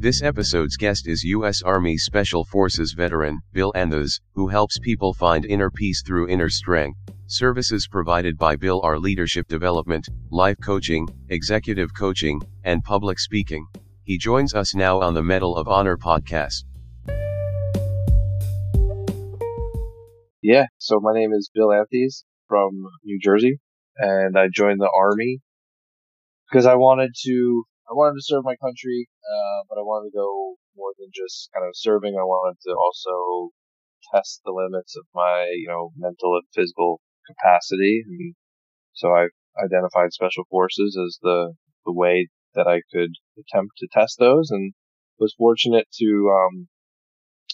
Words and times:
This 0.00 0.22
episode's 0.22 0.78
guest 0.78 1.06
is 1.06 1.22
U.S. 1.24 1.60
Army 1.60 1.98
Special 1.98 2.42
Forces 2.46 2.94
veteran, 2.94 3.38
Bill 3.52 3.70
Anthes, 3.74 4.18
who 4.32 4.48
helps 4.48 4.78
people 4.78 5.12
find 5.12 5.44
inner 5.44 5.70
peace 5.70 6.02
through 6.02 6.26
inner 6.28 6.48
strength. 6.48 6.98
Services 7.26 7.86
provided 7.86 8.38
by 8.38 8.56
Bill 8.56 8.80
are 8.82 8.98
leadership 8.98 9.46
development, 9.46 10.08
life 10.30 10.56
coaching, 10.64 11.06
executive 11.28 11.90
coaching, 11.92 12.40
and 12.64 12.82
public 12.82 13.18
speaking. 13.18 13.66
He 14.04 14.16
joins 14.16 14.54
us 14.54 14.74
now 14.74 15.02
on 15.02 15.12
the 15.12 15.22
Mettle 15.22 15.54
of 15.54 15.68
Honor 15.68 15.98
podcast. 15.98 16.64
Yeah, 20.42 20.64
so 20.78 20.98
my 20.98 21.12
name 21.12 21.34
is 21.34 21.50
Bill 21.52 21.74
Anthes 21.74 22.24
from 22.48 22.70
New 23.04 23.18
Jersey, 23.22 23.60
and 23.98 24.38
I 24.38 24.46
joined 24.50 24.80
the 24.80 24.90
Army 24.98 25.40
because 26.50 26.64
I 26.64 26.76
wanted 26.76 27.10
to 27.24 27.64
I 27.90 27.94
wanted 27.94 28.22
to 28.22 28.28
serve 28.30 28.44
my 28.46 28.54
country, 28.62 29.10
uh, 29.26 29.66
but 29.68 29.74
I 29.74 29.82
wanted 29.82 30.14
to 30.14 30.16
go 30.16 30.54
more 30.76 30.94
than 30.96 31.10
just 31.10 31.50
kind 31.52 31.66
of 31.66 31.74
serving. 31.74 32.14
I 32.14 32.22
wanted 32.22 32.62
to 32.62 32.72
also 32.78 33.50
test 34.14 34.42
the 34.44 34.54
limits 34.54 34.94
of 34.96 35.04
my, 35.12 35.50
you 35.58 35.66
know, 35.66 35.90
mental 35.96 36.38
and 36.38 36.46
physical 36.54 37.00
capacity. 37.26 38.04
And 38.06 38.34
so 38.92 39.08
I 39.08 39.26
identified 39.58 40.12
special 40.12 40.44
forces 40.48 40.96
as 40.96 41.18
the, 41.20 41.54
the 41.84 41.92
way 41.92 42.28
that 42.54 42.68
I 42.68 42.82
could 42.94 43.10
attempt 43.34 43.74
to 43.78 43.88
test 43.90 44.18
those 44.20 44.50
and 44.50 44.72
was 45.18 45.34
fortunate 45.36 45.88
to, 45.98 46.30
um, 46.30 46.68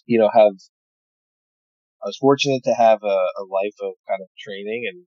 you 0.05 0.21
know, 0.21 0.29
have, 0.33 0.53
I 2.05 2.13
was 2.13 2.19
fortunate 2.21 2.63
to 2.65 2.75
have 2.75 3.01
a, 3.03 3.19
a 3.41 3.45
life 3.49 3.77
of 3.81 3.95
kind 4.07 4.21
of 4.21 4.29
training 4.39 4.85
and 4.85 5.07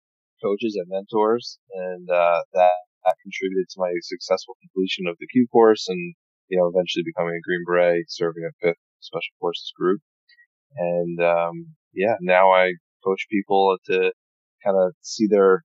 coaches 0.43 0.81
and 0.81 0.89
mentors 0.89 1.59
and, 1.75 2.09
uh, 2.09 2.41
that 2.55 2.73
that 3.05 3.17
contributed 3.23 3.69
to 3.70 3.81
my 3.81 3.93
successful 4.03 4.56
completion 4.61 5.06
of 5.09 5.17
the 5.19 5.27
Q 5.27 5.47
course 5.53 5.89
and, 5.89 6.15
you 6.48 6.59
know, 6.59 6.69
eventually 6.69 7.05
becoming 7.05 7.34
a 7.34 7.45
Green 7.45 7.65
Beret, 7.67 8.06
serving 8.09 8.45
a 8.45 8.53
fifth 8.61 8.83
Special 9.01 9.34
Forces 9.41 9.73
group. 9.79 10.01
And, 10.77 11.21
um, 11.21 11.75
yeah, 11.95 12.17
now 12.21 12.53
I 12.53 12.75
coach 13.05 13.27
people 13.31 13.77
to 13.87 14.12
kind 14.65 14.77
of 14.77 14.93
see 15.01 15.27
their, 15.28 15.65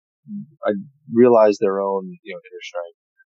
I 0.66 0.72
realize 1.14 1.58
their 1.60 1.82
own, 1.82 2.18
you 2.24 2.34
know, 2.34 2.40
inner 2.40 2.64
strength 2.64 3.00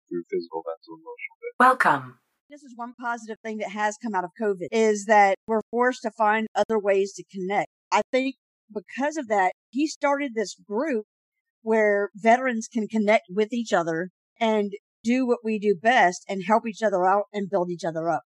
through 0.10 0.24
physical, 0.30 0.64
mental, 0.68 1.00
emotional. 1.00 1.36
Bit. 1.42 1.54
Welcome. 1.60 2.20
This 2.50 2.62
is 2.62 2.74
one 2.76 2.94
positive 3.00 3.38
thing 3.44 3.58
that 3.58 3.70
has 3.70 3.98
come 4.02 4.14
out 4.14 4.24
of 4.24 4.30
COVID 4.40 4.68
is 4.72 5.06
that 5.06 5.36
we're 5.48 5.62
forced 5.72 6.04
to 6.04 6.12
find 6.12 6.48
other 6.56 6.78
ways 6.78 7.14
to 7.14 7.24
connect. 7.32 7.70
I 7.92 8.02
think 8.12 8.36
because 8.74 9.18
of 9.18 9.28
that, 9.30 9.54
he 9.70 9.88
started 9.88 10.34
this 10.36 10.56
group 10.68 11.06
where 11.66 12.10
veterans 12.16 12.70
can 12.72 12.88
connect 12.88 13.24
with 13.30 13.52
each 13.52 13.74
other 13.74 14.10
and 14.40 14.72
do 15.04 15.26
what 15.26 15.40
we 15.44 15.58
do 15.58 15.76
best 15.76 16.24
and 16.30 16.44
help 16.46 16.68
each 16.68 16.84
other 16.84 17.06
out 17.08 17.24
and 17.34 17.50
build 17.50 17.72
each 17.72 17.84
other 17.84 18.08
up. 18.10 18.22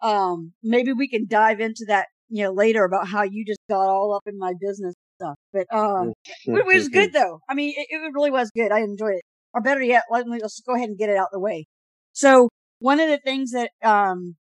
Um, 0.00 0.54
maybe 0.62 0.94
we 0.94 1.06
can 1.06 1.26
dive 1.28 1.60
into 1.60 1.84
that, 1.88 2.06
you 2.28 2.44
know, 2.44 2.52
later 2.52 2.84
about 2.84 3.08
how 3.08 3.24
you 3.24 3.44
just 3.44 3.60
got 3.68 3.88
all 3.88 4.14
up 4.14 4.22
in 4.26 4.38
my 4.38 4.54
business 4.58 4.94
stuff. 5.20 5.36
But, 5.52 5.66
um, 5.70 6.14
it 6.60 6.66
was 6.66 6.88
good 6.88 7.12
though. 7.12 7.40
I 7.48 7.54
mean, 7.54 7.74
it, 7.76 7.88
it 7.90 8.12
really 8.14 8.30
was 8.30 8.50
good. 8.50 8.72
I 8.72 8.80
enjoyed 8.80 9.16
it. 9.16 9.22
Or 9.52 9.60
better 9.60 9.82
yet, 9.82 10.04
let 10.10 10.26
me, 10.26 10.38
let's 10.40 10.62
go 10.66 10.74
ahead 10.74 10.88
and 10.88 10.98
get 10.98 11.10
it 11.10 11.16
out 11.16 11.28
of 11.28 11.32
the 11.32 11.40
way. 11.40 11.66
So 12.12 12.48
one 12.78 13.00
of 13.00 13.08
the 13.10 13.18
things 13.18 13.50
that, 13.50 13.70
um, 13.82 14.36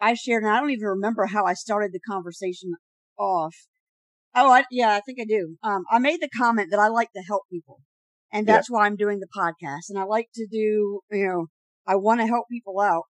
I 0.00 0.14
shared, 0.14 0.42
and 0.42 0.52
I 0.52 0.58
don't 0.58 0.70
even 0.70 0.86
remember 0.86 1.26
how 1.26 1.44
I 1.44 1.54
started 1.54 1.92
the 1.92 2.00
conversation 2.00 2.74
off, 3.16 3.54
Oh, 4.34 4.50
I, 4.50 4.64
yeah, 4.70 4.94
I 4.94 5.00
think 5.00 5.18
I 5.20 5.24
do. 5.24 5.56
Um, 5.62 5.84
I 5.90 5.98
made 5.98 6.20
the 6.20 6.30
comment 6.36 6.70
that 6.70 6.80
I 6.80 6.88
like 6.88 7.12
to 7.12 7.22
help 7.22 7.42
people 7.50 7.80
and 8.32 8.46
that's 8.46 8.70
yeah. 8.70 8.76
why 8.76 8.86
I'm 8.86 8.96
doing 8.96 9.20
the 9.20 9.28
podcast. 9.36 9.90
And 9.90 9.98
I 9.98 10.04
like 10.04 10.28
to 10.34 10.46
do, 10.50 11.00
you 11.10 11.26
know, 11.26 11.46
I 11.86 11.96
want 11.96 12.20
to 12.20 12.26
help 12.26 12.46
people 12.50 12.80
out. 12.80 13.04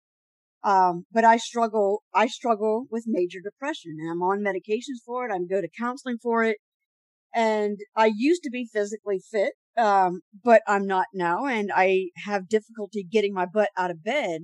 Um, 0.62 1.04
but 1.12 1.24
I 1.24 1.36
struggle, 1.36 2.02
I 2.14 2.26
struggle 2.26 2.86
with 2.90 3.04
major 3.06 3.38
depression 3.42 3.96
and 4.00 4.10
I'm 4.10 4.22
on 4.22 4.40
medications 4.40 5.02
for 5.04 5.26
it. 5.26 5.32
I'm 5.32 5.46
go 5.46 5.60
to 5.60 5.68
counseling 5.78 6.18
for 6.22 6.42
it. 6.42 6.56
And 7.34 7.78
I 7.94 8.10
used 8.14 8.42
to 8.44 8.50
be 8.50 8.68
physically 8.72 9.20
fit. 9.30 9.52
Um, 9.76 10.20
but 10.42 10.62
I'm 10.66 10.86
not 10.86 11.06
now 11.14 11.46
and 11.46 11.70
I 11.74 12.08
have 12.24 12.48
difficulty 12.48 13.06
getting 13.10 13.32
my 13.32 13.46
butt 13.46 13.70
out 13.78 13.90
of 13.90 14.02
bed 14.02 14.40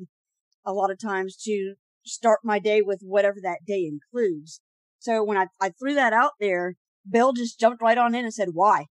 a 0.64 0.72
lot 0.72 0.90
of 0.90 1.00
times 1.00 1.36
to 1.44 1.74
start 2.04 2.40
my 2.44 2.58
day 2.58 2.80
with 2.80 3.00
whatever 3.02 3.36
that 3.42 3.58
day 3.66 3.90
includes. 3.90 4.60
So 5.06 5.22
when 5.22 5.36
I, 5.36 5.46
I 5.60 5.70
threw 5.70 5.94
that 5.94 6.12
out 6.12 6.32
there, 6.40 6.74
Bill 7.08 7.32
just 7.32 7.60
jumped 7.60 7.80
right 7.80 7.96
on 7.96 8.16
in 8.16 8.24
and 8.24 8.34
said, 8.34 8.48
why? 8.54 8.86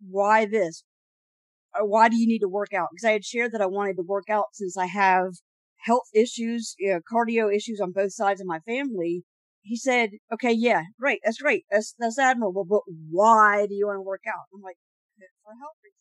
Why 0.00 0.46
this? 0.46 0.84
Uh, 1.74 1.84
why 1.84 2.08
do 2.08 2.16
you 2.16 2.28
need 2.28 2.38
to 2.38 2.48
work 2.48 2.72
out? 2.72 2.90
Because 2.92 3.08
I 3.08 3.12
had 3.12 3.24
shared 3.24 3.50
that 3.50 3.60
I 3.60 3.66
wanted 3.66 3.96
to 3.96 4.04
work 4.06 4.30
out 4.30 4.46
since 4.52 4.76
I 4.76 4.86
have 4.86 5.30
health 5.78 6.06
issues, 6.14 6.76
you 6.78 6.92
know, 6.92 7.00
cardio 7.00 7.52
issues 7.52 7.80
on 7.80 7.90
both 7.90 8.12
sides 8.12 8.40
of 8.40 8.46
my 8.46 8.60
family. 8.60 9.24
He 9.62 9.76
said, 9.76 10.10
okay, 10.32 10.52
yeah, 10.52 10.82
great. 11.00 11.18
That's 11.24 11.38
great. 11.38 11.64
That's, 11.68 11.96
that's 11.98 12.18
admirable. 12.18 12.64
But 12.64 12.82
why 13.10 13.66
do 13.66 13.74
you 13.74 13.88
want 13.88 13.96
to 13.96 14.02
work 14.02 14.22
out? 14.28 14.46
I'm 14.54 14.62
like, 14.62 14.76
for 15.42 15.52
health 15.58 15.78
reasons 15.82 15.98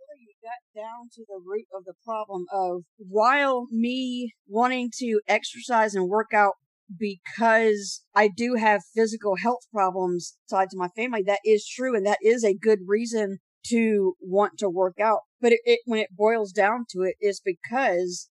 Really, 0.00 0.24
you 0.24 0.34
got 0.42 0.80
down 0.80 1.10
to 1.12 1.24
the 1.28 1.40
root 1.44 1.66
of 1.74 1.84
the 1.84 1.94
problem 2.06 2.46
of 2.50 2.84
while 2.96 3.66
me 3.70 4.32
wanting 4.46 4.90
to 4.98 5.20
exercise 5.28 5.94
and 5.94 6.08
work 6.08 6.32
out 6.32 6.54
because 6.98 8.04
I 8.14 8.28
do 8.28 8.54
have 8.54 8.82
physical 8.94 9.36
health 9.36 9.62
problems 9.72 10.36
tied 10.48 10.70
to 10.70 10.76
my 10.76 10.88
family. 10.88 11.22
That 11.22 11.40
is 11.44 11.66
true. 11.66 11.96
And 11.96 12.06
that 12.06 12.18
is 12.22 12.44
a 12.44 12.54
good 12.54 12.80
reason 12.86 13.38
to 13.68 14.14
want 14.20 14.58
to 14.58 14.68
work 14.68 15.00
out. 15.00 15.20
But 15.40 15.52
it, 15.52 15.60
it 15.64 15.80
when 15.84 16.00
it 16.00 16.16
boils 16.16 16.52
down 16.52 16.84
to 16.90 17.02
it 17.02 17.16
is 17.20 17.40
because 17.44 18.28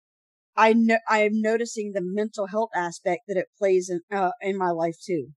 I 0.55 0.73
know 0.73 0.97
I 1.09 1.23
am 1.23 1.41
noticing 1.41 1.93
the 1.93 2.01
mental 2.03 2.47
health 2.47 2.71
aspect 2.75 3.21
that 3.27 3.37
it 3.37 3.47
plays 3.57 3.89
in, 3.89 4.01
uh, 4.15 4.31
in 4.41 4.57
my 4.57 4.69
life 4.69 4.97
too. 5.03 5.29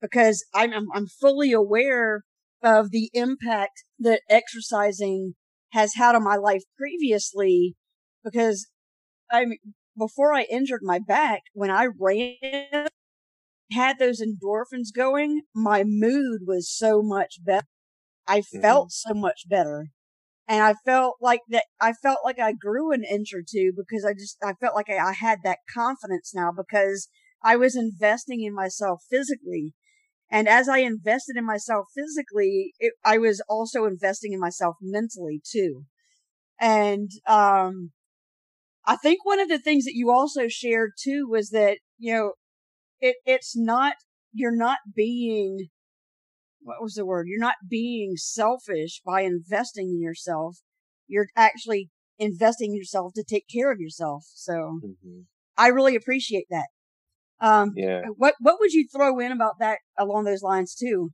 Because 0.00 0.44
I'm, 0.54 0.72
I'm, 0.72 0.86
I'm 0.94 1.06
fully 1.06 1.52
aware 1.52 2.22
of 2.62 2.90
the 2.90 3.10
impact 3.12 3.84
that 3.98 4.22
exercising 4.28 5.34
has 5.72 5.94
had 5.94 6.14
on 6.14 6.24
my 6.24 6.36
life 6.36 6.62
previously 6.76 7.76
because 8.24 8.66
I'm 9.30 9.54
before 9.98 10.32
I 10.32 10.44
injured 10.44 10.80
my 10.82 10.98
back, 10.98 11.42
when 11.52 11.70
I 11.70 11.88
ran, 11.98 12.88
had 13.72 13.98
those 13.98 14.22
endorphins 14.22 14.94
going, 14.94 15.42
my 15.54 15.84
mood 15.84 16.42
was 16.46 16.70
so 16.70 17.02
much 17.02 17.44
better. 17.44 17.66
I 18.26 18.40
mm-hmm. 18.40 18.60
felt 18.60 18.92
so 18.92 19.14
much 19.14 19.42
better. 19.48 19.88
And 20.46 20.62
I 20.62 20.74
felt 20.86 21.16
like 21.20 21.40
that, 21.50 21.64
I 21.80 21.92
felt 21.92 22.20
like 22.24 22.38
I 22.38 22.52
grew 22.52 22.92
an 22.92 23.04
inch 23.04 23.34
or 23.34 23.42
two 23.46 23.72
because 23.76 24.04
I 24.04 24.14
just, 24.14 24.38
I 24.42 24.54
felt 24.54 24.74
like 24.74 24.88
I, 24.88 24.96
I 24.96 25.12
had 25.12 25.40
that 25.44 25.58
confidence 25.72 26.32
now 26.34 26.50
because 26.56 27.08
I 27.42 27.56
was 27.56 27.76
investing 27.76 28.42
in 28.42 28.54
myself 28.54 29.02
physically. 29.10 29.74
And 30.30 30.48
as 30.48 30.68
I 30.68 30.78
invested 30.78 31.36
in 31.36 31.44
myself 31.44 31.86
physically, 31.94 32.72
it, 32.78 32.94
I 33.04 33.18
was 33.18 33.42
also 33.48 33.84
investing 33.84 34.32
in 34.32 34.40
myself 34.40 34.76
mentally 34.80 35.42
too. 35.44 35.84
And, 36.60 37.10
um, 37.26 37.92
I 38.88 38.96
think 38.96 39.22
one 39.22 39.38
of 39.38 39.50
the 39.50 39.58
things 39.58 39.84
that 39.84 39.94
you 39.94 40.10
also 40.10 40.48
shared 40.48 40.92
too 40.98 41.28
was 41.30 41.50
that, 41.50 41.76
you 41.98 42.14
know, 42.14 42.32
it, 43.00 43.16
it's 43.26 43.54
not, 43.54 43.96
you're 44.32 44.56
not 44.56 44.78
being, 44.96 45.68
what 46.62 46.80
was 46.80 46.94
the 46.94 47.04
word? 47.04 47.26
You're 47.28 47.38
not 47.38 47.56
being 47.68 48.14
selfish 48.16 49.02
by 49.04 49.20
investing 49.20 49.90
in 49.90 50.00
yourself. 50.00 50.56
You're 51.06 51.28
actually 51.36 51.90
investing 52.18 52.70
in 52.70 52.76
yourself 52.76 53.12
to 53.16 53.22
take 53.22 53.44
care 53.54 53.70
of 53.70 53.78
yourself. 53.78 54.24
So 54.32 54.80
mm-hmm. 54.82 55.20
I 55.58 55.68
really 55.68 55.94
appreciate 55.94 56.46
that. 56.48 56.68
Um, 57.40 57.72
yeah. 57.76 58.00
What, 58.16 58.36
what 58.40 58.56
would 58.58 58.72
you 58.72 58.88
throw 58.90 59.18
in 59.18 59.32
about 59.32 59.58
that 59.60 59.80
along 59.98 60.24
those 60.24 60.42
lines 60.42 60.74
too? 60.74 61.10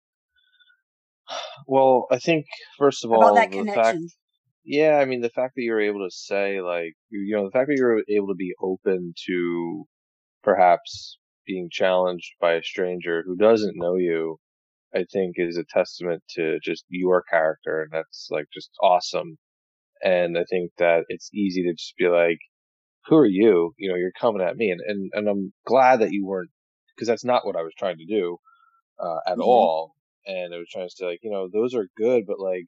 Well, 1.67 2.07
I 2.11 2.19
think 2.19 2.45
first 2.79 3.05
of 3.05 3.11
about 3.11 3.23
all, 3.23 3.35
that 3.37 3.51
connection. 3.51 3.83
Fact, 3.83 3.99
yeah, 4.65 4.97
I 4.97 5.05
mean, 5.05 5.21
the 5.21 5.31
fact 5.31 5.55
that 5.57 5.63
you're 5.63 5.81
able 5.81 6.07
to 6.09 6.15
say, 6.15 6.61
like, 6.61 6.95
you 7.11 7.37
know, 7.37 7.45
the 7.45 7.51
fact 7.51 7.69
that 7.69 7.77
you're 7.77 8.03
able 8.09 8.29
to 8.29 8.35
be 8.35 8.55
open 8.63 9.13
to 9.27 9.85
perhaps 10.43 11.19
being 11.47 11.69
challenged 11.71 12.33
by 12.41 12.55
a 12.55 12.63
stranger 12.63 13.23
who 13.27 13.37
doesn't 13.37 13.77
know 13.77 13.97
you, 13.97 14.39
I 14.95 15.05
think 15.13 15.35
is 15.37 15.59
a 15.59 15.65
testament 15.65 16.23
to 16.37 16.59
just 16.63 16.85
your 16.89 17.23
character. 17.31 17.83
And 17.83 17.91
that's 17.93 18.29
like 18.31 18.47
just 18.55 18.71
awesome. 18.81 19.37
And 20.03 20.39
I 20.39 20.45
think 20.49 20.73
that 20.79 21.05
it's 21.09 21.33
easy 21.35 21.63
to 21.65 21.73
just 21.73 21.95
be 21.99 22.09
like, 22.09 22.39
who 23.07 23.17
are 23.17 23.27
you? 23.27 23.75
You 23.77 23.91
know, 23.91 23.97
you're 23.97 24.13
coming 24.19 24.41
at 24.41 24.57
me. 24.57 24.71
And, 24.71 24.81
and, 24.87 25.11
and 25.13 25.29
I'm 25.29 25.53
glad 25.67 26.01
that 26.01 26.13
you 26.13 26.25
weren't, 26.27 26.51
because 26.95 27.09
that's 27.09 27.25
not 27.25 27.45
what 27.45 27.57
I 27.57 27.63
was 27.63 27.75
trying 27.79 27.99
to 27.99 28.07
do, 28.07 28.39
uh, 28.99 29.19
at 29.27 29.35
mm-hmm. 29.35 29.43
all. 29.43 29.95
And 30.27 30.55
I 30.55 30.59
was 30.59 30.69
trying 30.73 30.89
to 30.89 30.95
say, 30.95 31.05
like, 31.05 31.21
you 31.23 31.31
know, 31.31 31.49
those 31.53 31.75
are 31.75 31.89
good, 31.99 32.25
but 32.27 32.41
like, 32.41 32.67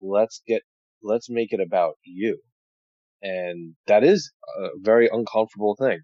let's 0.00 0.42
get 0.46 0.62
let's 1.04 1.30
make 1.30 1.52
it 1.52 1.60
about 1.60 1.94
you. 2.04 2.40
And 3.22 3.74
that 3.86 4.04
is 4.04 4.32
a 4.58 4.68
very 4.80 5.08
uncomfortable 5.10 5.76
thing 5.78 6.00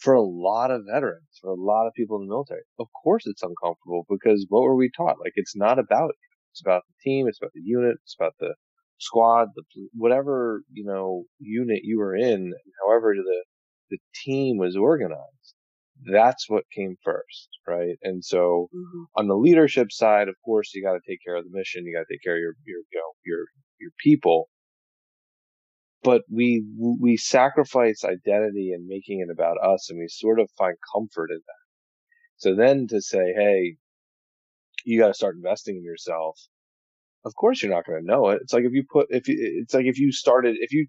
for 0.00 0.14
a 0.14 0.22
lot 0.22 0.70
of 0.70 0.82
veterans, 0.92 1.28
for 1.40 1.50
a 1.50 1.54
lot 1.54 1.86
of 1.86 1.92
people 1.94 2.16
in 2.16 2.26
the 2.26 2.30
military. 2.30 2.62
Of 2.78 2.86
course 3.02 3.24
it's 3.26 3.42
uncomfortable 3.42 4.06
because 4.08 4.46
what 4.48 4.62
were 4.62 4.76
we 4.76 4.90
taught? 4.96 5.20
Like 5.20 5.34
it's 5.36 5.56
not 5.56 5.78
about 5.78 6.08
you. 6.08 6.28
It's 6.52 6.62
about 6.64 6.82
the 6.88 7.10
team. 7.10 7.28
It's 7.28 7.38
about 7.40 7.52
the 7.54 7.62
unit. 7.62 7.96
It's 8.02 8.16
about 8.18 8.34
the 8.40 8.54
squad, 8.98 9.48
the, 9.54 9.62
whatever, 9.92 10.62
you 10.72 10.84
know, 10.84 11.24
unit 11.38 11.80
you 11.82 11.98
were 11.98 12.16
in, 12.16 12.52
however 12.84 13.14
the 13.14 13.44
the 13.90 13.98
team 14.24 14.58
was 14.58 14.76
organized. 14.76 15.54
That's 16.04 16.48
what 16.48 16.64
came 16.70 16.96
first, 17.04 17.48
right? 17.66 17.98
And 18.02 18.24
so 18.24 18.68
Mhm. 18.74 19.06
on 19.16 19.28
the 19.28 19.36
leadership 19.36 19.92
side, 19.92 20.28
of 20.28 20.36
course, 20.44 20.74
you 20.74 20.82
got 20.82 20.94
to 20.94 21.00
take 21.06 21.22
care 21.22 21.36
of 21.36 21.44
the 21.44 21.50
mission. 21.56 21.86
You 21.86 21.94
got 21.94 22.06
to 22.08 22.12
take 22.14 22.22
care 22.22 22.36
of 22.36 22.40
your, 22.40 22.56
your, 22.64 22.78
you 22.90 22.98
know, 22.98 23.12
your, 23.24 23.46
your 23.80 23.90
people. 23.98 24.48
But 26.02 26.24
we, 26.28 26.64
we 26.76 27.16
sacrifice 27.16 28.02
identity 28.04 28.72
and 28.72 28.86
making 28.86 29.20
it 29.20 29.30
about 29.30 29.58
us 29.62 29.88
and 29.90 29.98
we 30.00 30.08
sort 30.08 30.40
of 30.40 30.50
find 30.58 30.76
comfort 30.92 31.30
in 31.30 31.38
that. 31.38 31.64
So 32.38 32.54
then 32.54 32.86
to 32.88 33.00
say, 33.02 33.32
Hey, 33.34 33.76
you 34.84 34.98
got 34.98 35.08
to 35.08 35.14
start 35.14 35.36
investing 35.36 35.76
in 35.76 35.84
yourself. 35.84 36.38
Of 37.24 37.34
course, 37.36 37.62
you're 37.62 37.72
not 37.72 37.86
going 37.86 38.00
to 38.00 38.06
know 38.06 38.30
it. 38.30 38.40
It's 38.42 38.52
like 38.52 38.64
if 38.64 38.72
you 38.72 38.84
put, 38.90 39.08
if 39.10 39.28
you, 39.28 39.36
it's 39.62 39.74
like 39.74 39.86
if 39.86 39.98
you 39.98 40.12
started, 40.12 40.56
if 40.60 40.72
you, 40.72 40.86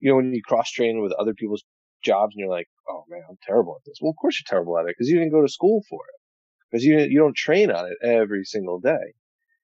you 0.00 0.10
know, 0.10 0.16
when 0.16 0.34
you 0.34 0.42
cross 0.44 0.70
train 0.70 1.02
with 1.02 1.12
other 1.14 1.34
people's 1.34 1.64
jobs 2.02 2.34
and 2.34 2.40
you're 2.40 2.50
like, 2.50 2.68
oh 2.88 3.04
man, 3.08 3.22
I'm 3.28 3.38
terrible 3.46 3.76
at 3.76 3.84
this. 3.84 3.98
Well, 4.00 4.10
of 4.10 4.16
course 4.16 4.40
you're 4.40 4.50
terrible 4.50 4.78
at 4.78 4.86
it 4.86 4.94
because 4.96 5.08
you 5.08 5.18
didn't 5.18 5.32
go 5.32 5.42
to 5.42 5.48
school 5.48 5.82
for 5.88 6.00
it 6.08 6.20
because 6.70 6.84
you 6.84 6.98
you 6.98 7.18
don't 7.18 7.36
train 7.36 7.70
on 7.70 7.86
it 7.86 7.98
every 8.02 8.44
single 8.44 8.80
day. 8.80 9.14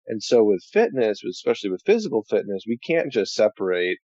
And 0.08 0.22
so 0.22 0.44
with 0.44 0.64
fitness, 0.72 1.24
especially 1.24 1.72
with 1.72 1.82
physical 1.86 2.24
fitness, 2.30 2.64
we 2.68 2.78
can't 2.78 3.12
just 3.12 3.34
separate 3.34 3.98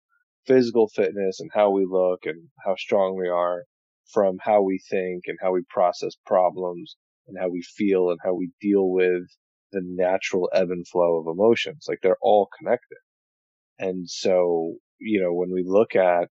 physical 0.45 0.87
fitness 0.87 1.39
and 1.39 1.51
how 1.53 1.69
we 1.69 1.85
look 1.85 2.25
and 2.25 2.49
how 2.65 2.75
strong 2.75 3.15
we 3.15 3.29
are 3.29 3.65
from 4.11 4.37
how 4.41 4.61
we 4.61 4.79
think 4.89 5.23
and 5.27 5.37
how 5.41 5.53
we 5.53 5.61
process 5.69 6.13
problems 6.25 6.95
and 7.27 7.37
how 7.39 7.49
we 7.49 7.61
feel 7.61 8.09
and 8.09 8.19
how 8.23 8.33
we 8.33 8.51
deal 8.59 8.89
with 8.89 9.23
the 9.71 9.81
natural 9.83 10.49
ebb 10.53 10.69
and 10.69 10.87
flow 10.87 11.19
of 11.19 11.27
emotions. 11.27 11.85
Like 11.87 11.99
they're 12.01 12.17
all 12.21 12.49
connected. 12.57 12.97
And 13.79 14.09
so, 14.09 14.75
you 14.99 15.21
know, 15.21 15.33
when 15.33 15.51
we 15.51 15.63
look 15.65 15.95
at 15.95 16.29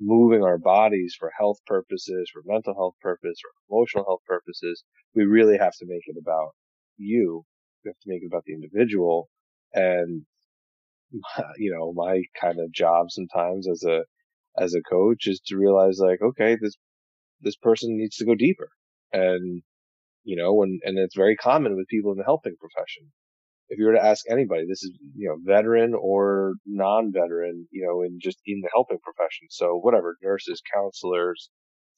moving 0.00 0.42
our 0.42 0.58
bodies 0.58 1.14
for 1.18 1.30
health 1.38 1.58
purposes, 1.66 2.30
for 2.32 2.42
mental 2.44 2.74
health 2.74 2.94
purposes, 3.02 3.40
for 3.40 3.74
emotional 3.74 4.04
health 4.04 4.22
purposes, 4.26 4.82
we 5.14 5.24
really 5.24 5.58
have 5.58 5.74
to 5.78 5.86
make 5.86 6.02
it 6.06 6.16
about 6.20 6.50
you. 6.96 7.44
We 7.84 7.90
have 7.90 7.98
to 7.98 8.08
make 8.08 8.22
it 8.22 8.26
about 8.26 8.44
the 8.46 8.54
individual. 8.54 9.28
And, 9.74 10.22
you 11.58 11.72
know, 11.72 11.92
my 11.92 12.22
kind 12.40 12.58
of 12.58 12.72
job 12.72 13.10
sometimes 13.10 13.68
as 13.68 13.84
a, 13.84 14.04
as 14.58 14.74
a 14.74 14.82
coach 14.82 15.26
is 15.26 15.40
to 15.46 15.56
realize 15.56 15.98
like, 15.98 16.20
okay, 16.22 16.56
this, 16.60 16.74
this 17.40 17.56
person 17.56 17.96
needs 17.96 18.16
to 18.16 18.24
go 18.24 18.34
deeper. 18.34 18.70
And, 19.12 19.62
you 20.24 20.36
know, 20.36 20.62
and, 20.62 20.80
and 20.84 20.98
it's 20.98 21.16
very 21.16 21.36
common 21.36 21.76
with 21.76 21.88
people 21.88 22.12
in 22.12 22.18
the 22.18 22.24
helping 22.24 22.56
profession. 22.58 23.12
If 23.70 23.78
you 23.78 23.86
were 23.86 23.94
to 23.94 24.04
ask 24.04 24.24
anybody, 24.28 24.66
this 24.66 24.82
is, 24.82 24.90
you 25.14 25.28
know, 25.28 25.36
veteran 25.44 25.94
or 25.94 26.54
non-veteran, 26.66 27.68
you 27.70 27.86
know, 27.86 28.02
in 28.02 28.18
just 28.20 28.38
in 28.44 28.60
the 28.62 28.68
helping 28.74 28.98
profession. 28.98 29.46
So 29.48 29.78
whatever, 29.78 30.16
nurses, 30.22 30.60
counselors, 30.74 31.50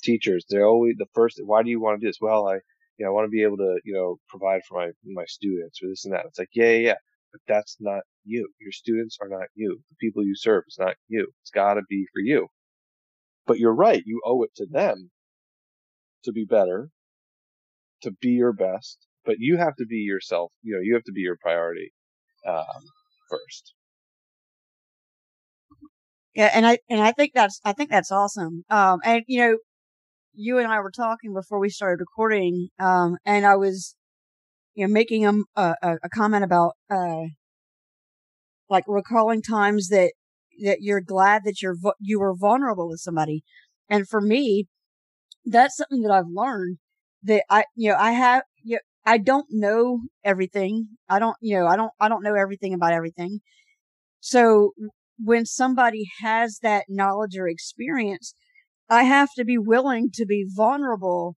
teachers, 0.05 0.45
they're 0.49 0.67
always 0.67 0.97
the 0.99 1.07
first, 1.15 1.41
why 1.43 1.63
do 1.63 1.71
you 1.71 1.81
want 1.81 1.99
to 1.99 2.05
do 2.05 2.11
this? 2.11 2.19
Well, 2.21 2.47
I, 2.47 2.57
you 2.99 3.07
know, 3.07 3.09
I 3.09 3.15
want 3.15 3.25
to 3.25 3.31
be 3.31 3.43
able 3.43 3.57
to, 3.57 3.81
you 3.85 3.95
know, 3.95 4.17
provide 4.29 4.61
for 4.69 4.79
my, 4.79 4.91
my 5.07 5.25
students 5.27 5.81
or 5.83 5.89
this 5.89 6.05
and 6.05 6.13
that. 6.13 6.27
It's 6.27 6.39
like, 6.39 6.51
yeah, 6.55 6.71
yeah, 6.73 6.89
yeah. 6.89 6.95
But 7.33 7.41
that's 7.49 7.79
not 7.81 8.03
you. 8.25 8.51
Your 8.61 8.73
students 8.73 9.17
are 9.23 9.29
not 9.29 9.49
you. 9.55 9.81
The 9.89 9.97
people 9.99 10.23
you 10.23 10.37
serve 10.37 10.65
is 10.69 10.77
not 10.79 10.97
you. 11.09 11.27
It's 11.41 11.51
gotta 11.51 11.81
be 11.89 12.05
for 12.13 12.21
you. 12.21 12.49
But 13.47 13.59
you're 13.59 13.75
right. 13.75 14.03
You 14.05 14.21
owe 14.27 14.43
it 14.43 14.51
to 14.57 14.67
them 14.71 15.11
to 16.25 16.33
be 16.33 16.45
better, 16.45 16.91
to 18.03 18.11
be 18.21 18.33
your 18.33 18.53
best, 18.53 18.99
but 19.25 19.37
you 19.39 19.57
have 19.57 19.77
to 19.77 19.87
be 19.87 19.97
yourself. 19.99 20.53
You 20.63 20.75
know, 20.75 20.81
you 20.83 20.95
have 20.95 21.05
to 21.05 21.13
be 21.13 21.21
your 21.21 21.37
priority, 21.41 21.93
um, 22.47 22.83
first. 23.31 23.75
Yeah, 26.35 26.51
and 26.55 26.67
I 26.67 26.79
and 26.89 27.01
I 27.01 27.13
think 27.13 27.33
that's 27.35 27.61
I 27.65 27.73
think 27.73 27.91
that's 27.91 28.11
awesome. 28.11 28.65
Um, 28.71 29.01
and 29.05 29.23
you 29.27 29.41
know, 29.41 29.59
you 30.35 30.59
and 30.59 30.69
I 30.69 30.81
were 30.81 30.91
talking 30.91 31.35
before 31.35 31.59
we 31.59 31.69
started 31.69 32.01
recording, 32.01 32.69
um, 32.81 33.17
and 33.27 33.45
I 33.47 33.57
was, 33.57 33.97
you 34.75 34.87
know, 34.87 34.93
making 34.93 35.27
a 35.27 35.33
a, 35.57 35.75
a 36.03 36.09
comment 36.15 36.45
about 36.45 36.73
uh, 36.91 37.25
like 38.69 38.85
recalling 38.87 39.43
times 39.43 39.89
that 39.89 40.13
that 40.63 40.79
you're 40.81 41.01
glad 41.01 41.43
that 41.45 41.61
you're 41.63 41.77
you 42.01 42.21
were 42.21 42.35
vulnerable 42.35 42.89
with 42.89 43.01
somebody, 43.01 43.43
and 43.89 44.09
for 44.09 44.21
me, 44.21 44.67
that's 45.45 45.77
something 45.77 46.03
that 46.03 46.13
I've 46.13 46.29
learned 46.33 46.79
that 47.23 47.45
I 47.51 47.65
you 47.77 47.91
know 47.91 47.97
I 47.99 48.13
have 48.13 48.43
I 49.05 49.19
don't 49.19 49.47
know 49.51 50.03
everything. 50.25 50.89
I 51.09 51.19
don't 51.19 51.37
you 51.41 51.59
know 51.59 51.67
I 51.67 51.77
don't 51.77 51.93
I 52.01 52.09
don't 52.09 52.23
know 52.23 52.35
everything 52.35 52.75
about 52.75 52.93
everything. 52.93 53.41
So 54.21 54.73
when 55.19 55.47
somebody 55.47 56.05
has 56.23 56.59
that 56.63 56.87
knowledge 56.89 57.37
or 57.39 57.49
experience, 57.49 58.35
I 58.91 59.05
have 59.05 59.31
to 59.37 59.45
be 59.45 59.59
willing 59.59 60.11
to 60.15 60.27
be 60.27 60.47
vulnerable 60.49 61.37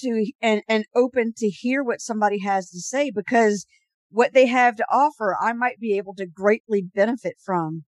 to 0.00 0.32
and, 0.42 0.62
and 0.68 0.84
open 0.94 1.34
to 1.38 1.48
hear 1.48 1.82
what 1.84 2.00
somebody 2.00 2.40
has 2.40 2.70
to 2.70 2.80
say 2.80 3.10
because 3.10 3.66
what 4.10 4.32
they 4.34 4.46
have 4.46 4.76
to 4.76 4.86
offer, 4.90 5.36
I 5.40 5.52
might 5.52 5.78
be 5.80 5.96
able 5.96 6.14
to 6.16 6.26
greatly 6.26 6.82
benefit 6.82 7.36
from. 7.44 7.84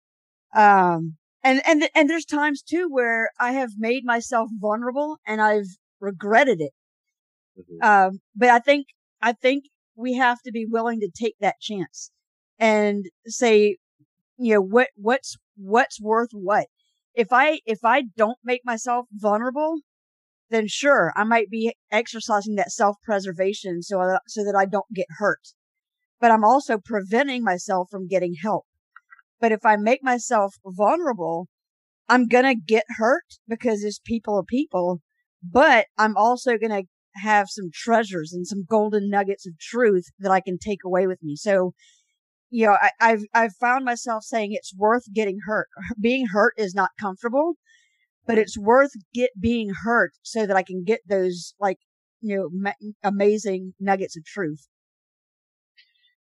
Um, 0.54 1.16
and, 1.44 1.62
and, 1.66 1.88
and 1.94 2.10
there's 2.10 2.24
times 2.26 2.62
too 2.62 2.88
where 2.90 3.30
I 3.40 3.52
have 3.52 3.72
made 3.78 4.04
myself 4.04 4.50
vulnerable 4.60 5.18
and 5.26 5.40
I've 5.42 5.68
regretted 6.00 6.60
it. 6.60 6.72
Mhm. 7.58 7.84
Um, 8.08 8.20
but 8.34 8.48
I 8.50 8.58
think, 8.58 8.86
I 9.26 9.32
think 9.32 9.64
we 9.96 10.14
have 10.14 10.40
to 10.42 10.52
be 10.52 10.66
willing 10.66 11.00
to 11.00 11.10
take 11.10 11.34
that 11.40 11.56
chance 11.60 12.12
and 12.60 13.06
say, 13.26 13.76
you 14.38 14.54
know, 14.54 14.60
what, 14.60 14.90
what's, 14.94 15.36
what's 15.56 16.00
worth 16.00 16.28
what? 16.32 16.68
If 17.12 17.32
I, 17.32 17.58
if 17.66 17.80
I 17.82 18.04
don't 18.16 18.38
make 18.44 18.60
myself 18.64 19.06
vulnerable, 19.12 19.80
then 20.50 20.68
sure, 20.68 21.12
I 21.16 21.24
might 21.24 21.50
be 21.50 21.74
exercising 21.90 22.54
that 22.54 22.70
self-preservation 22.70 23.82
so, 23.82 24.00
I- 24.00 24.18
so 24.28 24.44
that 24.44 24.54
I 24.56 24.64
don't 24.64 24.92
get 24.94 25.08
hurt. 25.18 25.40
But 26.20 26.30
I'm 26.30 26.44
also 26.44 26.78
preventing 26.78 27.42
myself 27.42 27.88
from 27.90 28.06
getting 28.06 28.34
help. 28.40 28.64
But 29.40 29.50
if 29.50 29.66
I 29.66 29.74
make 29.74 30.04
myself 30.04 30.54
vulnerable, 30.64 31.48
I'm 32.08 32.28
gonna 32.28 32.54
get 32.54 32.84
hurt 32.90 33.24
because 33.48 33.82
it's 33.82 33.98
people 33.98 34.36
are 34.38 34.44
people, 34.44 35.00
but 35.42 35.86
I'm 35.98 36.16
also 36.16 36.56
gonna 36.58 36.84
have 37.22 37.48
some 37.48 37.70
treasures 37.72 38.32
and 38.32 38.46
some 38.46 38.64
golden 38.68 39.08
nuggets 39.10 39.46
of 39.46 39.58
truth 39.58 40.06
that 40.18 40.30
I 40.30 40.40
can 40.40 40.58
take 40.58 40.84
away 40.84 41.06
with 41.06 41.22
me. 41.22 41.36
So, 41.36 41.72
you 42.50 42.66
know, 42.66 42.76
I, 42.80 42.90
I've, 43.00 43.22
I've 43.34 43.54
found 43.60 43.84
myself 43.84 44.24
saying 44.24 44.50
it's 44.52 44.74
worth 44.76 45.04
getting 45.12 45.38
hurt. 45.46 45.68
Being 46.00 46.26
hurt 46.26 46.54
is 46.56 46.74
not 46.74 46.90
comfortable, 47.00 47.54
but 48.26 48.38
it's 48.38 48.58
worth 48.58 48.90
get 49.14 49.30
being 49.40 49.72
hurt 49.84 50.12
so 50.22 50.46
that 50.46 50.56
I 50.56 50.62
can 50.62 50.84
get 50.84 51.00
those 51.08 51.54
like, 51.60 51.78
you 52.20 52.36
know, 52.36 52.48
ma- 52.52 52.90
amazing 53.02 53.74
nuggets 53.78 54.16
of 54.16 54.24
truth. 54.24 54.66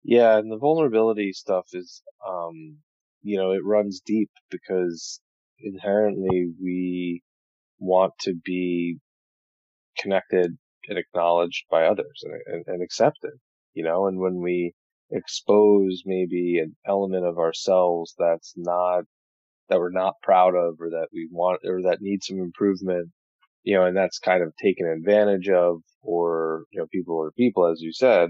Yeah, 0.03 0.37
and 0.37 0.51
the 0.51 0.57
vulnerability 0.57 1.33
stuff 1.33 1.65
is, 1.73 2.01
um, 2.25 2.77
you 3.23 3.37
know, 3.37 3.51
it 3.51 3.65
runs 3.65 3.99
deep 4.05 4.29
because 4.49 5.19
inherently 5.59 6.53
we 6.61 7.23
want 7.79 8.13
to 8.21 8.33
be 8.33 8.99
connected 9.99 10.57
and 10.87 10.97
acknowledged 10.97 11.65
by 11.69 11.85
others 11.85 12.23
and, 12.23 12.41
and, 12.47 12.63
and 12.67 12.83
accepted, 12.83 13.33
you 13.73 13.83
know, 13.83 14.07
and 14.07 14.19
when 14.19 14.41
we 14.41 14.73
expose 15.11 16.03
maybe 16.05 16.59
an 16.59 16.75
element 16.85 17.25
of 17.25 17.37
ourselves 17.37 18.13
that's 18.17 18.53
not, 18.57 19.03
that 19.69 19.79
we're 19.79 19.91
not 19.91 20.13
proud 20.23 20.55
of 20.55 20.75
or 20.79 20.89
that 20.89 21.07
we 21.13 21.27
want 21.31 21.59
or 21.65 21.81
that 21.83 22.01
needs 22.01 22.27
some 22.27 22.39
improvement, 22.39 23.09
you 23.63 23.75
know, 23.75 23.85
and 23.85 23.97
that's 23.97 24.19
kind 24.19 24.43
of 24.43 24.53
taken 24.61 24.87
advantage 24.87 25.49
of 25.49 25.81
or, 26.01 26.63
you 26.71 26.79
know, 26.79 26.87
people 26.91 27.21
are 27.21 27.31
people, 27.31 27.67
as 27.67 27.81
you 27.81 27.91
said, 27.91 28.29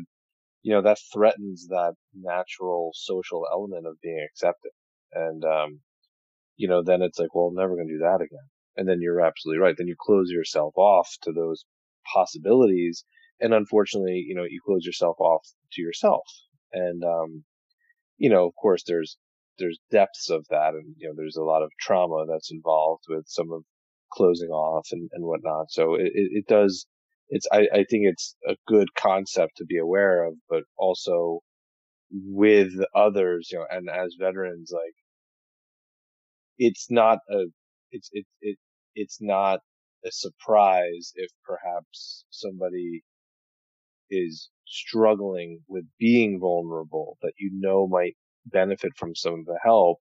you 0.64 0.74
know, 0.74 0.82
that 0.82 0.98
threatens 1.14 1.68
that 1.70 1.94
natural 2.14 2.92
social 2.94 3.46
element 3.52 3.86
of 3.86 4.02
being 4.02 4.26
accepted. 4.30 4.72
And, 5.14 5.44
um, 5.46 5.80
you 6.58 6.68
know, 6.68 6.84
then 6.84 7.02
it's 7.02 7.20
like, 7.20 7.34
well, 7.34 7.48
I'm 7.48 7.56
never 7.56 7.76
going 7.76 7.88
to 7.88 7.94
do 7.94 8.00
that 8.00 8.22
again. 8.22 8.48
And 8.76 8.88
then 8.88 9.00
you're 9.00 9.22
absolutely 9.22 9.62
right. 9.62 9.76
Then 9.78 9.88
you 9.88 9.96
close 10.00 10.30
yourself 10.30 10.74
off 10.76 11.10
to 11.22 11.32
those 11.32 11.64
possibilities. 12.14 13.04
And 13.40 13.54
unfortunately, 13.54 14.26
you 14.28 14.36
know, 14.36 14.44
you 14.44 14.60
close 14.66 14.86
yourself 14.86 15.16
off 15.20 15.46
to 15.74 15.82
yourself. 15.82 16.24
And, 16.74 17.04
um, 17.04 17.44
you 18.18 18.30
know, 18.30 18.48
of 18.48 18.54
course 18.60 18.84
there's, 18.88 19.18
there's 19.60 19.80
depths 19.92 20.30
of 20.30 20.46
that 20.50 20.74
and, 20.74 20.96
you 20.98 21.08
know, 21.08 21.14
there's 21.16 21.38
a 21.38 21.44
lot 21.44 21.64
of 21.64 21.72
trauma 21.80 22.26
that's 22.28 22.52
involved 22.52 23.04
with 23.10 23.26
some 23.28 23.52
of 23.52 23.64
closing 24.12 24.50
off 24.50 24.88
and, 24.92 25.10
and 25.14 25.26
whatnot. 25.26 25.70
So 25.70 25.96
it, 25.96 26.12
it, 26.14 26.48
does, 26.48 26.88
it's, 27.30 27.48
I, 27.52 27.68
I 27.74 27.86
think 27.90 28.06
it's 28.06 28.36
a 28.48 28.56
good 28.68 28.88
concept 28.98 29.54
to 29.58 29.66
be 29.66 29.78
aware 29.78 30.26
of, 30.26 30.34
but 30.50 30.64
also 30.78 31.40
with 32.12 32.72
others, 32.96 33.50
you 33.52 33.60
know, 33.60 33.66
and 33.70 33.90
as 33.90 34.16
veterans, 34.20 34.72
like, 34.74 34.96
it's 36.58 36.88
not 36.90 37.20
a, 37.30 37.46
it's, 37.92 38.10
it, 38.14 38.26
it, 38.42 38.58
it's 38.96 39.18
not 39.22 39.60
a 40.06 40.12
surprise 40.12 41.12
if 41.16 41.32
perhaps 41.46 42.26
somebody 42.30 43.04
is 44.10 44.50
struggling 44.66 45.62
with 45.68 45.86
being 46.00 46.40
vulnerable 46.40 47.18
that 47.22 47.34
you 47.38 47.52
know 47.54 47.88
might 47.88 48.16
benefit 48.46 48.92
from 48.96 49.16
some 49.16 49.34
of 49.34 49.46
the 49.46 49.60
help, 49.64 50.00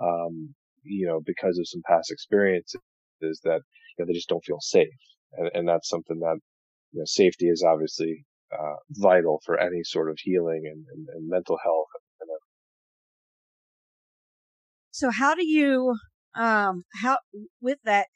um, 0.00 0.54
you 0.82 1.06
know, 1.06 1.20
because 1.24 1.58
of 1.58 1.68
some 1.68 1.82
past 1.86 2.10
experiences. 2.10 2.80
is 3.20 3.40
that 3.44 3.60
you 3.98 4.04
know, 4.04 4.06
they 4.06 4.14
just 4.14 4.28
don't 4.28 4.44
feel 4.44 4.60
safe, 4.60 4.88
and, 5.32 5.50
and 5.54 5.68
that's 5.68 5.88
something 5.88 6.18
that 6.20 6.38
you 6.92 7.00
know, 7.00 7.04
safety 7.06 7.46
is 7.46 7.64
obviously 7.66 8.24
uh, 8.52 8.76
vital 8.90 9.40
for 9.44 9.58
any 9.58 9.82
sort 9.82 10.10
of 10.10 10.18
healing 10.22 10.62
and, 10.64 10.84
and, 10.94 11.08
and 11.14 11.28
mental 11.28 11.58
health. 11.62 11.86
so 14.94 15.10
how 15.10 15.34
do 15.34 15.44
you, 15.44 15.96
um, 16.36 16.84
how 17.02 17.18
with 17.60 17.78
that? 17.84 18.06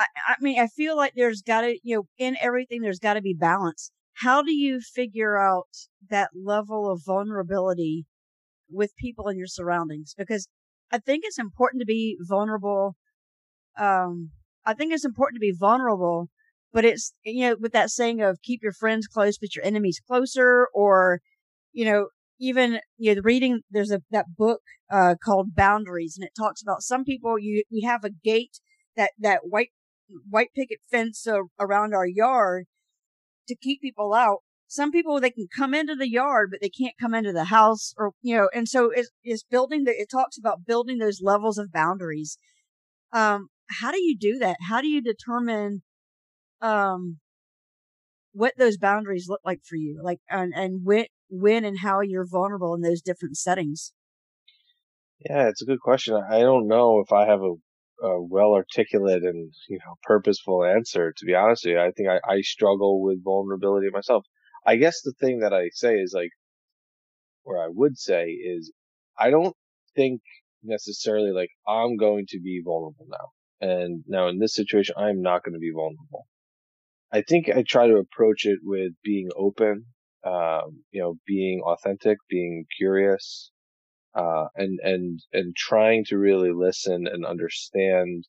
I, 0.00 0.06
I 0.28 0.34
mean, 0.40 0.58
I 0.58 0.66
feel 0.66 0.96
like 0.96 1.12
there's 1.14 1.42
got 1.42 1.60
to, 1.60 1.78
you 1.82 1.96
know, 1.96 2.06
in 2.18 2.36
everything, 2.40 2.80
there's 2.80 2.98
got 2.98 3.14
to 3.14 3.22
be 3.22 3.34
balance. 3.34 3.92
How 4.14 4.42
do 4.42 4.52
you 4.52 4.80
figure 4.80 5.38
out 5.38 5.68
that 6.08 6.30
level 6.34 6.90
of 6.90 7.02
vulnerability 7.06 8.06
with 8.70 8.96
people 8.96 9.28
in 9.28 9.36
your 9.36 9.46
surroundings? 9.46 10.14
Because 10.16 10.48
I 10.90 10.98
think 10.98 11.24
it's 11.24 11.38
important 11.38 11.80
to 11.80 11.86
be 11.86 12.16
vulnerable. 12.20 12.96
Um, 13.78 14.30
I 14.66 14.74
think 14.74 14.92
it's 14.92 15.04
important 15.04 15.36
to 15.36 15.40
be 15.40 15.54
vulnerable, 15.56 16.28
but 16.72 16.84
it's, 16.84 17.12
you 17.24 17.48
know, 17.48 17.56
with 17.60 17.72
that 17.72 17.90
saying 17.90 18.20
of 18.22 18.42
keep 18.42 18.62
your 18.62 18.72
friends 18.72 19.06
close, 19.06 19.38
but 19.38 19.54
your 19.54 19.64
enemies 19.64 20.00
closer, 20.06 20.66
or, 20.74 21.20
you 21.72 21.84
know, 21.84 22.08
even, 22.40 22.80
you 22.96 23.14
know, 23.14 23.20
reading, 23.22 23.60
there's 23.70 23.90
a, 23.90 24.00
that 24.10 24.26
book, 24.36 24.60
uh, 24.90 25.14
called 25.22 25.54
Boundaries, 25.54 26.16
and 26.18 26.26
it 26.26 26.32
talks 26.36 26.62
about 26.62 26.82
some 26.82 27.04
people, 27.04 27.38
you, 27.38 27.62
we 27.70 27.82
have 27.82 28.02
a 28.02 28.10
gate, 28.10 28.60
that, 28.96 29.12
that 29.18 29.40
white, 29.44 29.70
white 30.28 30.50
picket 30.54 30.78
fence 30.90 31.26
uh, 31.26 31.40
around 31.58 31.94
our 31.94 32.06
yard 32.06 32.66
to 33.48 33.56
keep 33.56 33.80
people 33.80 34.14
out. 34.14 34.38
Some 34.66 34.92
people, 34.92 35.18
they 35.18 35.30
can 35.30 35.48
come 35.56 35.74
into 35.74 35.96
the 35.96 36.08
yard, 36.08 36.50
but 36.52 36.60
they 36.60 36.68
can't 36.68 36.94
come 37.00 37.12
into 37.12 37.32
the 37.32 37.44
house 37.44 37.92
or, 37.98 38.12
you 38.22 38.36
know, 38.36 38.48
and 38.54 38.68
so 38.68 38.90
it's, 38.94 39.10
it's 39.24 39.42
building 39.42 39.84
the, 39.84 39.90
it 39.90 40.08
talks 40.08 40.38
about 40.38 40.64
building 40.64 40.98
those 40.98 41.20
levels 41.20 41.58
of 41.58 41.72
boundaries. 41.72 42.38
Um, 43.12 43.48
how 43.68 43.90
do 43.90 44.00
you 44.00 44.16
do 44.16 44.38
that? 44.38 44.58
How 44.68 44.80
do 44.80 44.86
you 44.86 45.02
determine, 45.02 45.82
um, 46.60 47.18
what 48.32 48.52
those 48.56 48.78
boundaries 48.78 49.26
look 49.28 49.40
like 49.44 49.60
for 49.64 49.74
you? 49.74 50.00
Like, 50.04 50.20
and, 50.30 50.52
and 50.54 50.82
when, 50.84 51.06
when 51.28 51.64
and 51.64 51.78
how 51.80 52.00
you're 52.00 52.26
vulnerable 52.30 52.74
in 52.74 52.80
those 52.80 53.02
different 53.02 53.36
settings? 53.36 53.92
Yeah, 55.28 55.48
it's 55.48 55.62
a 55.62 55.66
good 55.66 55.80
question. 55.80 56.14
I 56.14 56.38
don't 56.38 56.68
know 56.68 57.00
if 57.00 57.12
I 57.12 57.26
have 57.26 57.40
a, 57.42 57.54
a 58.02 58.20
well 58.20 58.54
articulate 58.54 59.22
and 59.22 59.52
you 59.68 59.78
know 59.78 59.94
purposeful 60.02 60.64
answer. 60.64 61.12
To 61.16 61.24
be 61.24 61.34
honest 61.34 61.64
with 61.64 61.74
you, 61.74 61.80
I 61.80 61.90
think 61.92 62.08
I, 62.08 62.20
I 62.28 62.40
struggle 62.40 63.02
with 63.02 63.24
vulnerability 63.24 63.88
myself. 63.90 64.24
I 64.66 64.76
guess 64.76 65.00
the 65.02 65.14
thing 65.20 65.40
that 65.40 65.52
I 65.52 65.70
say 65.72 65.94
is 65.94 66.12
like, 66.14 66.30
or 67.44 67.62
I 67.62 67.68
would 67.68 67.98
say 67.98 68.26
is, 68.30 68.72
I 69.18 69.30
don't 69.30 69.56
think 69.96 70.20
necessarily 70.62 71.32
like 71.32 71.50
I'm 71.66 71.96
going 71.96 72.26
to 72.28 72.40
be 72.40 72.62
vulnerable 72.64 73.06
now. 73.08 73.66
And 73.66 74.04
now 74.06 74.28
in 74.28 74.38
this 74.38 74.54
situation, 74.54 74.94
I'm 74.98 75.20
not 75.20 75.44
going 75.44 75.54
to 75.54 75.58
be 75.58 75.72
vulnerable. 75.74 76.26
I 77.12 77.22
think 77.22 77.48
I 77.48 77.62
try 77.66 77.88
to 77.88 77.96
approach 77.96 78.44
it 78.44 78.60
with 78.62 78.92
being 79.02 79.28
open, 79.36 79.86
um, 80.24 80.82
you 80.92 81.00
know, 81.02 81.16
being 81.26 81.60
authentic, 81.64 82.18
being 82.28 82.66
curious, 82.78 83.50
uh, 84.14 84.46
and, 84.56 84.78
and, 84.82 85.20
and 85.32 85.54
trying 85.56 86.04
to 86.06 86.18
really 86.18 86.52
listen 86.52 87.06
and 87.06 87.24
understand, 87.24 88.24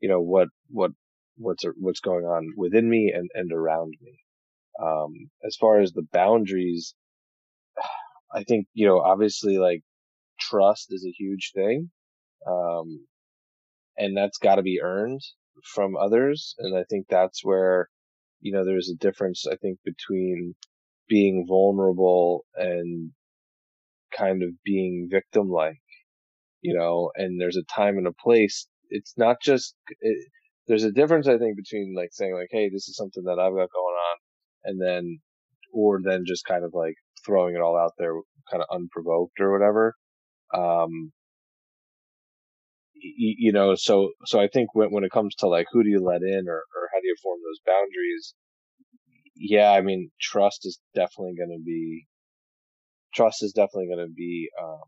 you 0.00 0.08
know, 0.08 0.20
what, 0.20 0.48
what, 0.68 0.92
what's, 1.36 1.64
what's 1.76 2.00
going 2.00 2.24
on 2.24 2.52
within 2.56 2.88
me 2.88 3.12
and, 3.14 3.30
and 3.34 3.52
around 3.52 3.94
me. 4.00 4.18
Um, 4.82 5.30
as 5.46 5.56
far 5.56 5.80
as 5.80 5.92
the 5.92 6.06
boundaries, 6.12 6.94
I 8.34 8.44
think, 8.44 8.66
you 8.74 8.86
know, 8.86 9.00
obviously 9.00 9.58
like 9.58 9.82
trust 10.40 10.86
is 10.90 11.04
a 11.06 11.14
huge 11.16 11.52
thing. 11.54 11.90
Um, 12.46 13.06
and 13.96 14.16
that's 14.16 14.38
got 14.38 14.56
to 14.56 14.62
be 14.62 14.80
earned 14.82 15.20
from 15.74 15.96
others. 15.96 16.54
And 16.58 16.76
I 16.76 16.84
think 16.88 17.06
that's 17.08 17.44
where, 17.44 17.88
you 18.40 18.52
know, 18.52 18.64
there's 18.64 18.90
a 18.90 18.96
difference, 18.96 19.46
I 19.46 19.56
think, 19.56 19.78
between 19.84 20.54
being 21.08 21.44
vulnerable 21.46 22.44
and 22.54 23.10
kind 24.16 24.42
of 24.42 24.50
being 24.64 25.08
victim 25.10 25.48
like, 25.48 25.80
you 26.62 26.74
know, 26.74 27.10
and 27.16 27.40
there's 27.40 27.56
a 27.56 27.74
time 27.74 27.98
and 27.98 28.06
a 28.06 28.12
place. 28.12 28.66
It's 28.90 29.14
not 29.16 29.36
just, 29.42 29.74
it, 30.00 30.28
there's 30.66 30.84
a 30.84 30.92
difference, 30.92 31.26
I 31.28 31.38
think, 31.38 31.56
between 31.56 31.94
like 31.96 32.10
saying 32.12 32.34
like, 32.34 32.48
Hey, 32.50 32.68
this 32.68 32.88
is 32.88 32.96
something 32.96 33.24
that 33.24 33.38
I've 33.38 33.54
got 33.54 33.68
going 33.72 33.96
on. 34.10 34.16
And 34.64 34.80
then, 34.80 35.20
or 35.72 36.00
then 36.02 36.24
just 36.26 36.44
kind 36.44 36.64
of 36.64 36.72
like 36.74 36.94
throwing 37.24 37.54
it 37.54 37.60
all 37.60 37.78
out 37.78 37.92
there 37.98 38.14
kind 38.50 38.62
of 38.62 38.74
unprovoked 38.74 39.40
or 39.40 39.52
whatever. 39.52 39.94
Um, 40.52 41.12
you, 43.02 43.52
know, 43.52 43.74
so, 43.76 44.10
so 44.26 44.40
I 44.40 44.48
think 44.48 44.74
when, 44.74 44.90
when 44.90 45.04
it 45.04 45.12
comes 45.12 45.34
to 45.36 45.48
like, 45.48 45.66
who 45.72 45.82
do 45.82 45.88
you 45.88 46.00
let 46.00 46.22
in 46.22 46.48
or, 46.48 46.56
or 46.56 46.88
how 46.92 47.00
do 47.00 47.06
you 47.06 47.16
form 47.22 47.38
those 47.42 47.60
boundaries? 47.66 48.34
Yeah, 49.34 49.70
I 49.70 49.80
mean, 49.80 50.10
trust 50.20 50.66
is 50.66 50.78
definitely 50.94 51.34
going 51.36 51.56
to 51.58 51.64
be 51.64 52.06
trust 53.14 53.42
is 53.42 53.52
definitely 53.52 53.88
going 53.88 54.06
to 54.06 54.14
be 54.14 54.48
um, 54.62 54.82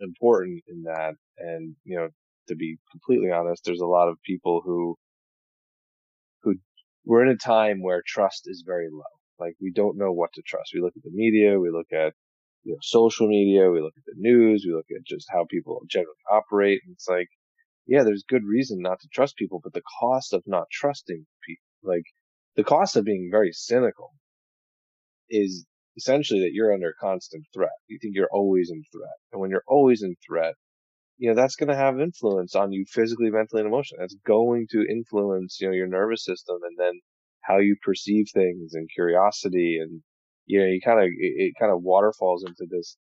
important 0.00 0.62
in 0.68 0.82
that. 0.84 1.14
And 1.38 1.74
you 1.84 1.96
know, 1.96 2.08
to 2.48 2.56
be 2.56 2.78
completely 2.90 3.30
honest, 3.30 3.62
there's 3.64 3.80
a 3.80 3.86
lot 3.86 4.08
of 4.08 4.16
people 4.24 4.62
who 4.64 4.96
who 6.42 6.54
we're 7.04 7.22
in 7.22 7.30
a 7.30 7.36
time 7.36 7.82
where 7.82 8.02
trust 8.06 8.42
is 8.46 8.64
very 8.66 8.88
low. 8.90 9.02
Like 9.38 9.54
we 9.60 9.72
don't 9.72 9.98
know 9.98 10.12
what 10.12 10.32
to 10.34 10.42
trust. 10.42 10.72
We 10.74 10.80
look 10.80 10.94
at 10.96 11.02
the 11.02 11.12
media, 11.12 11.58
we 11.58 11.70
look 11.70 11.92
at 11.92 12.12
you 12.64 12.72
know 12.72 12.78
social 12.82 13.28
media, 13.28 13.70
we 13.70 13.80
look 13.80 13.94
at 13.96 14.04
the 14.06 14.14
news, 14.16 14.64
we 14.66 14.74
look 14.74 14.86
at 14.90 15.06
just 15.06 15.26
how 15.30 15.46
people 15.48 15.80
generally 15.88 16.14
operate. 16.30 16.80
And 16.84 16.94
it's 16.94 17.08
like, 17.08 17.28
yeah, 17.86 18.02
there's 18.02 18.24
good 18.28 18.44
reason 18.44 18.78
not 18.80 19.00
to 19.00 19.08
trust 19.12 19.36
people, 19.36 19.60
but 19.62 19.72
the 19.72 19.82
cost 20.00 20.32
of 20.32 20.42
not 20.46 20.66
trusting 20.70 21.24
people, 21.46 21.64
like 21.82 22.04
the 22.56 22.64
cost 22.64 22.96
of 22.96 23.04
being 23.04 23.28
very 23.30 23.52
cynical 23.52 24.12
is 25.30 25.64
essentially 25.98 26.40
that 26.40 26.52
you're 26.52 26.72
under 26.72 26.94
constant 27.00 27.44
threat. 27.52 27.76
You 27.88 27.98
think 28.00 28.14
you're 28.14 28.30
always 28.32 28.70
in 28.70 28.82
threat. 28.92 29.16
And 29.32 29.40
when 29.40 29.50
you're 29.50 29.64
always 29.66 30.02
in 30.02 30.14
threat, 30.26 30.54
you 31.18 31.28
know, 31.28 31.34
that's 31.34 31.56
going 31.56 31.68
to 31.68 31.76
have 31.76 32.00
influence 32.00 32.54
on 32.54 32.70
you 32.70 32.84
physically, 32.88 33.30
mentally, 33.30 33.60
and 33.60 33.68
emotionally. 33.68 34.00
That's 34.00 34.16
going 34.24 34.68
to 34.70 34.86
influence, 34.88 35.58
you 35.60 35.66
know, 35.66 35.74
your 35.74 35.88
nervous 35.88 36.24
system 36.24 36.58
and 36.62 36.76
then 36.78 37.00
how 37.42 37.58
you 37.58 37.76
perceive 37.84 38.26
things 38.32 38.74
and 38.74 38.88
curiosity. 38.94 39.78
And, 39.82 40.02
you 40.46 40.60
know, 40.60 40.66
you 40.66 40.80
kind 40.82 41.00
of, 41.00 41.06
it, 41.06 41.12
it 41.18 41.54
kind 41.58 41.72
of 41.72 41.82
waterfalls 41.82 42.44
into 42.46 42.66
this 42.70 42.96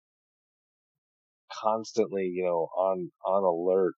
constantly, 1.51 2.31
you 2.31 2.43
know, 2.43 2.69
on, 2.77 3.11
on 3.25 3.43
alert 3.43 3.95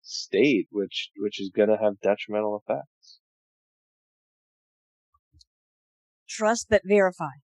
state, 0.00 0.66
which, 0.70 1.10
which 1.18 1.38
is 1.38 1.50
going 1.54 1.68
to 1.68 1.76
have 1.76 2.00
detrimental 2.02 2.62
effects. 2.64 3.18
Trust 6.26 6.68
but 6.70 6.82
verify. 6.86 7.42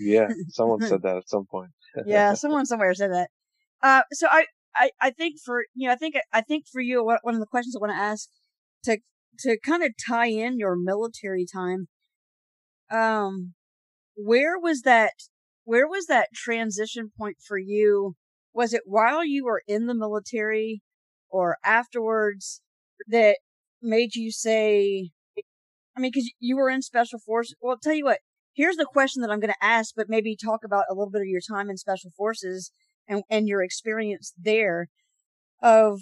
Yeah, 0.00 0.28
someone 0.48 0.80
said 0.80 1.02
that 1.04 1.16
at 1.16 1.28
some 1.28 1.46
point. 1.46 1.70
yeah, 2.06 2.34
someone 2.34 2.66
somewhere 2.66 2.94
said 2.94 3.12
that. 3.12 3.30
Uh, 3.82 4.02
so 4.12 4.26
I, 4.30 4.46
I, 4.74 4.90
I 5.00 5.10
think 5.10 5.36
for 5.44 5.64
you 5.74 5.88
know, 5.88 5.92
I 5.92 5.96
think 5.96 6.14
I 6.32 6.40
think 6.40 6.64
for 6.70 6.80
you, 6.80 7.04
one 7.04 7.34
of 7.34 7.40
the 7.40 7.46
questions 7.46 7.76
I 7.76 7.80
want 7.80 7.92
to 7.92 7.98
ask 7.98 8.28
to 8.84 8.98
to 9.40 9.58
kind 9.60 9.82
of 9.82 9.92
tie 10.06 10.28
in 10.28 10.58
your 10.58 10.76
military 10.76 11.46
time. 11.50 11.88
Um, 12.90 13.54
where 14.16 14.58
was 14.58 14.82
that? 14.82 15.12
Where 15.64 15.88
was 15.88 16.06
that 16.06 16.28
transition 16.34 17.12
point 17.18 17.38
for 17.46 17.58
you? 17.58 18.14
Was 18.52 18.72
it 18.72 18.82
while 18.84 19.24
you 19.24 19.44
were 19.44 19.62
in 19.66 19.86
the 19.86 19.94
military, 19.94 20.82
or 21.28 21.58
afterwards, 21.64 22.60
that 23.08 23.38
made 23.82 24.14
you 24.14 24.30
say? 24.30 25.10
I 25.96 26.00
mean, 26.00 26.10
because 26.12 26.32
you 26.40 26.56
were 26.56 26.70
in 26.70 26.82
special 26.82 27.18
forces. 27.20 27.54
Well, 27.60 27.72
I'll 27.72 27.78
tell 27.78 27.94
you 27.94 28.04
what 28.04 28.18
here's 28.54 28.76
the 28.76 28.86
question 28.86 29.22
that 29.22 29.30
I'm 29.30 29.40
going 29.40 29.52
to 29.52 29.64
ask, 29.64 29.94
but 29.96 30.08
maybe 30.08 30.36
talk 30.36 30.64
about 30.64 30.84
a 30.90 30.94
little 30.94 31.10
bit 31.10 31.22
of 31.22 31.28
your 31.28 31.40
time 31.40 31.70
in 31.70 31.76
special 31.76 32.10
forces 32.16 32.70
and, 33.08 33.22
and 33.30 33.48
your 33.48 33.62
experience 33.62 34.32
there 34.38 34.88
of 35.62 36.00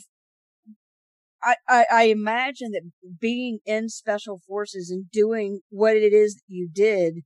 I, 1.43 1.57
I, 1.69 1.87
I 1.93 2.03
imagine 2.05 2.71
that 2.73 2.91
being 3.21 3.59
in 3.67 3.89
special 3.89 4.41
forces 4.47 4.91
and 4.91 5.11
doing 5.11 5.61
what 5.71 5.97
it 5.97 6.13
is 6.13 6.37
that 6.37 6.43
you 6.47 6.69
did 6.73 7.23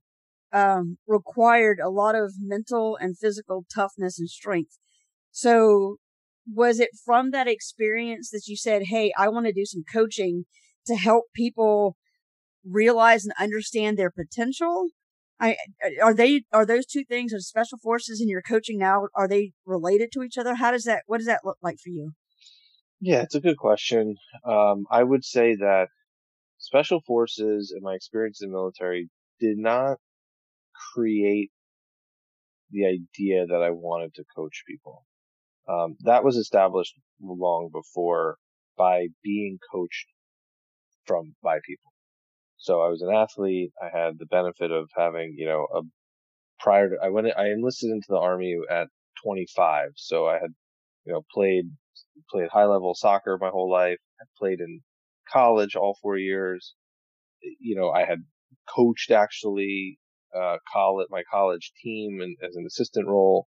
um, 0.51 0.97
required 1.07 1.79
a 1.79 1.89
lot 1.89 2.15
of 2.15 2.33
mental 2.39 2.97
and 2.99 3.17
physical 3.17 3.65
toughness 3.73 4.19
and 4.19 4.29
strength. 4.29 4.77
So 5.31 5.97
was 6.51 6.79
it 6.79 6.89
from 7.05 7.31
that 7.31 7.47
experience 7.47 8.29
that 8.31 8.47
you 8.47 8.55
said, 8.55 8.83
Hey, 8.85 9.11
I 9.17 9.27
want 9.29 9.45
to 9.45 9.53
do 9.53 9.65
some 9.65 9.83
coaching 9.91 10.45
to 10.87 10.95
help 10.95 11.25
people 11.35 11.95
realize 12.65 13.25
and 13.25 13.33
understand 13.39 13.97
their 13.97 14.11
potential? 14.11 14.87
I 15.39 15.55
are 16.01 16.13
they 16.13 16.43
are 16.51 16.65
those 16.65 16.85
two 16.85 17.03
things 17.03 17.33
of 17.33 17.43
special 17.43 17.77
forces 17.77 18.19
and 18.19 18.29
your 18.29 18.41
coaching 18.41 18.79
now 18.79 19.07
are 19.15 19.27
they 19.27 19.53
related 19.65 20.11
to 20.13 20.23
each 20.23 20.37
other? 20.37 20.55
How 20.55 20.71
does 20.71 20.85
that 20.85 21.03
what 21.05 21.17
does 21.17 21.27
that 21.27 21.41
look 21.45 21.57
like 21.61 21.77
for 21.79 21.89
you? 21.89 22.13
Yeah, 22.99 23.21
it's 23.21 23.35
a 23.35 23.41
good 23.41 23.57
question. 23.57 24.15
Um, 24.43 24.85
I 24.89 25.03
would 25.03 25.23
say 25.23 25.55
that 25.55 25.89
special 26.57 27.01
forces 27.01 27.71
and 27.71 27.83
my 27.83 27.93
experience 27.93 28.41
in 28.41 28.49
the 28.49 28.57
military 28.57 29.09
did 29.39 29.57
not 29.57 29.97
create 30.93 31.51
the 32.71 32.85
idea 32.85 33.45
that 33.45 33.61
I 33.63 33.69
wanted 33.69 34.13
to 34.15 34.23
coach 34.35 34.63
people. 34.67 35.05
Um, 35.69 35.95
that 36.01 36.23
was 36.23 36.37
established 36.37 36.93
long 37.21 37.69
before 37.71 38.37
by 38.77 39.07
being 39.23 39.59
coached 39.71 40.07
from 41.05 41.35
by 41.43 41.59
people. 41.65 41.91
So 42.67 42.81
I 42.81 42.89
was 42.89 43.01
an 43.01 43.15
athlete. 43.15 43.71
I 43.81 43.97
had 43.97 44.19
the 44.19 44.25
benefit 44.25 44.71
of 44.71 44.89
having, 44.93 45.35
you 45.37 45.45
know, 45.45 45.67
a 45.73 45.83
prior 46.59 46.89
to, 46.89 46.97
I 47.01 47.07
went, 47.07 47.27
I 47.37 47.45
enlisted 47.47 47.91
into 47.91 48.07
the 48.09 48.17
army 48.17 48.57
at 48.69 48.89
25. 49.23 49.91
So 49.95 50.27
I 50.27 50.33
had, 50.33 50.51
you 51.05 51.13
know, 51.13 51.21
played, 51.33 51.71
played 52.29 52.49
high 52.49 52.65
level 52.65 52.93
soccer 52.93 53.37
my 53.39 53.47
whole 53.47 53.71
life. 53.71 53.99
I 54.19 54.25
played 54.37 54.59
in 54.59 54.81
college 55.31 55.77
all 55.77 55.97
four 56.01 56.17
years. 56.17 56.75
You 57.41 57.77
know, 57.77 57.91
I 57.91 58.03
had 58.03 58.19
coached 58.75 59.11
actually, 59.11 59.97
uh, 60.35 60.57
college, 60.69 61.07
my 61.09 61.23
college 61.31 61.71
team 61.81 62.19
and 62.21 62.35
as 62.45 62.57
an 62.57 62.65
assistant 62.67 63.07
role, 63.07 63.47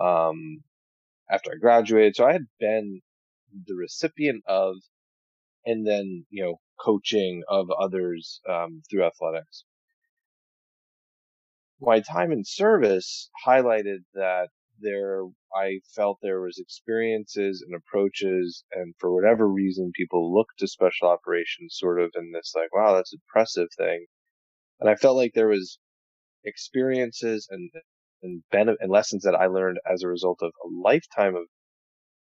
um, 0.00 0.62
after 1.28 1.50
I 1.50 1.58
graduated. 1.60 2.14
So 2.14 2.26
I 2.26 2.32
had 2.32 2.46
been 2.60 3.00
the 3.66 3.74
recipient 3.74 4.44
of, 4.46 4.76
and 5.66 5.84
then, 5.84 6.26
you 6.30 6.44
know, 6.44 6.60
coaching 6.82 7.42
of 7.48 7.70
others, 7.70 8.40
um, 8.48 8.82
through 8.90 9.04
athletics. 9.04 9.64
My 11.80 12.00
time 12.00 12.32
in 12.32 12.44
service 12.44 13.30
highlighted 13.46 14.04
that 14.14 14.48
there, 14.78 15.24
I 15.54 15.80
felt 15.94 16.18
there 16.22 16.40
was 16.40 16.58
experiences 16.58 17.64
and 17.66 17.74
approaches, 17.74 18.64
and 18.72 18.94
for 18.98 19.14
whatever 19.14 19.48
reason, 19.48 19.92
people 19.94 20.34
looked 20.34 20.58
to 20.58 20.68
special 20.68 21.08
operations 21.08 21.76
sort 21.78 22.00
of 22.00 22.10
in 22.16 22.32
this 22.32 22.52
like, 22.54 22.74
wow, 22.74 22.94
that's 22.94 23.12
impressive 23.12 23.68
thing. 23.76 24.06
And 24.80 24.90
I 24.90 24.96
felt 24.96 25.16
like 25.16 25.32
there 25.34 25.48
was 25.48 25.78
experiences 26.44 27.48
and 27.50 27.70
and 28.22 28.42
and 28.52 28.90
lessons 28.90 29.22
that 29.24 29.34
I 29.34 29.46
learned 29.46 29.78
as 29.86 30.02
a 30.02 30.08
result 30.08 30.40
of 30.42 30.52
a 30.64 30.68
lifetime 30.68 31.36
of 31.36 31.46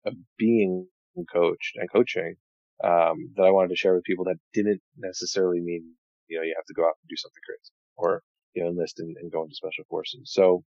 of 0.05 0.15
being 0.37 0.89
coached 1.33 1.77
and 1.77 1.91
coaching 1.91 2.37
um, 2.85 3.33
that 3.37 3.45
I 3.45 3.51
wanted 3.51 3.71
to 3.71 3.77
share 3.77 3.95
with 3.95 4.05
people 4.05 4.25
that 4.27 4.39
didn't 4.53 4.81
necessarily 4.97 5.61
mean 5.61 5.95
you 6.29 6.39
know 6.39 6.45
you 6.45 6.55
have 6.57 6.67
to 6.67 6.75
go 6.75 6.85
out 6.85 6.95
and 7.03 7.09
do 7.09 7.17
something 7.17 7.43
crazy 7.47 7.73
or 7.97 8.23
you 8.55 8.63
know 8.63 8.71
enlist 8.71 9.01
and, 9.01 9.17
and 9.21 9.33
go 9.33 9.43
into 9.43 9.55
special 9.55 9.85
forces. 9.89 10.23
So 10.27 10.65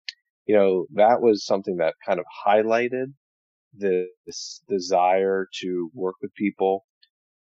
you 0.45 0.55
know 0.55 0.85
that 0.93 1.21
was 1.21 1.45
something 1.45 1.77
that 1.77 1.95
kind 2.05 2.19
of 2.19 2.25
highlighted 2.45 3.13
this 3.77 4.61
desire 4.69 5.47
to 5.61 5.89
work 5.93 6.15
with 6.21 6.33
people 6.35 6.85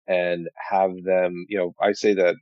and 0.07 0.47
have 0.69 0.91
them. 1.03 1.45
You 1.47 1.57
know, 1.57 1.73
I 1.81 1.93
say 1.93 2.13
that 2.15 2.35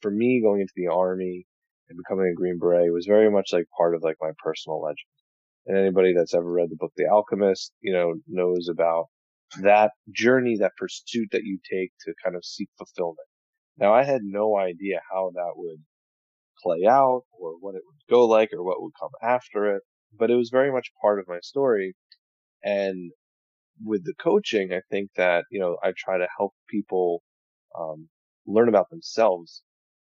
for 0.00 0.10
me 0.10 0.40
going 0.42 0.60
into 0.60 0.72
the 0.76 0.88
army 0.88 1.46
and 1.88 1.98
becoming 1.98 2.28
a 2.30 2.34
Green 2.34 2.58
Beret 2.58 2.92
was 2.92 3.06
very 3.06 3.30
much 3.30 3.52
like 3.52 3.64
part 3.76 3.94
of 3.94 4.02
like 4.02 4.16
my 4.20 4.30
personal 4.42 4.80
legend. 4.80 4.96
And 5.66 5.76
anybody 5.76 6.14
that's 6.14 6.34
ever 6.34 6.50
read 6.50 6.70
the 6.70 6.76
book 6.76 6.92
The 6.96 7.08
Alchemist, 7.08 7.72
you 7.80 7.92
know, 7.92 8.14
knows 8.28 8.68
about 8.70 9.06
that 9.62 9.92
journey, 10.12 10.56
that 10.58 10.76
pursuit 10.76 11.28
that 11.32 11.44
you 11.44 11.58
take 11.70 11.92
to 12.04 12.14
kind 12.22 12.36
of 12.36 12.44
seek 12.44 12.68
fulfillment. 12.76 13.28
Now 13.78 13.94
I 13.94 14.04
had 14.04 14.22
no 14.22 14.56
idea 14.56 15.00
how 15.10 15.30
that 15.34 15.52
would 15.54 15.82
play 16.62 16.86
out 16.86 17.22
or 17.38 17.52
what 17.60 17.74
it 17.74 17.82
would 17.84 18.14
go 18.14 18.26
like 18.26 18.50
or 18.52 18.64
what 18.64 18.80
would 18.80 18.92
come 19.00 19.10
after 19.22 19.76
it, 19.76 19.82
but 20.18 20.30
it 20.30 20.36
was 20.36 20.50
very 20.50 20.72
much 20.72 20.88
part 21.00 21.18
of 21.18 21.28
my 21.28 21.38
story. 21.42 21.94
And 22.62 23.12
with 23.84 24.04
the 24.04 24.14
coaching, 24.18 24.72
I 24.72 24.80
think 24.90 25.10
that, 25.16 25.44
you 25.50 25.60
know, 25.60 25.76
I 25.82 25.92
try 25.96 26.18
to 26.18 26.26
help 26.38 26.52
people, 26.68 27.22
um, 27.78 28.08
learn 28.46 28.68
about 28.68 28.88
themselves 28.90 29.62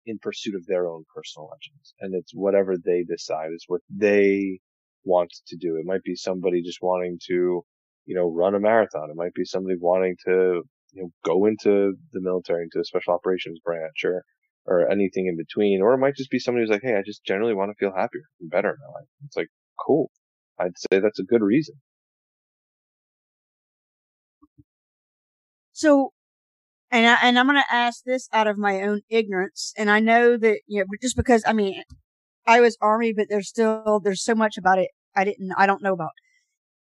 in 0.04 0.18
pursuit 0.18 0.54
of 0.54 0.66
their 0.66 0.86
own 0.86 1.04
personal 1.12 1.48
legends. 1.48 1.94
And 2.00 2.14
it's 2.14 2.32
whatever 2.32 2.76
they 2.76 3.02
decide 3.02 3.48
is 3.54 3.64
what 3.66 3.80
they 3.90 4.60
want 5.04 5.32
to 5.48 5.56
do. 5.56 5.76
It 5.76 5.86
might 5.86 6.02
be 6.04 6.14
somebody 6.14 6.62
just 6.62 6.78
wanting 6.80 7.18
to, 7.26 7.64
you 8.06 8.14
know, 8.14 8.30
run 8.32 8.54
a 8.54 8.60
marathon. 8.60 9.10
It 9.10 9.16
might 9.16 9.34
be 9.34 9.44
somebody 9.44 9.76
wanting 9.78 10.16
to, 10.26 10.62
you 10.92 11.02
know, 11.02 11.10
go 11.24 11.46
into 11.46 11.94
the 12.12 12.20
military, 12.20 12.62
into 12.64 12.80
a 12.80 12.84
special 12.84 13.14
operations 13.14 13.58
branch 13.64 14.04
or, 14.04 14.22
or 14.64 14.90
anything 14.90 15.26
in 15.26 15.36
between. 15.36 15.82
Or 15.82 15.94
it 15.94 15.98
might 15.98 16.16
just 16.16 16.30
be 16.30 16.38
somebody 16.38 16.64
who's 16.64 16.70
like, 16.70 16.82
Hey, 16.82 16.96
I 16.96 17.02
just 17.04 17.24
generally 17.24 17.54
want 17.54 17.70
to 17.70 17.74
feel 17.78 17.94
happier 17.94 18.22
and 18.40 18.50
better 18.50 18.70
in 18.70 18.76
my 18.80 19.00
life. 19.00 19.08
It's 19.26 19.36
like, 19.36 19.48
cool. 19.84 20.10
I'd 20.58 20.78
say 20.78 21.00
that's 21.00 21.18
a 21.18 21.24
good 21.24 21.42
reason. 21.42 21.74
So 25.72 26.12
and 26.90 27.06
I, 27.06 27.18
and 27.22 27.38
I'm 27.38 27.46
going 27.46 27.58
to 27.58 27.74
ask 27.74 28.04
this 28.04 28.28
out 28.32 28.46
of 28.46 28.58
my 28.58 28.82
own 28.82 29.02
ignorance. 29.08 29.72
And 29.76 29.90
I 29.90 30.00
know 30.00 30.36
that, 30.36 30.60
you 30.66 30.80
know, 30.80 30.86
just 31.02 31.16
because, 31.16 31.42
I 31.46 31.52
mean, 31.52 31.82
I 32.46 32.60
was 32.60 32.78
army, 32.80 33.12
but 33.12 33.26
there's 33.28 33.48
still, 33.48 34.00
there's 34.02 34.22
so 34.22 34.34
much 34.34 34.56
about 34.56 34.78
it 34.78 34.90
I 35.16 35.24
didn't, 35.24 35.52
I 35.56 35.66
don't 35.66 35.82
know 35.82 35.92
about. 35.92 36.10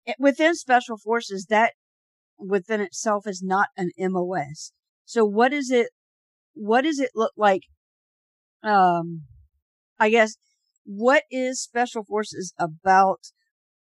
It, 0.05 0.15
within 0.19 0.55
special 0.55 0.97
forces, 0.97 1.47
that 1.49 1.73
within 2.37 2.81
itself 2.81 3.27
is 3.27 3.41
not 3.43 3.67
an 3.77 3.91
MOS. 3.97 4.71
So 5.05 5.25
what 5.25 5.53
is 5.53 5.69
it, 5.69 5.89
what 6.53 6.81
does 6.81 6.99
it 6.99 7.11
look 7.15 7.33
like? 7.37 7.63
Um, 8.63 9.23
I 9.99 10.09
guess, 10.09 10.35
what 10.85 11.23
is 11.29 11.61
special 11.61 12.03
forces 12.03 12.53
about? 12.57 13.19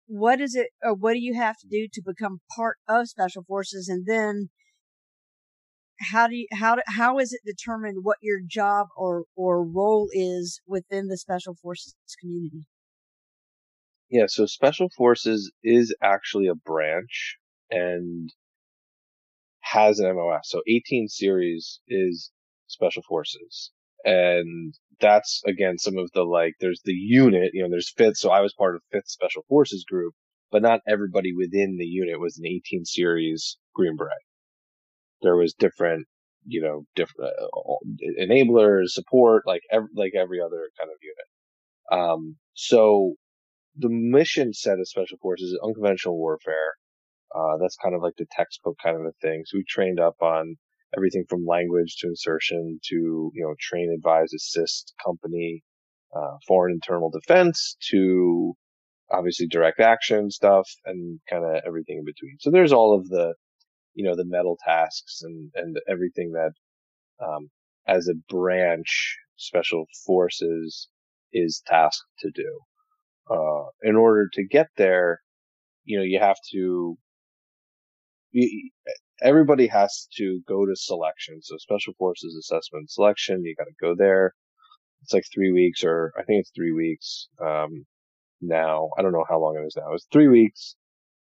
What 0.08 0.42
is 0.42 0.56
it, 0.56 0.70
or 0.84 0.96
what 0.96 1.14
do 1.14 1.20
you 1.20 1.36
have 1.36 1.58
to 1.60 1.68
do 1.68 1.88
to 1.94 2.02
become 2.06 2.42
part 2.56 2.78
of 2.88 3.08
special 3.08 3.44
forces? 3.44 3.88
And 3.88 4.06
then, 4.06 4.50
how 6.00 6.28
do 6.28 6.36
you 6.36 6.48
how 6.54 6.78
how 6.88 7.20
is 7.20 7.34
it 7.34 7.42
determined 7.46 8.00
what 8.04 8.18
your 8.22 8.40
job 8.46 8.88
or 8.96 9.26
or 9.36 9.64
role 9.64 10.08
is 10.12 10.62
within 10.66 11.08
the 11.08 11.18
special 11.18 11.56
forces 11.62 11.96
community 12.20 12.66
yeah 14.10 14.26
so 14.28 14.46
special 14.46 14.90
forces 14.98 15.52
is 15.64 15.96
actually 16.02 16.48
a 16.48 16.56
branch 16.56 17.38
and 17.72 18.30
has 19.62 20.00
an 20.00 20.14
mos 20.16 20.42
so 20.44 20.62
18 20.68 21.08
series 21.08 21.80
is 21.88 22.32
special 22.68 23.02
forces. 23.08 23.72
And 24.06 24.74
that's 25.02 25.42
again 25.46 25.78
some 25.78 25.98
of 25.98 26.10
the 26.14 26.24
like 26.24 26.54
there's 26.62 26.82
the 26.86 26.94
unit 26.94 27.52
you 27.54 27.62
know 27.64 27.70
there's 27.70 27.92
fifth 27.96 28.18
so 28.18 28.32
i 28.32 28.42
was 28.42 28.54
part 28.54 28.76
of 28.76 28.82
fifth 28.92 29.08
special 29.08 29.44
forces 29.48 29.86
group 29.88 30.14
but 30.52 30.62
not 30.62 30.82
everybody 30.88 31.34
within 31.34 31.78
the 31.78 31.86
unit 31.86 32.20
was 32.20 32.38
an 32.38 32.46
18 32.46 32.86
series 32.86 33.58
green 33.74 33.96
beret. 33.96 34.12
There 35.22 35.36
was 35.36 35.54
different, 35.54 36.08
you 36.46 36.62
know, 36.62 36.86
different 36.96 37.32
uh, 37.42 38.22
enablers, 38.22 38.90
support, 38.90 39.44
like 39.46 39.62
every, 39.72 39.90
like 39.96 40.14
every 40.16 40.40
other 40.42 40.70
kind 40.80 40.90
of 40.92 40.98
unit. 41.02 42.10
Um, 42.10 42.36
so 42.54 43.14
the 43.80 43.90
mission 43.90 44.54
set 44.54 44.80
of 44.80 44.88
special 44.88 45.18
forces 45.22 45.52
is 45.52 45.60
unconventional 45.64 46.18
warfare. 46.18 46.74
Uh, 47.36 47.58
that's 47.62 47.78
kind 47.78 47.96
of 47.96 48.02
like 48.02 48.16
the 48.18 48.26
textbook 48.32 48.78
kind 48.84 48.98
of 48.98 49.06
a 49.06 49.12
thing. 49.22 49.44
So 49.46 49.58
we 49.58 49.66
trained 49.68 50.00
up 50.00 50.16
on 50.22 50.56
everything 50.96 51.26
from 51.30 51.46
language 51.46 51.98
to 52.00 52.08
insertion 52.08 52.80
to, 52.90 52.96
you 53.34 53.44
know, 53.44 53.56
train, 53.60 53.94
advise, 53.96 54.34
assist, 54.34 54.94
company, 55.04 55.64
uh, 56.16 56.38
foreign 56.48 56.74
internal 56.74 57.12
defense 57.12 57.78
to 57.92 58.54
obviously 59.12 59.48
direct 59.48 59.80
action 59.80 60.32
stuff 60.32 60.68
and 60.86 61.20
kind 61.30 61.46
of 61.46 61.62
everything 61.66 62.00
in 62.00 62.06
between. 62.06 62.38
So 62.40 62.52
there's 62.52 62.74
all 62.74 62.98
of 62.98 63.10
the 63.10 63.36
you 64.00 64.06
know, 64.06 64.16
the 64.16 64.24
METL 64.24 64.56
tasks 64.66 65.22
and, 65.24 65.52
and 65.56 65.78
everything 65.90 66.32
that, 66.32 66.52
um, 67.22 67.50
as 67.88 68.08
a 68.08 68.14
branch, 68.34 69.18
special 69.36 69.86
forces 70.06 70.88
is 71.34 71.62
tasked 71.68 72.08
to 72.20 72.32
do. 72.34 72.60
Uh, 73.30 73.66
in 73.84 73.96
order 73.96 74.28
to 74.34 74.44
get 74.44 74.68
there, 74.78 75.22
you 75.86 75.98
know, 75.98 76.04
you 76.04 76.20
have 76.20 76.38
to, 76.52 76.98
you, 78.32 78.70
everybody 79.22 79.68
has 79.68 80.08
to 80.18 80.42
go 80.48 80.66
to 80.66 80.76
selection. 80.76 81.42
So 81.42 81.58
special 81.58 81.94
forces 81.98 82.36
assessment 82.36 82.90
selection, 82.90 83.44
you 83.44 83.56
got 83.58 83.66
to 83.66 83.74
go 83.82 83.96
there. 83.98 84.34
It's 85.04 85.14
like 85.14 85.26
three 85.34 85.52
weeks 85.52 85.84
or 85.84 86.12
I 86.18 86.24
think 86.24 86.42
it's 86.42 86.52
three 86.56 86.74
weeks. 86.74 87.30
Um, 87.42 87.86
now 88.42 88.90
I 88.98 89.02
don't 89.02 89.12
know 89.12 89.26
how 89.30 89.40
long 89.40 89.58
it 89.58 89.66
is 89.66 89.76
now. 89.78 89.94
It's 89.94 90.08
three 90.12 90.28
weeks. 90.28 90.76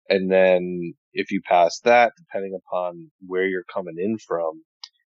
And 0.10 0.32
then 0.32 0.94
if 1.14 1.32
you 1.32 1.42
pass 1.42 1.80
that, 1.82 2.14
depending 2.18 2.58
upon 2.58 3.12
where 3.26 3.46
you're 3.46 3.66
coming 3.74 3.96
in 3.98 4.18
from 4.18 4.64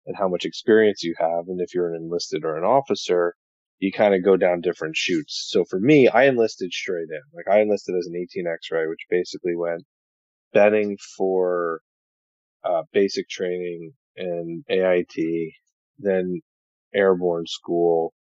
and 0.06 0.16
how 0.16 0.28
much 0.28 0.44
experience 0.44 1.02
you 1.02 1.14
have, 1.18 1.46
and 1.48 1.60
if 1.60 1.74
you're 1.74 1.94
an 1.94 2.02
enlisted 2.02 2.44
or 2.44 2.56
an 2.58 2.64
officer, 2.64 3.34
you 3.82 3.90
kind 3.90 4.14
of 4.14 4.24
go 4.24 4.36
down 4.36 4.60
different 4.60 4.94
chutes. 4.94 5.48
So 5.50 5.64
for 5.64 5.80
me, 5.80 6.06
I 6.06 6.26
enlisted 6.26 6.72
straight 6.72 7.08
in. 7.10 7.20
Like 7.34 7.52
I 7.52 7.62
enlisted 7.62 7.96
as 7.98 8.06
an 8.06 8.14
18 8.14 8.46
X-ray, 8.46 8.86
which 8.86 9.06
basically 9.10 9.56
went 9.56 9.82
Benning 10.52 10.96
for 11.16 11.80
uh, 12.62 12.82
basic 12.92 13.28
training 13.28 13.92
and 14.16 14.62
AIT, 14.68 15.16
then 15.98 16.42
airborne 16.94 17.46
school, 17.48 18.14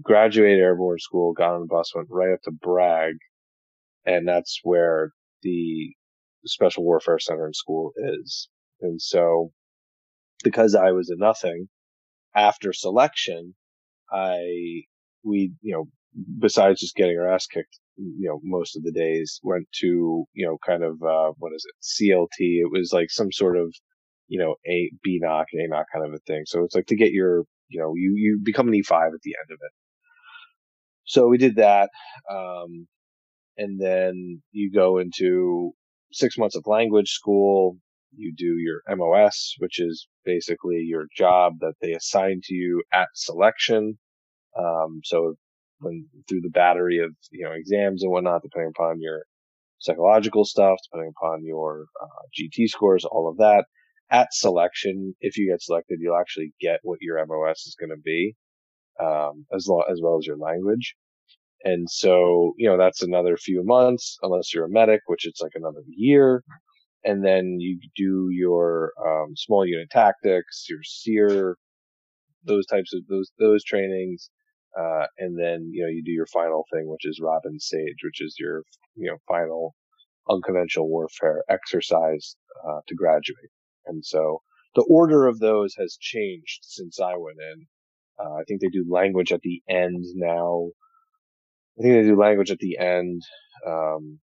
graduated 0.00 0.60
airborne 0.60 1.00
school, 1.00 1.32
got 1.32 1.54
on 1.54 1.62
the 1.62 1.66
bus, 1.66 1.92
went 1.92 2.06
right 2.08 2.32
up 2.32 2.42
to 2.42 2.52
Bragg, 2.52 3.14
and 4.06 4.28
that's 4.28 4.60
where 4.62 5.10
the 5.42 5.92
special 6.44 6.84
warfare 6.84 7.18
center 7.18 7.46
and 7.46 7.56
school 7.56 7.90
is. 7.96 8.48
And 8.80 9.02
so 9.02 9.50
because 10.44 10.76
I 10.76 10.92
was 10.92 11.10
a 11.10 11.16
nothing 11.16 11.68
after 12.32 12.72
selection, 12.72 13.56
I, 14.14 14.82
we, 15.24 15.52
you 15.62 15.72
know, 15.72 15.84
besides 16.38 16.80
just 16.80 16.94
getting 16.94 17.18
our 17.18 17.32
ass 17.32 17.46
kicked, 17.46 17.78
you 17.96 18.28
know, 18.28 18.40
most 18.42 18.76
of 18.76 18.82
the 18.84 18.92
days 18.92 19.40
went 19.42 19.66
to, 19.80 20.24
you 20.32 20.46
know, 20.46 20.58
kind 20.64 20.84
of, 20.84 21.02
uh, 21.02 21.32
what 21.38 21.52
is 21.54 21.66
it? 21.66 21.74
CLT. 21.82 22.28
It 22.38 22.70
was 22.70 22.92
like 22.92 23.10
some 23.10 23.32
sort 23.32 23.56
of 23.56 23.74
you 24.28 24.38
know, 24.38 24.56
A, 24.66 24.90
B 25.02 25.18
knock, 25.20 25.46
A 25.54 25.68
knock 25.68 25.86
kind 25.92 26.04
of 26.06 26.14
a 26.14 26.18
thing. 26.26 26.42
So 26.46 26.64
it's 26.64 26.74
like 26.74 26.86
to 26.86 26.96
get 26.96 27.12
your, 27.12 27.44
you 27.68 27.80
know, 27.80 27.92
you, 27.94 28.14
you 28.16 28.40
become 28.42 28.68
an 28.68 28.74
E5 28.74 29.14
at 29.14 29.20
the 29.22 29.34
end 29.38 29.50
of 29.50 29.58
it. 29.60 29.72
So 31.04 31.28
we 31.28 31.38
did 31.38 31.56
that. 31.56 31.90
Um, 32.30 32.86
and 33.56 33.80
then 33.80 34.42
you 34.52 34.72
go 34.72 34.98
into 34.98 35.72
six 36.12 36.38
months 36.38 36.56
of 36.56 36.66
language 36.66 37.10
school. 37.10 37.76
You 38.16 38.32
do 38.36 38.56
your 38.58 38.80
MOS, 38.96 39.54
which 39.58 39.80
is 39.80 40.08
basically 40.24 40.84
your 40.86 41.06
job 41.16 41.54
that 41.60 41.74
they 41.82 41.92
assign 41.92 42.40
to 42.44 42.54
you 42.54 42.82
at 42.92 43.08
selection. 43.14 43.98
Um, 44.58 45.00
so 45.04 45.34
when 45.80 46.06
through 46.28 46.42
the 46.42 46.50
battery 46.50 46.98
of, 46.98 47.10
you 47.30 47.44
know, 47.44 47.52
exams 47.52 48.02
and 48.02 48.12
whatnot, 48.12 48.42
depending 48.42 48.72
upon 48.76 49.00
your 49.00 49.24
psychological 49.78 50.44
stuff, 50.44 50.78
depending 50.90 51.12
upon 51.18 51.44
your 51.44 51.86
uh, 52.02 52.22
GT 52.38 52.68
scores, 52.68 53.04
all 53.04 53.28
of 53.28 53.36
that. 53.38 53.64
At 54.10 54.32
selection, 54.32 55.14
if 55.20 55.36
you 55.36 55.50
get 55.50 55.62
selected, 55.62 55.98
you'll 56.00 56.18
actually 56.18 56.52
get 56.60 56.80
what 56.82 56.98
your 57.00 57.24
MOS 57.26 57.66
is 57.66 57.76
going 57.78 57.90
to 57.90 58.02
be, 58.02 58.36
um, 59.02 59.46
as, 59.54 59.66
lo- 59.68 59.84
as 59.90 60.00
well 60.02 60.18
as 60.18 60.26
your 60.26 60.36
language. 60.36 60.94
And 61.64 61.88
so, 61.90 62.52
you 62.58 62.68
know, 62.68 62.76
that's 62.76 63.02
another 63.02 63.36
few 63.36 63.64
months, 63.64 64.18
unless 64.22 64.52
you're 64.52 64.66
a 64.66 64.70
medic, 64.70 65.00
which 65.06 65.26
it's 65.26 65.40
like 65.40 65.52
another 65.54 65.82
year. 65.88 66.44
And 67.04 67.24
then 67.24 67.56
you 67.58 67.78
do 67.96 68.28
your, 68.30 68.92
um, 69.04 69.34
small 69.36 69.66
unit 69.66 69.88
tactics, 69.90 70.66
your 70.68 70.80
SERE, 70.82 71.56
those 72.44 72.66
types 72.66 72.92
of, 72.94 73.00
those, 73.08 73.30
those 73.38 73.64
trainings. 73.64 74.30
Uh, 74.78 75.06
and 75.18 75.38
then, 75.38 75.70
you 75.72 75.82
know, 75.82 75.88
you 75.88 76.02
do 76.04 76.10
your 76.10 76.26
final 76.26 76.64
thing, 76.72 76.88
which 76.88 77.06
is 77.06 77.20
Robin 77.22 77.58
Sage, 77.60 78.02
which 78.02 78.20
is 78.20 78.34
your, 78.38 78.62
you 78.96 79.10
know, 79.10 79.18
final 79.28 79.74
unconventional 80.28 80.88
warfare 80.88 81.44
exercise, 81.48 82.36
uh, 82.66 82.80
to 82.88 82.94
graduate. 82.94 83.50
And 83.86 84.04
so 84.04 84.40
the 84.74 84.86
order 84.88 85.26
of 85.26 85.38
those 85.38 85.74
has 85.78 85.96
changed 86.00 86.60
since 86.62 86.98
I 87.00 87.14
went 87.16 87.38
in. 87.38 87.66
Uh, 88.18 88.34
I 88.34 88.44
think 88.46 88.60
they 88.60 88.68
do 88.68 88.86
language 88.88 89.32
at 89.32 89.40
the 89.42 89.62
end 89.68 90.04
now. 90.14 90.68
I 91.78 91.82
think 91.82 91.94
they 91.94 92.08
do 92.08 92.18
language 92.18 92.50
at 92.50 92.58
the 92.58 92.78
end, 92.78 93.22
um, 93.66 94.20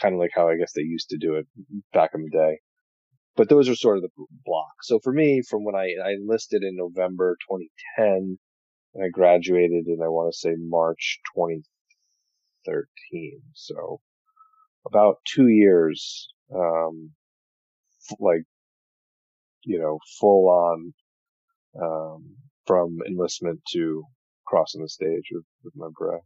kind 0.00 0.14
of 0.14 0.20
like 0.20 0.32
how 0.34 0.48
I 0.48 0.56
guess 0.56 0.72
they 0.74 0.82
used 0.82 1.10
to 1.10 1.18
do 1.18 1.34
it 1.34 1.46
back 1.92 2.10
in 2.14 2.22
the 2.22 2.30
day. 2.30 2.58
But 3.36 3.48
those 3.48 3.68
are 3.68 3.74
sort 3.74 3.96
of 3.96 4.02
the 4.02 4.10
blocks. 4.44 4.88
So 4.88 5.00
for 5.02 5.12
me, 5.12 5.42
from 5.48 5.64
when 5.64 5.74
I, 5.74 5.94
I 6.04 6.12
enlisted 6.12 6.62
in 6.62 6.76
November 6.76 7.36
2010, 7.50 8.38
and 8.94 9.04
I 9.04 9.08
graduated 9.08 9.86
in 9.86 10.02
I 10.02 10.08
want 10.08 10.32
to 10.32 10.38
say 10.38 10.54
March 10.58 11.20
2013. 11.34 13.40
So 13.54 14.00
about 14.86 15.16
two 15.26 15.48
years, 15.48 16.28
um, 16.54 17.10
like 18.18 18.44
you 19.64 19.78
know, 19.78 19.98
full 20.20 20.48
on 20.48 20.94
um, 21.80 22.36
from 22.66 22.98
enlistment 23.06 23.60
to 23.72 24.04
crossing 24.46 24.82
the 24.82 24.88
stage 24.88 25.24
with, 25.32 25.44
with 25.64 25.74
my 25.76 25.88
bro. 25.96 26.20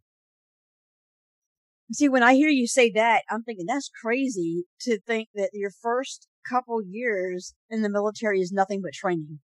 See, 1.90 2.09
when 2.09 2.22
I 2.22 2.35
hear 2.35 2.50
you 2.50 2.66
say 2.66 2.90
that, 2.90 3.22
I'm 3.31 3.42
thinking 3.42 3.64
that's 3.66 3.90
crazy 4.02 4.64
to 4.83 5.00
think 5.00 5.28
that 5.35 5.50
your 5.54 5.70
first 5.70 6.28
couple 6.48 6.83
years 6.83 7.54
in 7.70 7.83
the 7.83 7.88
military 7.88 8.40
is 8.40 8.52
nothing 8.52 8.83
but 8.83 8.92
training. 8.92 9.40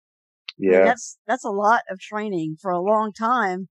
Yeah. 0.61 0.71
I 0.71 0.77
mean, 0.77 0.85
that's, 0.87 1.19
that's 1.27 1.45
a 1.45 1.51
lot 1.51 1.83
of 1.91 1.99
training 1.99 2.57
for 2.61 2.71
a 2.71 2.81
long 2.81 3.13
time. 3.13 3.69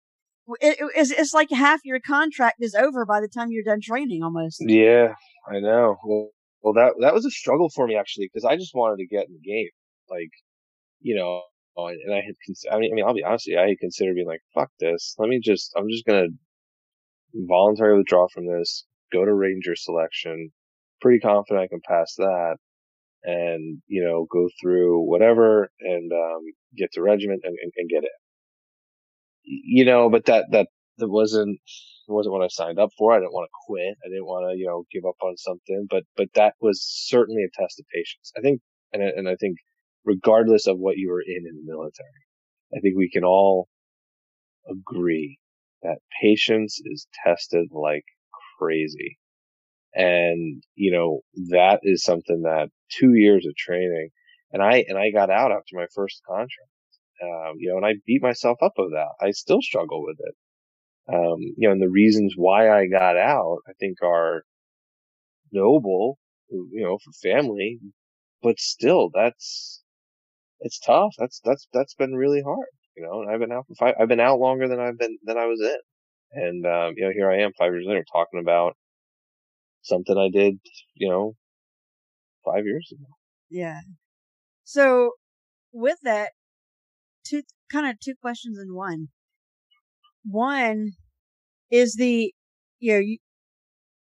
It, 0.61 0.81
it, 0.81 0.91
it's, 0.97 1.11
it's 1.13 1.33
like 1.33 1.51
half 1.51 1.81
your 1.85 2.01
contract 2.01 2.57
is 2.61 2.75
over 2.75 3.07
by 3.07 3.21
the 3.21 3.29
time 3.29 3.49
you're 3.51 3.63
done 3.63 3.81
training 3.81 4.23
almost. 4.23 4.63
Yeah, 4.67 5.15
I 5.49 5.61
know. 5.61 5.97
Well, 6.05 6.31
well, 6.63 6.75
that, 6.75 6.95
that 7.01 7.15
was 7.15 7.25
a 7.25 7.31
struggle 7.31 7.71
for 7.71 7.87
me 7.87 7.97
actually, 7.97 8.29
because 8.33 8.45
I 8.45 8.57
just 8.57 8.75
wanted 8.75 8.97
to 8.97 9.07
get 9.07 9.29
in 9.29 9.35
the 9.35 9.49
game. 9.49 9.71
Like, 10.11 10.31
you 11.01 11.15
know, 11.15 11.43
uh, 11.79 11.87
and 11.87 12.13
I 12.13 12.17
had, 12.17 12.35
I 12.73 12.79
mean, 12.79 12.93
I 12.93 12.95
mean, 12.97 13.05
I'll 13.07 13.15
be 13.15 13.25
honest 13.25 13.47
with 13.47 13.55
you, 13.55 13.61
I 13.61 13.69
had 13.69 13.79
considered 13.79 14.17
being 14.17 14.27
like, 14.27 14.43
fuck 14.53 14.71
this. 14.81 15.15
Let 15.19 15.29
me 15.29 15.41
just, 15.43 15.73
I'm 15.77 15.89
just 15.89 16.05
going 16.05 16.27
to 16.27 16.37
voluntarily 17.47 17.99
withdraw 17.99 18.27
from 18.35 18.47
this, 18.47 18.85
go 19.13 19.25
to 19.25 19.33
ranger 19.33 19.77
selection. 19.77 20.51
Pretty 21.01 21.21
confident 21.21 21.65
I 21.65 21.69
can 21.69 21.81
pass 21.89 22.15
that 22.17 22.57
and, 23.25 23.83
you 23.87 24.05
know, 24.05 24.27
go 24.31 24.49
through 24.61 25.01
whatever 25.09 25.71
and, 25.81 26.13
um, 26.13 26.41
get 26.77 26.93
to 26.93 27.03
regiment 27.03 27.43
and, 27.45 27.57
and, 27.63 27.73
and 27.77 27.89
get 27.89 28.05
it. 28.05 28.11
You 29.45 29.85
know, 29.85 30.09
but 30.11 30.27
that, 30.27 30.47
that, 30.53 30.69
that 30.99 31.09
wasn't, 31.09 31.59
wasn't 32.09 32.33
what 32.33 32.45
I 32.45 32.49
signed 32.49 32.79
up 32.79 32.91
for. 32.99 33.13
I 33.13 33.19
didn't 33.19 33.33
want 33.33 33.49
to 33.49 33.59
quit. 33.67 33.97
I 34.05 34.09
didn't 34.09 34.27
want 34.27 34.51
to, 34.51 34.59
you 34.59 34.67
know, 34.67 34.85
give 34.93 35.05
up 35.09 35.17
on 35.23 35.37
something, 35.37 35.87
but, 35.89 36.05
but 36.17 36.29
that 36.35 36.55
was 36.61 36.83
certainly 36.83 37.43
a 37.43 37.61
test 37.61 37.81
of 37.81 37.87
patience. 37.95 38.33
I 38.37 38.41
think, 38.41 38.61
and, 38.93 39.03
and 39.03 39.29
I 39.29 39.37
think 39.37 39.57
regardless 40.05 40.67
of 40.67 40.79
what 40.79 40.97
you 40.97 41.11
were 41.11 41.23
in 41.23 41.45
in 41.49 41.57
the 41.57 41.73
military, 41.73 42.09
I 42.75 42.81
think 42.81 42.97
we 42.97 43.11
can 43.11 43.25
all 43.25 43.69
agree 44.69 45.39
that 45.83 45.99
patience 46.21 46.81
is 46.85 47.07
tested 47.25 47.69
like 47.73 48.05
crazy. 48.59 49.19
And, 49.95 50.63
you 50.75 50.93
know, 50.93 51.21
that 51.51 51.81
is 51.83 52.03
something 52.03 52.43
that 52.43 52.69
two 52.91 53.15
years 53.15 53.47
of 53.47 53.55
training 53.57 54.11
and 54.53 54.63
I, 54.63 54.85
and 54.89 54.99
I 54.99 55.11
got 55.11 55.31
out 55.31 55.53
after 55.53 55.75
my 55.77 55.87
first 55.95 56.23
contract. 56.27 56.71
Um, 57.23 57.55
you 57.59 57.71
know, 57.71 57.77
and 57.77 57.87
I 57.87 57.95
beat 58.07 58.23
myself 58.23 58.59
up 58.63 58.73
of 58.79 58.91
that. 58.91 59.09
I 59.21 59.31
still 59.31 59.63
struggle 59.63 60.03
with 60.05 60.17
it. 60.21 60.35
Um, 61.15 61.39
you 61.57 61.69
know, 61.69 61.73
and 61.73 61.83
the 61.83 61.89
reasons 61.89 62.35
why 62.37 62.71
I 62.71 62.87
got 62.87 63.17
out, 63.17 63.59
I 63.69 63.73
think 63.79 63.99
are 64.03 64.45
noble, 65.53 66.19
you 66.51 66.83
know, 66.83 66.99
for 66.99 67.13
family, 67.23 67.79
but 68.43 68.59
still 68.59 69.11
that's, 69.15 69.83
it's 70.61 70.81
tough. 70.81 71.15
That's, 71.19 71.41
that's, 71.45 71.69
that's 71.73 71.95
been 71.95 72.15
really 72.15 72.43
hard 72.43 72.67
you 72.97 73.03
know, 73.03 73.23
and 73.23 73.31
I've 73.31 73.41
been 73.41 73.53
out 73.53 73.67
for 73.67 73.75
five, 73.75 73.95
I've 74.01 74.09
been 74.09 74.21
out 74.21 74.39
longer 74.39 74.69
than 74.69 74.81
I've 74.81 74.99
been, 74.99 75.19
than 75.25 75.39
I 75.39 75.47
was 75.47 75.61
in. 75.61 75.79
And, 76.33 76.67
um, 76.67 76.95
you 76.97 77.05
know, 77.05 77.13
here 77.13 77.31
I 77.31 77.41
am 77.41 77.53
five 77.59 77.73
years 77.73 77.85
later 77.87 78.05
talking 78.11 78.41
about 78.41 78.77
something 79.83 80.17
I 80.17 80.29
did, 80.29 80.59
you 80.95 81.09
know, 81.09 81.35
five 82.45 82.65
years 82.65 82.89
ago. 82.93 83.07
Yeah. 83.51 83.81
So 84.65 85.13
with 85.73 85.99
that, 86.03 86.31
two, 87.25 87.43
kind 87.71 87.89
of 87.89 88.01
two 88.01 88.15
questions 88.21 88.59
in 88.59 88.75
one. 88.75 89.09
One 90.25 90.93
is 91.71 91.97
the, 91.97 92.33
you 92.79 92.93
know, 92.93 93.03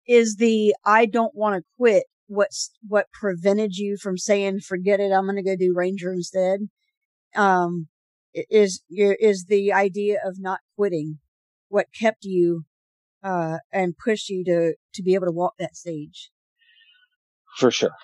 is 0.08 0.36
the 0.38 0.76
I 0.86 1.06
don't 1.06 1.36
want 1.36 1.56
to 1.56 1.64
quit 1.78 2.04
what's 2.32 2.72
what 2.88 3.12
prevented 3.12 3.76
you 3.76 3.98
from 3.98 4.18
saying 4.18 4.62
forget 4.62 5.02
it 5.02 5.12
i'm 5.12 5.26
going 5.26 5.36
to 5.36 5.44
go 5.44 5.56
do 5.58 5.74
ranger 5.76 6.14
instead 6.14 6.62
um 7.36 7.88
is 8.34 8.82
is 8.90 9.46
the 9.50 9.74
idea 9.74 10.18
of 10.26 10.38
not 10.40 10.62
quitting 10.78 11.20
what 11.68 11.88
kept 11.98 12.24
you 12.24 12.64
uh, 13.24 13.58
and 13.72 13.98
push 13.98 14.30
you 14.30 14.44
to 14.46 14.74
to 14.94 15.04
be 15.04 15.16
able 15.16 15.28
to 15.28 15.32
walk 15.32 15.54
that 15.60 15.76
stage. 15.76 16.32
For 17.58 17.72
sure. 17.72 17.96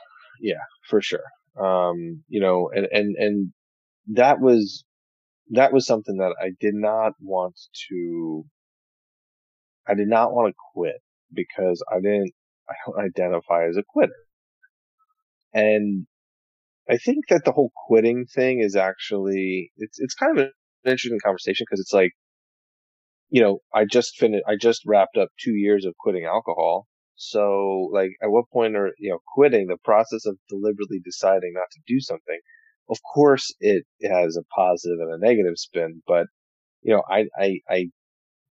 Yeah 0.42 0.64
for 0.90 1.02
sure. 1.02 1.24
Um 1.60 2.24
you 2.28 2.40
know 2.40 2.70
and 2.74 2.88
and 2.92 3.16
and 3.18 3.54
that 4.14 4.40
was 4.40 4.84
that 5.52 5.74
was 5.74 5.86
something 5.86 6.18
that 6.18 6.36
i 6.42 6.50
did 6.60 6.74
not 6.74 7.14
want 7.22 7.56
to 7.90 8.46
i 9.88 9.94
did 9.94 10.08
not 10.08 10.34
want 10.34 10.50
to 10.50 10.56
quit 10.74 11.02
because 11.34 11.84
i 11.92 11.96
didn't 11.96 12.32
i 12.70 12.74
don't 12.86 13.06
identify 13.06 13.68
as 13.68 13.78
a 13.78 13.84
quitter. 13.84 14.14
And 15.54 16.06
I 16.90 16.98
think 16.98 17.28
that 17.30 17.44
the 17.46 17.52
whole 17.52 17.72
quitting 17.88 18.26
thing 18.26 18.60
is 18.60 18.76
actually 18.76 19.72
it's 19.78 20.00
it's 20.00 20.14
kind 20.14 20.38
of 20.38 20.46
an 20.46 20.52
interesting 20.86 21.20
conversation 21.24 21.66
because 21.68 21.80
it's 21.80 21.94
like, 21.94 22.12
you 23.30 23.42
know, 23.42 23.60
I 23.74 23.86
just 23.86 24.16
finished, 24.18 24.44
I 24.48 24.56
just 24.56 24.84
wrapped 24.86 25.18
up 25.18 25.30
two 25.40 25.54
years 25.54 25.86
of 25.86 25.96
quitting 25.98 26.26
alcohol. 26.26 26.88
So, 27.16 27.90
like, 27.92 28.12
at 28.22 28.30
what 28.30 28.50
point 28.54 28.76
are 28.76 28.92
you 29.00 29.10
know 29.12 29.20
quitting 29.34 29.68
the 29.68 29.78
process 29.84 30.26
of 30.26 30.38
deliberately 30.50 31.00
deciding 31.04 31.54
not 31.54 31.68
to 31.72 31.80
do 31.88 32.00
something? 32.00 32.40
Of 32.90 33.00
course, 33.14 33.54
it 33.60 33.86
has 34.04 34.38
a 34.38 34.44
positive 34.56 35.00
and 35.00 35.14
a 35.14 35.26
negative 35.26 35.58
spin, 35.58 36.04
but 36.08 36.28
you 36.84 36.94
know, 36.94 37.04
I 37.10 37.26
I 37.38 37.60
I 37.70 37.86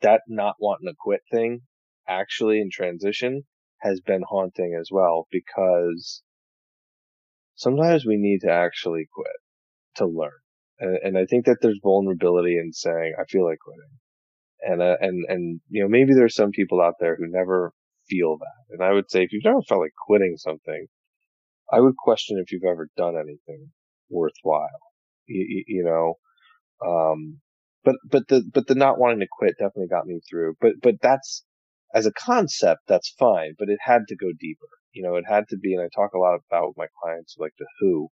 that 0.02 0.22
not 0.28 0.56
wanting 0.61 0.88
to 0.88 0.94
quit 0.98 1.20
thing 1.30 1.62
actually 2.09 2.61
in 2.61 2.68
transition 2.70 3.44
has 3.80 4.00
been 4.00 4.22
haunting 4.28 4.76
as 4.78 4.88
well 4.92 5.26
because 5.30 6.22
sometimes 7.54 8.04
we 8.04 8.16
need 8.16 8.40
to 8.40 8.50
actually 8.50 9.06
quit 9.12 9.37
to 9.96 10.06
learn. 10.06 10.38
And, 10.78 10.98
and 11.02 11.18
I 11.18 11.24
think 11.26 11.46
that 11.46 11.59
there's 11.62 11.80
vulnerability 11.83 12.56
in 12.56 12.72
saying, 12.72 13.14
I 13.18 13.24
feel 13.24 13.44
like 13.44 13.59
quitting. 13.59 13.98
And, 14.62 14.83
uh, 14.83 14.96
and, 15.01 15.25
and, 15.29 15.61
you 15.68 15.83
know, 15.83 15.88
maybe 15.88 16.12
there's 16.14 16.35
some 16.35 16.51
people 16.51 16.81
out 16.81 16.94
there 17.01 17.16
who 17.16 17.27
never 17.29 17.73
feel 18.09 18.37
that. 18.38 18.75
And 18.75 18.83
I 18.83 18.92
would 18.92 19.11
say 19.11 19.23
if 19.23 19.33
you've 19.33 19.44
never 19.44 19.62
felt 19.62 19.81
like 19.81 19.92
quitting 20.07 20.37
something, 20.37 20.87
I 21.73 21.81
would 21.81 21.96
question 21.96 22.38
if 22.38 22.53
you've 22.53 22.70
ever 22.70 22.88
done 22.96 23.14
anything 23.16 23.70
worthwhile. 24.11 24.68
You, 25.27 25.64
you 25.66 25.85
know, 25.85 26.14
um, 26.87 27.40
but, 27.85 27.96
but 28.11 28.29
the, 28.29 28.42
but 28.53 28.66
the 28.66 28.75
not 28.75 28.99
wanting 28.99 29.20
to 29.20 29.27
quit 29.31 29.55
definitely 29.59 29.88
got 29.88 30.07
me 30.07 30.20
through. 30.29 30.55
But, 30.61 30.73
but 30.83 30.96
that's, 31.01 31.44
as 31.94 32.07
a 32.07 32.12
concept, 32.12 32.83
that's 32.87 33.14
fine, 33.18 33.55
but 33.59 33.68
it 33.68 33.79
had 33.83 34.03
to 34.09 34.16
go 34.16 34.29
deeper. 34.38 34.68
You 34.92 35.03
know, 35.03 35.16
it 35.16 35.25
had 35.27 35.44
to 35.51 35.57
be, 35.57 35.75
and 35.75 35.83
I 35.83 35.88
talk 35.94 36.12
a 36.14 36.18
lot 36.18 36.38
about 36.51 36.68
with 36.68 36.77
my 36.77 36.87
clients, 37.03 37.37
like 37.38 37.53
the 37.59 37.66
who. 37.81 38.09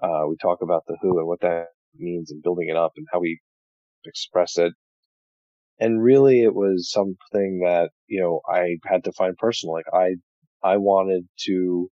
Uh, 0.00 0.26
we 0.28 0.36
talk 0.40 0.58
about 0.62 0.84
the 0.86 0.96
who 1.02 1.18
and 1.18 1.26
what 1.26 1.40
that 1.40 1.66
means 1.96 2.30
and 2.30 2.42
building 2.42 2.68
it 2.68 2.76
up 2.76 2.92
and 2.96 3.06
how 3.12 3.18
we 3.18 3.40
express 4.04 4.56
it. 4.58 4.72
And 5.80 6.02
really 6.02 6.42
it 6.42 6.54
was 6.54 6.90
something 6.90 7.60
that, 7.64 7.90
you 8.06 8.20
know, 8.20 8.40
I 8.48 8.78
had 8.84 9.04
to 9.04 9.12
find 9.12 9.36
personal. 9.36 9.74
Like 9.74 9.86
I, 9.92 10.16
I 10.62 10.76
wanted 10.76 11.28
to 11.46 11.88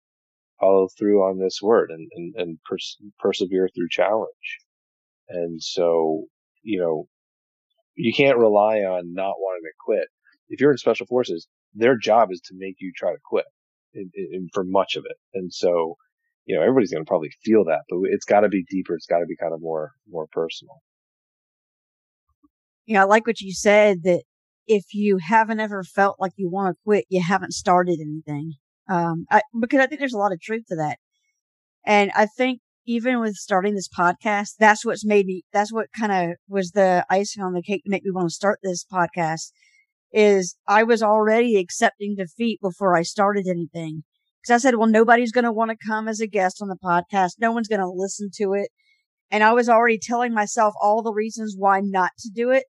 follow 0.59 0.87
through 0.97 1.21
on 1.23 1.39
this 1.39 1.61
word 1.61 1.91
and, 1.91 2.09
and, 2.15 2.33
and 2.35 2.57
pers- 2.65 2.97
persevere 3.19 3.69
through 3.73 3.89
challenge. 3.89 4.57
And 5.29 5.61
so, 5.61 6.25
you 6.63 6.79
know, 6.79 7.07
you 7.95 8.13
can't 8.13 8.37
rely 8.37 8.79
on 8.79 9.13
not 9.13 9.35
wanting 9.39 9.63
to 9.63 9.71
quit. 9.85 10.07
If 10.49 10.61
you're 10.61 10.71
in 10.71 10.77
special 10.77 11.05
forces, 11.05 11.47
their 11.73 11.97
job 11.97 12.31
is 12.31 12.41
to 12.41 12.55
make 12.57 12.75
you 12.79 12.91
try 12.95 13.11
to 13.11 13.19
quit 13.29 13.45
in, 13.93 14.09
in, 14.15 14.49
for 14.53 14.63
much 14.63 14.95
of 14.95 15.05
it. 15.09 15.17
And 15.33 15.53
so, 15.53 15.95
you 16.45 16.55
know, 16.55 16.61
everybody's 16.61 16.91
going 16.91 17.03
to 17.03 17.07
probably 17.07 17.31
feel 17.43 17.65
that, 17.65 17.81
but 17.89 17.99
it's 18.03 18.25
got 18.25 18.41
to 18.41 18.49
be 18.49 18.65
deeper. 18.69 18.95
It's 18.95 19.05
got 19.05 19.19
to 19.19 19.25
be 19.25 19.35
kind 19.35 19.53
of 19.53 19.61
more, 19.61 19.91
more 20.09 20.27
personal. 20.31 20.81
You 22.87 22.95
know, 22.95 23.01
I 23.01 23.03
like 23.03 23.27
what 23.27 23.41
you 23.41 23.53
said 23.53 24.03
that 24.03 24.23
if 24.65 24.93
you 24.93 25.17
haven't 25.17 25.59
ever 25.59 25.83
felt 25.83 26.19
like 26.19 26.31
you 26.37 26.49
want 26.49 26.73
to 26.73 26.81
quit, 26.85 27.05
you 27.09 27.21
haven't 27.21 27.53
started 27.53 27.99
anything. 28.01 28.53
Um, 28.89 29.25
I, 29.29 29.41
because 29.59 29.81
I 29.81 29.87
think 29.87 29.99
there's 29.99 30.13
a 30.13 30.17
lot 30.17 30.31
of 30.31 30.41
truth 30.41 30.63
to 30.69 30.75
that. 30.77 30.97
And 31.85 32.11
I 32.15 32.25
think 32.25 32.61
even 32.85 33.19
with 33.19 33.35
starting 33.35 33.75
this 33.75 33.89
podcast, 33.89 34.51
that's 34.57 34.85
what's 34.85 35.05
made 35.05 35.25
me, 35.25 35.43
that's 35.51 35.71
what 35.71 35.87
kind 35.97 36.11
of 36.31 36.37
was 36.47 36.71
the 36.71 37.05
icing 37.09 37.43
on 37.43 37.53
the 37.53 37.61
cake 37.61 37.83
to 37.83 37.89
make 37.89 38.03
me 38.05 38.11
want 38.11 38.29
to 38.29 38.33
start 38.33 38.59
this 38.63 38.85
podcast 38.85 39.51
is 40.13 40.55
I 40.65 40.83
was 40.83 41.03
already 41.03 41.57
accepting 41.57 42.15
defeat 42.15 42.59
before 42.61 42.95
I 42.95 43.01
started 43.01 43.47
anything. 43.47 44.03
Cause 44.45 44.53
I 44.53 44.57
said, 44.59 44.75
well, 44.75 44.87
nobody's 44.87 45.33
going 45.33 45.43
to 45.43 45.51
want 45.51 45.71
to 45.71 45.85
come 45.85 46.07
as 46.07 46.21
a 46.21 46.27
guest 46.27 46.61
on 46.61 46.69
the 46.69 46.77
podcast. 46.81 47.31
No 47.39 47.51
one's 47.51 47.67
going 47.67 47.81
to 47.81 47.89
listen 47.89 48.29
to 48.35 48.53
it. 48.53 48.69
And 49.29 49.43
I 49.43 49.51
was 49.51 49.67
already 49.67 49.99
telling 50.01 50.33
myself 50.33 50.73
all 50.81 51.01
the 51.01 51.11
reasons 51.11 51.55
why 51.57 51.81
not 51.83 52.11
to 52.19 52.29
do 52.33 52.51
it. 52.51 52.63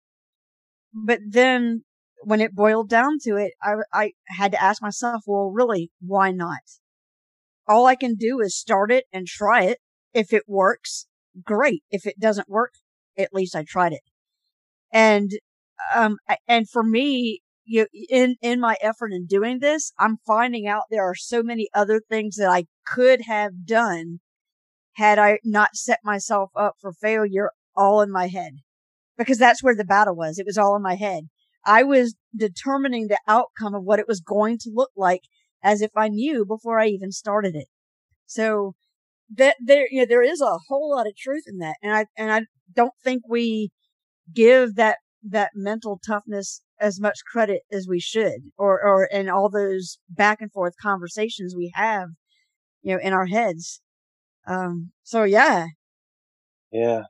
But 1.05 1.19
then 1.27 1.83
when 2.23 2.41
it 2.41 2.55
boiled 2.55 2.89
down 2.89 3.17
to 3.23 3.35
it, 3.35 3.53
I, 3.61 3.75
I 3.93 4.11
had 4.27 4.51
to 4.51 4.63
ask 4.63 4.81
myself, 4.81 5.23
well, 5.27 5.51
really, 5.51 5.91
why 5.99 6.31
not? 6.31 6.59
All 7.67 7.85
I 7.85 7.95
can 7.95 8.15
do 8.15 8.39
is 8.39 8.57
start 8.57 8.91
it 8.91 9.05
and 9.11 9.27
try 9.27 9.63
it. 9.63 9.79
If 10.13 10.33
it 10.33 10.43
works, 10.47 11.07
great. 11.43 11.83
If 11.91 12.05
it 12.05 12.19
doesn't 12.19 12.49
work, 12.49 12.73
at 13.17 13.33
least 13.33 13.55
I 13.55 13.63
tried 13.67 13.93
it. 13.93 14.01
And, 14.91 15.31
um, 15.93 16.17
and 16.47 16.69
for 16.69 16.83
me, 16.83 17.41
you, 17.65 17.87
in, 18.09 18.35
in 18.41 18.59
my 18.59 18.77
effort 18.81 19.11
in 19.11 19.25
doing 19.25 19.59
this, 19.59 19.91
I'm 19.99 20.17
finding 20.25 20.67
out 20.67 20.83
there 20.89 21.03
are 21.03 21.15
so 21.15 21.43
many 21.43 21.69
other 21.73 21.99
things 21.99 22.37
that 22.37 22.49
I 22.49 22.65
could 22.85 23.21
have 23.27 23.65
done 23.65 24.19
had 24.93 25.19
I 25.19 25.39
not 25.43 25.75
set 25.75 25.99
myself 26.03 26.49
up 26.55 26.75
for 26.81 26.91
failure 26.93 27.51
all 27.75 28.01
in 28.01 28.09
my 28.09 28.27
head. 28.27 28.53
Because 29.17 29.37
that's 29.37 29.63
where 29.63 29.75
the 29.75 29.85
battle 29.85 30.15
was. 30.15 30.37
It 30.37 30.45
was 30.45 30.57
all 30.57 30.75
in 30.75 30.81
my 30.81 30.95
head. 30.95 31.23
I 31.65 31.83
was 31.83 32.15
determining 32.35 33.07
the 33.07 33.19
outcome 33.27 33.75
of 33.75 33.83
what 33.83 33.99
it 33.99 34.07
was 34.07 34.21
going 34.21 34.57
to 34.59 34.71
look 34.73 34.91
like 34.95 35.21
as 35.63 35.81
if 35.81 35.91
I 35.95 36.07
knew 36.07 36.45
before 36.45 36.79
I 36.79 36.87
even 36.87 37.11
started 37.11 37.55
it. 37.55 37.67
So 38.25 38.73
that 39.35 39.55
there, 39.59 39.87
you 39.91 40.01
know, 40.01 40.05
there 40.07 40.23
is 40.23 40.39
a 40.39 40.59
whole 40.69 40.91
lot 40.95 41.07
of 41.07 41.17
truth 41.17 41.43
in 41.47 41.57
that. 41.57 41.75
And 41.83 41.93
I, 41.93 42.05
and 42.17 42.31
I 42.31 42.41
don't 42.73 42.93
think 43.03 43.23
we 43.27 43.71
give 44.33 44.75
that, 44.75 44.99
that 45.29 45.51
mental 45.55 45.99
toughness 46.05 46.61
as 46.79 47.01
much 47.01 47.17
credit 47.29 47.63
as 47.71 47.87
we 47.89 47.99
should 47.99 48.51
or, 48.57 48.81
or 48.81 49.05
in 49.05 49.29
all 49.29 49.49
those 49.49 49.97
back 50.09 50.41
and 50.41 50.51
forth 50.51 50.73
conversations 50.81 51.55
we 51.55 51.71
have, 51.73 52.09
you 52.81 52.93
know, 52.93 53.01
in 53.01 53.13
our 53.13 53.25
heads. 53.25 53.81
Um, 54.47 54.91
so 55.03 55.23
yeah. 55.23 55.65
Yeah 56.71 57.01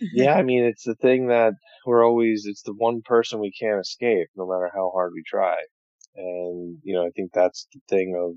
yeah, 0.14 0.34
I 0.34 0.42
mean, 0.42 0.64
it's 0.64 0.84
the 0.84 0.94
thing 0.94 1.28
that 1.28 1.54
we're 1.86 2.04
always, 2.06 2.44
it's 2.46 2.62
the 2.62 2.74
one 2.74 3.02
person 3.04 3.40
we 3.40 3.52
can't 3.52 3.80
escape 3.80 4.28
no 4.36 4.46
matter 4.46 4.70
how 4.74 4.90
hard 4.94 5.12
we 5.14 5.22
try. 5.26 5.56
And, 6.16 6.78
you 6.82 6.94
know, 6.94 7.06
I 7.06 7.10
think 7.14 7.32
that's 7.32 7.66
the 7.72 7.80
thing 7.88 8.16
of 8.18 8.34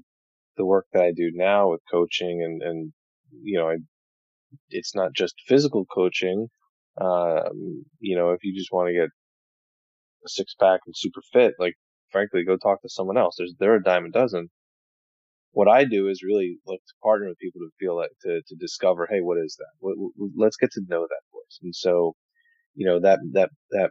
the 0.58 0.66
work 0.66 0.86
that 0.94 1.04
I 1.04 1.12
do 1.12 1.32
now 1.34 1.72
with 1.72 1.82
coaching 1.92 2.42
and, 2.44 2.62
and, 2.62 2.94
you 3.44 3.58
know, 3.58 3.70
I, 3.70 3.78
it's 4.70 4.96
not 4.96 5.14
just 5.14 5.36
physical 5.48 5.86
coaching. 5.86 6.48
Um, 7.02 7.86
you 8.00 8.16
know, 8.16 8.32
if 8.32 8.44
you 8.44 8.56
just 8.56 8.72
want 8.72 8.90
to 8.90 8.94
get 8.94 9.10
a 10.26 10.30
six 10.30 10.54
pack 10.60 10.82
and 10.86 10.96
super 10.96 11.22
fit, 11.32 11.54
like, 11.60 11.76
frankly, 12.12 12.44
go 12.46 12.58
talk 12.58 12.82
to 12.82 12.90
someone 12.90 13.18
else. 13.18 13.36
There's, 13.38 13.56
they're 13.60 13.76
a 13.76 13.84
dime 13.84 14.06
a 14.06 14.10
dozen 14.10 14.50
what 15.54 15.68
I 15.68 15.86
do 15.86 16.08
is 16.10 16.24
really 16.24 16.58
look 16.66 16.82
to 16.82 16.94
partner 17.02 17.30
with 17.30 17.38
people 17.38 17.62
to 17.62 17.70
feel 17.80 17.96
like 17.96 18.10
to, 18.24 18.42
to 18.42 18.56
discover, 18.60 19.08
hey, 19.10 19.22
what 19.22 19.38
is 19.38 19.56
that? 19.58 19.70
What, 19.80 19.94
what, 19.98 20.32
let's 20.36 20.58
get 20.58 20.72
to 20.74 20.82
know 20.88 21.02
that 21.08 21.22
And 21.62 21.76
so, 21.76 22.16
you 22.76 22.86
know, 22.86 23.00
that, 23.02 23.20
that, 23.34 23.50
that, 23.72 23.90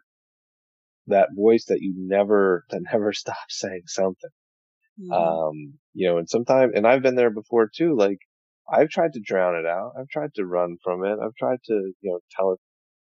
that 1.08 1.28
voice 1.36 1.66
that 1.66 1.80
you 1.80 1.94
never, 1.96 2.64
that 2.70 2.82
never 2.92 3.12
stops 3.12 3.58
saying 3.58 3.82
something. 3.86 4.30
Mm-hmm. 5.00 5.12
Um, 5.12 5.78
you 5.94 6.08
know, 6.08 6.18
and 6.18 6.28
sometimes, 6.28 6.72
and 6.74 6.86
I've 6.86 7.02
been 7.02 7.16
there 7.16 7.30
before 7.30 7.70
too, 7.74 7.96
like 7.96 8.18
I've 8.70 8.90
tried 8.90 9.14
to 9.14 9.22
drown 9.24 9.56
it 9.56 9.66
out. 9.66 9.92
I've 9.98 10.08
tried 10.08 10.34
to 10.34 10.46
run 10.46 10.76
from 10.82 11.04
it. 11.04 11.18
I've 11.22 11.34
tried 11.38 11.58
to, 11.66 11.92
you 12.00 12.10
know, 12.10 12.20
tell 12.36 12.52
it 12.52 12.60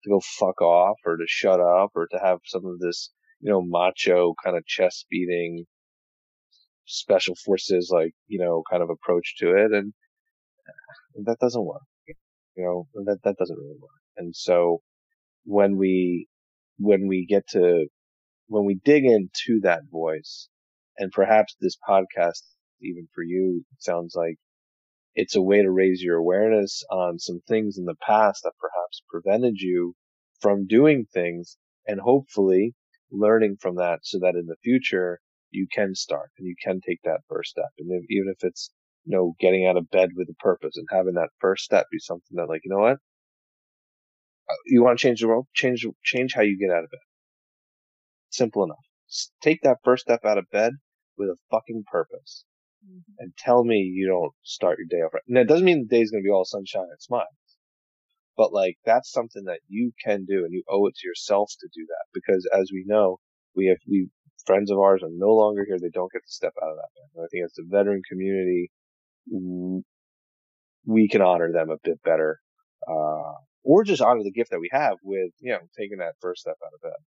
to 0.05 0.11
go 0.11 0.21
fuck 0.21 0.61
off 0.63 0.97
or 1.05 1.17
to 1.17 1.25
shut 1.27 1.61
up 1.61 1.91
or 1.95 2.07
to 2.09 2.19
have 2.23 2.39
some 2.45 2.67
of 2.67 2.79
this, 2.79 3.11
you 3.41 3.51
know, 3.51 3.63
macho 3.63 4.35
kind 4.45 4.57
of 4.57 4.65
chest 4.65 5.07
beating, 5.11 5.67
special 6.87 7.35
forces 7.35 7.91
like 7.93 8.13
you 8.27 8.39
know 8.39 8.63
kind 8.71 8.83
of 8.83 8.91
approach 8.91 9.37
to 9.39 9.51
it 9.51 9.73
and 9.73 9.93
that 11.25 11.39
doesn't 11.39 11.65
work 11.65 11.83
you 12.07 12.65
know 12.65 12.87
that 13.05 13.19
that 13.25 13.37
doesn't 13.39 13.57
really 13.57 13.79
work 13.81 14.02
and 14.17 14.35
so 14.35 14.83
when 15.45 15.77
we 15.77 16.29
when 16.79 17.07
we 17.09 17.27
get 17.27 17.47
to 17.49 17.87
when 18.49 18.65
we 18.65 18.75
dig 18.85 19.05
into 19.05 19.61
that 19.63 19.83
voice 19.91 20.49
and 20.99 21.13
perhaps 21.13 21.57
this 21.61 21.77
podcast 21.89 22.43
even 22.83 23.09
for 23.15 23.23
you 23.23 23.65
sounds 23.79 24.15
like 24.17 24.37
it's 25.15 25.37
a 25.37 25.43
way 25.43 25.63
to 25.63 25.71
raise 25.71 26.03
your 26.03 26.17
awareness 26.17 26.83
on 26.91 27.19
some 27.19 27.41
things 27.49 27.79
in 27.79 27.85
the 27.85 27.97
past 28.07 28.43
that 28.45 28.53
perhaps 28.59 29.03
prevented 29.09 29.57
you 29.59 29.95
from 30.41 30.67
doing 30.67 31.07
things 31.13 31.57
and 31.87 32.01
hopefully 32.01 32.75
learning 33.11 33.57
from 33.61 33.77
that 33.77 34.01
so 34.03 34.19
that 34.19 34.35
in 34.35 34.47
the 34.47 34.57
future 34.63 35.21
you 35.51 35.67
can 35.73 35.95
start 35.95 36.31
and 36.39 36.47
you 36.47 36.55
can 36.63 36.81
take 36.81 37.01
that 37.05 37.21
first 37.29 37.51
step. 37.51 37.69
And 37.79 37.91
if, 37.93 38.05
even 38.11 38.33
if 38.35 38.43
it's, 38.43 38.71
you 39.05 39.15
know, 39.17 39.35
getting 39.39 39.67
out 39.67 39.77
of 39.77 39.91
bed 39.91 40.11
with 40.17 40.29
a 40.31 40.35
purpose 40.35 40.77
and 40.77 40.87
having 40.91 41.15
that 41.15 41.31
first 41.41 41.65
step 41.65 41.87
be 41.93 41.99
something 41.99 42.37
that 42.37 42.49
like, 42.49 42.63
you 42.65 42.71
know 42.71 42.81
what? 42.81 42.99
You 44.67 44.83
want 44.83 44.99
to 44.99 45.03
change 45.03 45.21
the 45.21 45.29
world? 45.29 45.47
Change, 45.55 45.87
change 46.03 46.35
how 46.35 46.43
you 46.43 46.59
get 46.59 46.75
out 46.75 46.85
of 46.85 46.91
bed. 46.91 47.01
Simple 48.31 48.65
enough. 48.65 48.85
Take 49.43 49.61
that 49.63 49.79
first 49.85 50.05
step 50.05 50.25
out 50.25 50.39
of 50.39 50.51
bed 50.51 50.73
with 51.19 51.29
a 51.29 51.37
fucking 51.51 51.85
purpose. 51.91 52.45
Mm-hmm. 52.87 53.13
And 53.19 53.33
tell 53.39 53.65
me 53.65 53.77
you 53.77 54.09
don't 54.09 54.33
start 54.43 54.79
your 54.79 54.87
day 54.89 55.05
off 55.05 55.15
right. 55.15 55.23
Now, 55.29 55.41
it 55.43 55.49
doesn't 55.49 55.67
mean 55.67 55.87
the 55.89 55.97
day's 55.97 56.11
going 56.11 56.23
to 56.23 56.27
be 56.27 56.33
all 56.33 56.45
sunshine 56.45 56.89
and 56.91 57.01
smiles. 57.01 57.29
But 58.37 58.53
like, 58.53 58.77
that's 58.85 59.13
something 59.13 59.45
that 59.45 59.61
you 59.69 59.93
can 60.03 60.25
do 60.25 60.45
and 60.45 60.53
you 60.53 60.63
owe 60.69 60.87
it 60.87 60.95
to 60.97 61.07
yourself 61.07 61.53
to 61.61 61.69
do 61.75 61.87
that 61.87 62.07
because 62.15 62.49
as 62.53 62.71
we 62.73 62.85
know, 62.87 63.19
we 63.55 63.67
have, 63.67 63.77
we 63.87 64.09
friends 64.47 64.71
of 64.71 64.79
ours 64.79 65.03
are 65.03 65.11
no 65.13 65.35
longer 65.35 65.65
here. 65.67 65.79
They 65.81 65.91
don't 65.93 66.13
get 66.13 66.25
to 66.25 66.33
step 66.33 66.55
out 66.63 66.71
of 66.71 66.77
that. 66.77 66.89
And 67.15 67.25
I 67.25 67.29
think 67.31 67.45
as 67.45 67.53
the 67.55 67.65
veteran 67.69 68.03
community, 68.09 68.71
we 70.87 71.09
can 71.09 71.23
honor 71.23 71.53
them 71.53 71.71
a 71.71 71.77
bit 71.83 72.03
better, 72.03 72.41
uh, 72.89 73.35
or 73.65 73.85
just 73.85 74.03
honor 74.03 74.23
the 74.23 74.33
gift 74.33 74.51
that 74.51 74.61
we 74.61 74.69
have 74.73 74.99
with, 75.03 75.33
you 75.41 75.53
know, 75.53 75.61
taking 75.79 75.99
that 75.99 76.15
first 76.21 76.43
step 76.43 76.57
out 76.65 76.75
of 76.75 76.81
bed. 76.83 76.99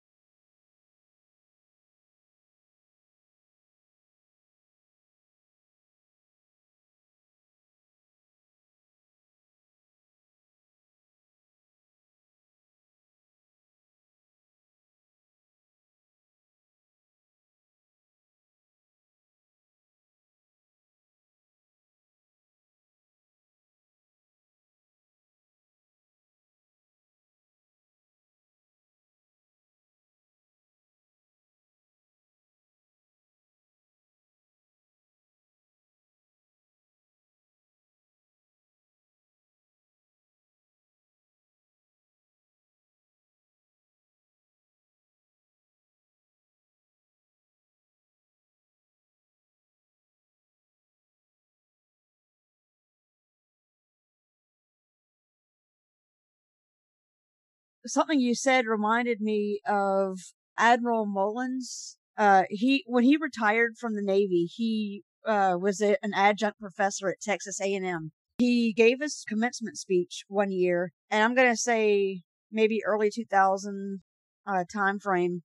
Something 57.86 58.20
you 58.20 58.36
said 58.36 58.66
reminded 58.66 59.22
me 59.22 59.62
of 59.68 60.20
Admiral 60.58 61.06
Mullins. 61.06 61.98
Uh, 62.18 62.44
he 62.50 62.84
when 62.88 63.04
he 63.04 63.18
retired 63.18 63.78
from 63.78 63.96
the 63.96 64.02
Navy, 64.02 64.46
he 64.46 65.04
uh, 65.26 65.58
was 65.60 65.82
a, 65.82 65.98
an 66.04 66.14
adjunct 66.14 66.60
professor 66.60 67.10
at 67.10 67.22
Texas 67.22 67.60
A&M. 67.62 68.12
He 68.38 68.74
gave 68.74 69.02
his 69.02 69.24
commencement 69.28 69.78
speech 69.78 70.24
one 70.28 70.52
year, 70.52 70.92
and 71.10 71.24
I'm 71.24 71.36
gonna 71.36 71.58
say 71.58 72.22
maybe 72.52 72.82
early 72.86 73.10
2000 73.14 74.02
uh, 74.48 74.64
time 74.72 75.00
frame. 75.00 75.44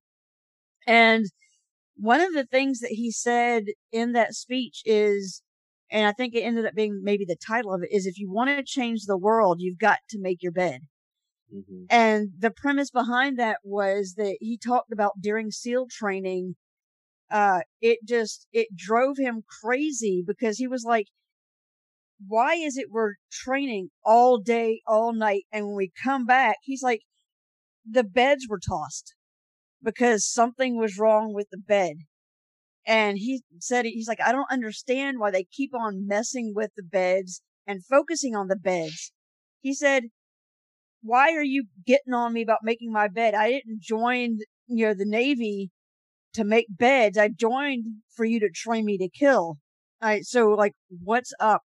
And 0.87 1.25
one 1.95 2.21
of 2.21 2.33
the 2.33 2.45
things 2.45 2.79
that 2.79 2.91
he 2.91 3.11
said 3.11 3.65
in 3.91 4.13
that 4.13 4.33
speech 4.33 4.81
is, 4.85 5.41
and 5.91 6.07
I 6.07 6.13
think 6.13 6.33
it 6.33 6.41
ended 6.41 6.65
up 6.65 6.73
being 6.73 7.01
maybe 7.03 7.25
the 7.25 7.35
title 7.35 7.73
of 7.73 7.83
it 7.83 7.91
is, 7.91 8.05
if 8.05 8.17
you 8.17 8.31
want 8.31 8.49
to 8.49 8.63
change 8.63 9.05
the 9.05 9.17
world, 9.17 9.57
you've 9.59 9.77
got 9.77 9.99
to 10.09 10.19
make 10.19 10.41
your 10.41 10.51
bed. 10.51 10.81
Mm-hmm. 11.53 11.85
And 11.89 12.29
the 12.37 12.51
premise 12.51 12.91
behind 12.91 13.37
that 13.39 13.57
was 13.63 14.13
that 14.17 14.37
he 14.39 14.57
talked 14.57 14.91
about 14.91 15.21
during 15.21 15.51
SEAL 15.51 15.87
training, 15.91 16.55
uh, 17.29 17.61
it 17.81 17.99
just, 18.07 18.47
it 18.51 18.75
drove 18.75 19.17
him 19.17 19.43
crazy 19.61 20.23
because 20.25 20.57
he 20.57 20.67
was 20.67 20.83
like, 20.83 21.07
why 22.27 22.53
is 22.53 22.77
it 22.77 22.87
we're 22.91 23.15
training 23.31 23.89
all 24.05 24.37
day, 24.37 24.81
all 24.87 25.13
night? 25.13 25.43
And 25.51 25.67
when 25.67 25.75
we 25.75 25.91
come 26.03 26.25
back, 26.25 26.57
he's 26.63 26.83
like, 26.83 27.01
the 27.89 28.03
beds 28.03 28.47
were 28.47 28.59
tossed 28.59 29.15
because 29.83 30.25
something 30.25 30.77
was 30.77 30.99
wrong 30.99 31.33
with 31.33 31.47
the 31.51 31.57
bed. 31.57 31.95
And 32.85 33.17
he 33.17 33.43
said, 33.59 33.85
he's 33.85 34.07
like, 34.07 34.21
I 34.23 34.31
don't 34.31 34.51
understand 34.51 35.19
why 35.19 35.31
they 35.31 35.45
keep 35.51 35.73
on 35.73 36.07
messing 36.07 36.53
with 36.55 36.71
the 36.75 36.83
beds 36.83 37.41
and 37.67 37.85
focusing 37.85 38.35
on 38.35 38.47
the 38.47 38.55
beds. 38.55 39.11
He 39.59 39.73
said, 39.73 40.05
why 41.01 41.31
are 41.33 41.43
you 41.43 41.65
getting 41.85 42.13
on 42.13 42.33
me 42.33 42.41
about 42.41 42.59
making 42.63 42.91
my 42.91 43.07
bed? 43.07 43.33
I 43.33 43.49
didn't 43.49 43.81
join, 43.81 44.39
you 44.67 44.87
know, 44.87 44.93
the 44.93 45.05
Navy 45.05 45.71
to 46.33 46.43
make 46.43 46.67
beds. 46.69 47.17
I 47.17 47.29
joined 47.29 47.85
for 48.15 48.25
you 48.25 48.39
to 48.39 48.49
train 48.49 48.85
me 48.85 48.97
to 48.97 49.09
kill. 49.09 49.57
I, 50.01 50.21
so 50.21 50.49
like, 50.49 50.73
what's 50.89 51.33
up? 51.39 51.61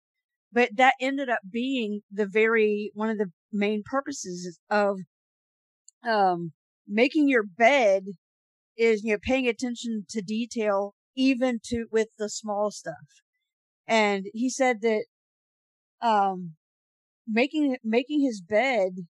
But 0.53 0.71
that 0.75 0.95
ended 0.99 1.29
up 1.29 1.39
being 1.49 2.01
the 2.11 2.27
very, 2.27 2.91
one 2.93 3.09
of 3.09 3.17
the 3.17 3.31
main 3.51 3.83
purposes 3.85 4.59
of, 4.69 4.97
um, 6.07 6.51
making 6.87 7.29
your 7.29 7.43
bed 7.43 8.03
is, 8.77 9.03
you 9.03 9.13
know, 9.13 9.19
paying 9.21 9.47
attention 9.47 10.05
to 10.09 10.21
detail, 10.21 10.93
even 11.15 11.59
to, 11.65 11.85
with 11.91 12.09
the 12.17 12.29
small 12.29 12.71
stuff. 12.71 12.95
And 13.87 14.25
he 14.33 14.49
said 14.49 14.81
that, 14.81 15.05
um, 16.01 16.55
making, 17.27 17.77
making 17.83 18.21
his 18.21 18.41
bed 18.41 19.07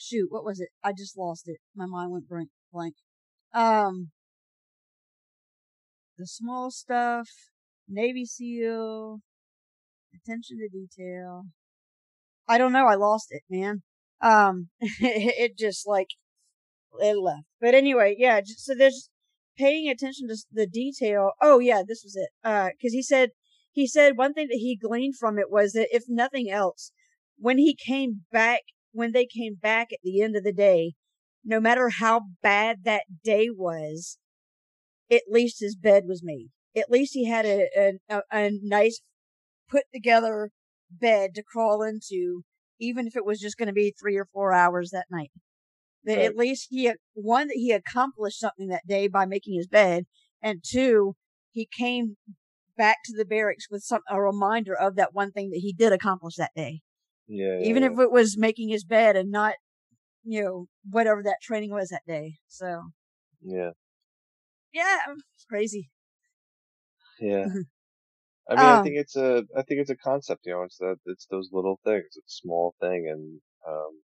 shoot, 0.00 0.28
what 0.30 0.44
was 0.44 0.60
it? 0.60 0.70
I 0.82 0.92
just 0.92 1.16
lost 1.16 1.44
it. 1.46 1.58
My 1.74 1.86
mind 1.86 2.10
went 2.10 2.48
blank. 2.72 2.94
Um, 3.52 4.10
the 6.16 6.26
small 6.26 6.70
stuff, 6.70 7.28
Navy 7.88 8.24
SEAL, 8.24 9.20
attention 10.14 10.58
to 10.58 10.68
detail. 10.68 11.44
I 12.48 12.58
don't 12.58 12.72
know. 12.72 12.86
I 12.86 12.94
lost 12.94 13.28
it, 13.30 13.42
man. 13.48 13.82
Um, 14.20 14.68
it, 14.80 14.90
it 15.00 15.58
just 15.58 15.86
like, 15.86 16.08
it 16.98 17.16
left. 17.16 17.44
But 17.60 17.74
anyway, 17.74 18.16
yeah, 18.18 18.40
just, 18.40 18.64
so 18.64 18.74
there's 18.74 19.10
paying 19.56 19.88
attention 19.88 20.28
to 20.28 20.36
the 20.52 20.66
detail. 20.66 21.32
Oh 21.40 21.58
yeah, 21.58 21.82
this 21.86 22.02
was 22.04 22.16
it. 22.16 22.30
Uh, 22.42 22.70
cause 22.80 22.92
he 22.92 23.02
said, 23.02 23.30
he 23.72 23.86
said 23.86 24.16
one 24.16 24.34
thing 24.34 24.48
that 24.48 24.58
he 24.58 24.76
gleaned 24.76 25.16
from 25.16 25.38
it 25.38 25.50
was 25.50 25.72
that 25.72 25.88
if 25.90 26.04
nothing 26.08 26.50
else, 26.50 26.92
when 27.38 27.58
he 27.58 27.74
came 27.74 28.22
back 28.32 28.62
when 28.92 29.12
they 29.12 29.26
came 29.26 29.54
back 29.54 29.92
at 29.92 29.98
the 30.02 30.22
end 30.22 30.36
of 30.36 30.44
the 30.44 30.52
day, 30.52 30.94
no 31.44 31.60
matter 31.60 31.88
how 31.88 32.22
bad 32.42 32.84
that 32.84 33.04
day 33.22 33.48
was, 33.50 34.18
at 35.10 35.22
least 35.28 35.60
his 35.60 35.76
bed 35.76 36.04
was 36.06 36.22
made. 36.22 36.48
At 36.76 36.90
least 36.90 37.14
he 37.14 37.26
had 37.26 37.46
a, 37.46 37.98
a, 38.08 38.22
a 38.30 38.50
nice 38.62 39.00
put 39.68 39.84
together 39.92 40.50
bed 40.90 41.34
to 41.34 41.42
crawl 41.42 41.82
into, 41.82 42.42
even 42.78 43.06
if 43.06 43.16
it 43.16 43.24
was 43.24 43.40
just 43.40 43.56
going 43.56 43.68
to 43.68 43.72
be 43.72 43.94
three 43.98 44.16
or 44.16 44.26
four 44.32 44.52
hours 44.52 44.90
that 44.90 45.06
night. 45.10 45.30
That 46.04 46.16
right. 46.16 46.26
at 46.26 46.36
least 46.36 46.68
he, 46.70 46.92
one, 47.14 47.48
that 47.48 47.56
he 47.56 47.72
accomplished 47.72 48.40
something 48.40 48.68
that 48.68 48.86
day 48.86 49.08
by 49.08 49.26
making 49.26 49.54
his 49.56 49.66
bed, 49.66 50.04
and 50.42 50.60
two, 50.66 51.14
he 51.52 51.66
came 51.66 52.16
back 52.76 52.98
to 53.04 53.16
the 53.16 53.26
barracks 53.26 53.66
with 53.70 53.82
some, 53.82 54.00
a 54.08 54.20
reminder 54.20 54.74
of 54.74 54.96
that 54.96 55.12
one 55.12 55.32
thing 55.32 55.50
that 55.50 55.58
he 55.58 55.72
did 55.72 55.92
accomplish 55.92 56.36
that 56.36 56.52
day. 56.56 56.80
Yeah. 57.32 57.60
Even 57.62 57.84
yeah. 57.84 57.90
if 57.92 57.98
it 57.98 58.10
was 58.10 58.36
making 58.36 58.70
his 58.70 58.84
bed 58.84 59.14
and 59.14 59.30
not, 59.30 59.54
you 60.24 60.42
know, 60.42 60.66
whatever 60.88 61.22
that 61.22 61.36
training 61.40 61.70
was 61.70 61.88
that 61.90 62.02
day. 62.06 62.34
So. 62.48 62.82
Yeah. 63.40 63.70
Yeah, 64.72 64.98
it's 65.34 65.44
crazy. 65.48 65.90
Yeah. 67.20 67.46
I 68.50 68.56
mean, 68.56 68.66
um, 68.66 68.80
I 68.80 68.82
think 68.82 68.96
it's 68.96 69.14
a, 69.14 69.44
I 69.56 69.62
think 69.62 69.80
it's 69.80 69.90
a 69.90 69.96
concept, 69.96 70.40
you 70.44 70.52
know, 70.52 70.64
it's 70.64 70.78
that, 70.78 70.96
it's 71.06 71.26
those 71.26 71.50
little 71.52 71.78
things, 71.84 72.06
it's 72.16 72.34
a 72.34 72.40
small 72.42 72.74
thing 72.80 73.06
and, 73.08 73.40
um, 73.68 74.00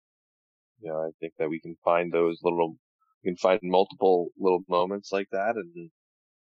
you 0.80 0.92
know, 0.92 1.00
I 1.00 1.10
think 1.18 1.32
that 1.38 1.50
we 1.50 1.58
can 1.58 1.76
find 1.84 2.12
those 2.12 2.38
little, 2.44 2.76
we 3.24 3.30
can 3.30 3.36
find 3.38 3.58
multiple 3.64 4.28
little 4.38 4.62
moments 4.68 5.10
like 5.10 5.26
that 5.32 5.56
and, 5.56 5.72
you 5.74 5.90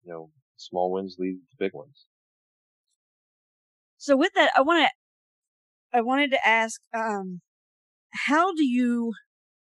know, 0.04 0.32
small 0.58 0.92
wins 0.92 1.16
lead 1.18 1.36
to 1.36 1.56
big 1.58 1.74
ones. 1.74 2.08
So 3.98 4.18
with 4.18 4.34
that, 4.36 4.52
I 4.58 4.62
want 4.62 4.84
to 4.84 4.90
I 5.94 6.02
wanted 6.02 6.32
to 6.32 6.48
ask, 6.48 6.82
um, 6.94 7.42
how 8.12 8.54
do 8.54 8.66
you 8.66 9.14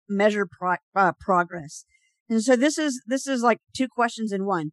measure 0.08 0.46
pro- 0.50 0.76
uh, 0.94 1.12
progress? 1.20 1.84
And 2.28 2.42
so 2.42 2.56
this 2.56 2.78
is 2.78 3.02
this 3.06 3.26
is 3.26 3.42
like 3.42 3.58
two 3.76 3.88
questions 3.88 4.32
in 4.32 4.46
one. 4.46 4.72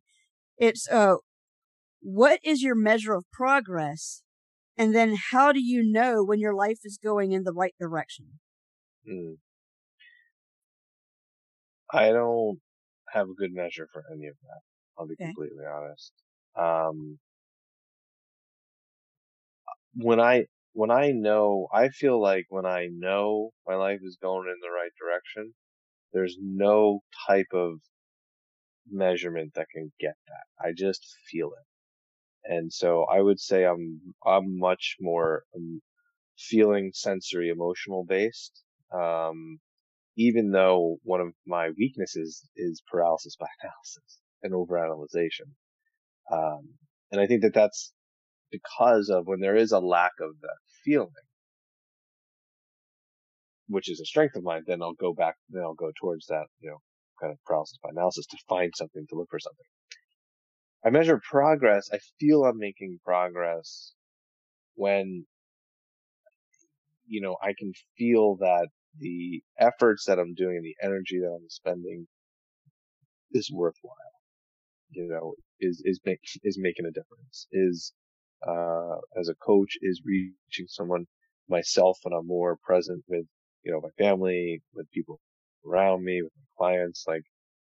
It's 0.57 0.89
uh, 0.89 1.15
what 2.01 2.39
is 2.43 2.61
your 2.61 2.75
measure 2.75 3.13
of 3.13 3.25
progress, 3.31 4.23
and 4.77 4.95
then 4.95 5.17
how 5.31 5.51
do 5.51 5.61
you 5.61 5.83
know 5.83 6.23
when 6.23 6.39
your 6.39 6.53
life 6.53 6.79
is 6.83 6.97
going 7.03 7.33
in 7.33 7.43
the 7.43 7.53
right 7.53 7.75
direction? 7.79 8.39
Hmm. 9.05 9.33
I 11.93 12.11
don't 12.11 12.59
have 13.09 13.27
a 13.27 13.33
good 13.33 13.51
measure 13.53 13.87
for 13.91 14.03
any 14.13 14.27
of 14.27 14.35
that. 14.43 14.61
I'll 14.97 15.07
be 15.07 15.15
okay. 15.15 15.25
completely 15.25 15.65
honest. 15.65 16.13
Um, 16.55 17.19
when 19.95 20.21
I 20.21 20.45
when 20.73 20.91
I 20.91 21.11
know, 21.11 21.67
I 21.73 21.89
feel 21.89 22.21
like 22.21 22.45
when 22.49 22.65
I 22.65 22.87
know 22.91 23.51
my 23.67 23.75
life 23.75 23.99
is 24.03 24.17
going 24.21 24.47
in 24.47 24.55
the 24.61 24.71
right 24.71 24.91
direction, 24.99 25.53
there's 26.13 26.37
no 26.41 27.01
type 27.27 27.53
of 27.53 27.79
measurement 28.89 29.53
that 29.55 29.67
can 29.73 29.91
get 29.99 30.15
that. 30.27 30.65
I 30.65 30.73
just 30.75 31.05
feel 31.29 31.47
it. 31.47 32.51
And 32.53 32.71
so 32.71 33.05
I 33.05 33.21
would 33.21 33.39
say 33.39 33.65
I'm, 33.65 34.01
I'm 34.25 34.57
much 34.57 34.97
more 34.99 35.43
um, 35.55 35.81
feeling 36.37 36.91
sensory 36.93 37.49
emotional 37.49 38.03
based. 38.03 38.63
Um, 38.93 39.59
even 40.17 40.51
though 40.51 40.97
one 41.03 41.21
of 41.21 41.33
my 41.47 41.69
weaknesses 41.77 42.47
is 42.55 42.83
paralysis 42.91 43.35
by 43.39 43.47
analysis 43.63 44.19
and 44.43 44.53
overanalyzation. 44.53 45.51
Um, 46.31 46.69
and 47.11 47.21
I 47.21 47.27
think 47.27 47.41
that 47.41 47.53
that's 47.53 47.93
because 48.51 49.09
of 49.09 49.27
when 49.27 49.39
there 49.39 49.55
is 49.55 49.71
a 49.71 49.79
lack 49.79 50.13
of 50.19 50.39
that 50.41 50.57
feeling, 50.83 51.09
which 53.67 53.89
is 53.89 53.99
a 53.99 54.05
strength 54.05 54.35
of 54.35 54.43
mine, 54.43 54.63
then 54.67 54.81
I'll 54.81 54.93
go 54.93 55.13
back, 55.13 55.35
then 55.49 55.63
I'll 55.63 55.73
go 55.73 55.91
towards 55.99 56.27
that, 56.27 56.45
you 56.59 56.69
know, 56.69 56.77
kind 57.19 57.31
of 57.31 57.39
paralysis 57.45 57.79
by 57.81 57.89
analysis 57.91 58.25
to 58.27 58.37
find 58.49 58.71
something, 58.75 59.05
to 59.09 59.15
look 59.15 59.29
for 59.29 59.39
something. 59.39 59.65
I 60.85 60.89
measure 60.89 61.21
progress. 61.29 61.89
I 61.93 61.99
feel 62.19 62.43
I'm 62.43 62.57
making 62.57 62.99
progress 63.05 63.93
when, 64.75 65.25
you 67.07 67.21
know, 67.21 67.37
I 67.41 67.53
can 67.57 67.71
feel 67.97 68.37
that 68.37 68.67
the 68.99 69.41
efforts 69.59 70.05
that 70.05 70.19
I'm 70.19 70.33
doing, 70.33 70.61
the 70.63 70.75
energy 70.85 71.19
that 71.19 71.37
I'm 71.39 71.49
spending 71.49 72.07
is 73.31 73.49
worthwhile. 73.53 73.95
You 74.89 75.07
know, 75.07 75.35
is, 75.59 75.81
is, 75.85 76.01
make, 76.05 76.19
is 76.43 76.57
making 76.59 76.85
a 76.85 76.91
difference, 76.91 77.47
is 77.51 77.93
uh, 78.47 78.97
as 79.19 79.29
a 79.29 79.35
coach 79.35 79.77
is 79.81 80.01
reaching 80.05 80.67
someone 80.67 81.05
myself 81.49 81.97
when 82.03 82.13
I'm 82.13 82.27
more 82.27 82.57
present 82.63 83.03
with, 83.07 83.25
you 83.63 83.71
know, 83.71 83.81
my 83.81 83.89
family, 84.03 84.61
with 84.73 84.89
people 84.91 85.19
around 85.65 86.03
me, 86.03 86.21
with 86.21 86.31
my 86.35 86.45
clients. 86.57 87.05
Like 87.07 87.23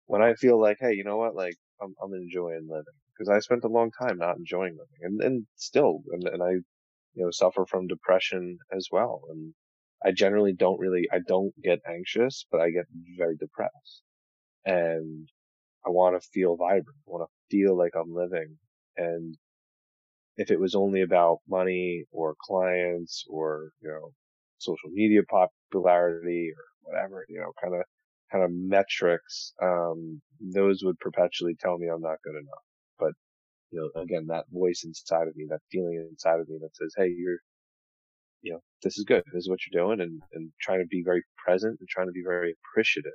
when 0.07 0.21
I 0.21 0.33
feel 0.35 0.59
like, 0.59 0.77
hey, 0.79 0.93
you 0.93 1.03
know 1.03 1.17
what? 1.17 1.35
Like 1.35 1.55
I'm, 1.81 1.93
I'm 2.03 2.13
enjoying 2.13 2.67
living 2.69 2.85
because 3.13 3.29
I 3.29 3.39
spent 3.39 3.63
a 3.63 3.69
long 3.69 3.91
time 3.91 4.17
not 4.17 4.37
enjoying 4.37 4.73
living 4.73 5.01
and, 5.01 5.21
and 5.21 5.47
still, 5.55 6.01
and, 6.11 6.27
and 6.27 6.43
I, 6.43 6.51
you 6.51 7.23
know, 7.23 7.31
suffer 7.31 7.65
from 7.65 7.87
depression 7.87 8.57
as 8.75 8.87
well. 8.91 9.21
And 9.29 9.53
I 10.05 10.11
generally 10.11 10.53
don't 10.53 10.79
really, 10.79 11.07
I 11.11 11.19
don't 11.27 11.53
get 11.63 11.79
anxious, 11.87 12.45
but 12.51 12.61
I 12.61 12.69
get 12.69 12.85
very 13.17 13.35
depressed 13.37 14.03
and 14.65 15.27
I 15.85 15.89
want 15.89 16.21
to 16.21 16.29
feel 16.29 16.55
vibrant. 16.55 16.97
I 17.07 17.11
want 17.11 17.29
to 17.29 17.55
feel 17.55 17.77
like 17.77 17.93
I'm 17.95 18.13
living 18.13 18.57
and 18.97 19.35
if 20.37 20.51
it 20.51 20.59
was 20.59 20.75
only 20.75 21.01
about 21.01 21.39
money 21.49 22.05
or 22.11 22.35
clients 22.41 23.25
or, 23.29 23.71
you 23.81 23.89
know, 23.89 24.11
social 24.59 24.89
media 24.91 25.21
popularity 25.23 26.51
or 26.55 26.63
whatever, 26.81 27.25
you 27.29 27.39
know, 27.39 27.51
kind 27.61 27.75
of, 27.75 27.81
kind 28.31 28.43
of 28.43 28.51
metrics, 28.51 29.53
um, 29.61 30.21
those 30.39 30.81
would 30.83 30.99
perpetually 30.99 31.55
tell 31.59 31.77
me 31.77 31.87
I'm 31.87 32.01
not 32.01 32.21
good 32.23 32.35
enough. 32.35 32.63
But, 32.99 33.13
you 33.71 33.79
know, 33.81 34.01
again, 34.01 34.27
that 34.27 34.45
voice 34.51 34.83
inside 34.85 35.27
of 35.27 35.35
me, 35.35 35.47
that 35.49 35.61
feeling 35.71 36.07
inside 36.09 36.39
of 36.39 36.49
me 36.49 36.57
that 36.61 36.75
says, 36.75 36.93
Hey, 36.97 37.09
you're, 37.17 37.39
you 38.41 38.53
know, 38.53 38.59
this 38.83 38.97
is 38.97 39.05
good. 39.05 39.23
This 39.33 39.43
is 39.43 39.49
what 39.49 39.59
you're 39.65 39.83
doing 39.83 40.01
and, 40.01 40.21
and 40.33 40.51
trying 40.61 40.79
to 40.79 40.87
be 40.87 41.03
very 41.03 41.23
present 41.43 41.77
and 41.79 41.89
trying 41.89 42.07
to 42.07 42.13
be 42.13 42.23
very 42.23 42.53
appreciative 42.53 43.11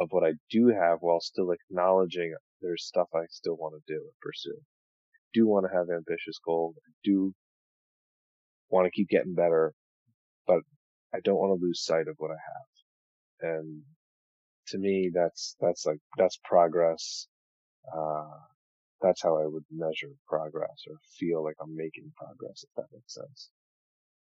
of 0.00 0.08
what 0.10 0.24
I 0.24 0.34
do 0.50 0.68
have 0.68 0.98
while 1.00 1.20
still 1.20 1.50
acknowledging 1.52 2.34
there's 2.60 2.84
stuff 2.86 3.08
I 3.14 3.24
still 3.30 3.56
want 3.56 3.74
to 3.74 3.92
do 3.92 3.98
and 3.98 4.12
pursue. 4.20 4.58
Do 5.34 5.46
want 5.46 5.66
to 5.66 5.76
have 5.76 5.88
ambitious 5.90 6.38
goals. 6.46 6.74
I 6.78 6.92
do 7.04 7.34
want 8.70 8.86
to 8.86 8.90
keep 8.90 9.08
getting 9.08 9.34
better, 9.34 9.74
but 10.46 10.60
I 11.14 11.18
don't 11.22 11.36
want 11.36 11.58
to 11.58 11.64
lose 11.64 11.84
sight 11.84 12.08
of 12.08 12.14
what 12.18 12.30
I 12.30 12.40
have. 12.52 13.56
And 13.56 13.82
to 14.68 14.78
me, 14.78 15.10
that's, 15.12 15.56
that's 15.60 15.84
like, 15.84 15.98
that's 16.16 16.38
progress. 16.44 17.26
Uh, 17.94 18.24
that's 19.02 19.22
how 19.22 19.36
I 19.36 19.46
would 19.46 19.64
measure 19.70 20.14
progress 20.26 20.84
or 20.88 20.96
feel 21.18 21.44
like 21.44 21.56
I'm 21.62 21.76
making 21.76 22.12
progress, 22.16 22.64
if 22.64 22.70
that 22.76 22.86
makes 22.92 23.12
sense. 23.12 23.50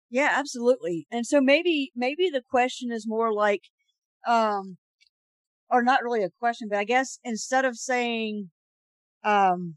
Yeah, 0.10 0.30
absolutely. 0.32 1.08
And 1.12 1.26
so 1.26 1.42
maybe, 1.42 1.92
maybe 1.96 2.30
the 2.30 2.44
question 2.50 2.92
is 2.92 3.06
more 3.08 3.34
like, 3.34 3.64
um, 4.28 4.78
or 5.70 5.84
not 5.84 6.04
really 6.04 6.24
a 6.24 6.30
question, 6.40 6.68
but 6.70 6.80
I 6.80 6.84
guess 6.84 7.20
instead 7.24 7.66
of 7.66 7.78
saying, 7.78 8.50
um, 9.24 9.76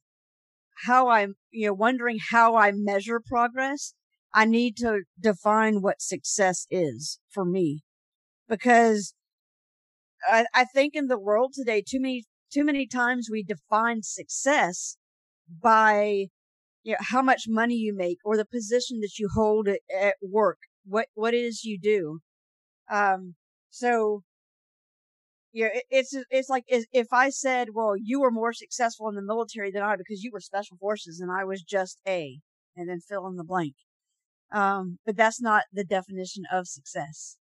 how 0.87 1.09
I'm, 1.09 1.35
you 1.51 1.69
know, 1.69 1.75
wondering 1.75 2.19
how 2.31 2.57
I 2.57 2.73
measure 2.73 3.21
progress, 3.25 3.95
I 4.33 4.45
need 4.45 4.77
to 4.79 5.03
define 5.19 5.81
what 5.81 6.03
success 6.03 6.67
is 6.71 7.21
for 7.31 7.45
me 7.45 7.83
because 8.49 9.15
I, 10.29 10.47
I 10.55 10.65
think 10.65 10.95
in 10.95 11.07
the 11.07 11.19
world 11.19 11.53
today, 11.55 11.83
too 11.87 12.01
many, 12.01 12.25
too 12.53 12.65
many 12.65 12.87
times 12.87 13.29
we 13.31 13.43
define 13.43 14.03
success 14.03 14.97
by, 15.63 16.27
you 16.83 16.93
know, 16.93 16.99
how 17.01 17.23
much 17.23 17.45
money 17.47 17.77
you 17.77 17.95
make 17.95 18.19
or 18.25 18.37
the 18.37 18.45
position 18.45 19.01
that 19.01 19.19
you 19.19 19.29
hold 19.33 19.69
at, 19.69 19.81
at 19.99 20.17
work, 20.23 20.59
what, 20.85 21.07
what 21.15 21.35
it 21.35 21.39
is 21.39 21.65
you 21.65 21.79
do. 21.79 22.21
Um, 22.91 23.35
so 23.71 24.23
yeah, 25.55 25.71
it's 25.91 26.15
it's 26.31 26.51
like 26.51 26.65
if 26.69 27.09
I 27.13 27.31
said, 27.31 27.71
"Well, 27.75 27.97
you 27.97 28.21
were 28.21 28.33
more 28.33 28.53
successful 28.53 29.09
in 29.09 29.15
the 29.17 29.23
military 29.23 29.71
than 29.73 29.83
I 29.83 29.97
because 29.97 30.23
you 30.25 30.31
were 30.33 30.41
special 30.41 30.77
forces 30.79 31.21
and 31.21 31.33
I 31.33 31.45
was 31.45 31.63
just 31.63 32.01
a," 32.09 32.41
and 32.77 32.89
then 32.91 33.01
fill 33.01 33.27
in 33.29 33.37
the 33.37 33.45
blank. 33.45 33.77
Um, 34.53 35.01
but 35.07 35.17
that's 35.17 35.41
not 35.43 35.65
the 35.73 35.85
definition 35.85 36.45
of 36.53 36.69
success. 36.69 37.39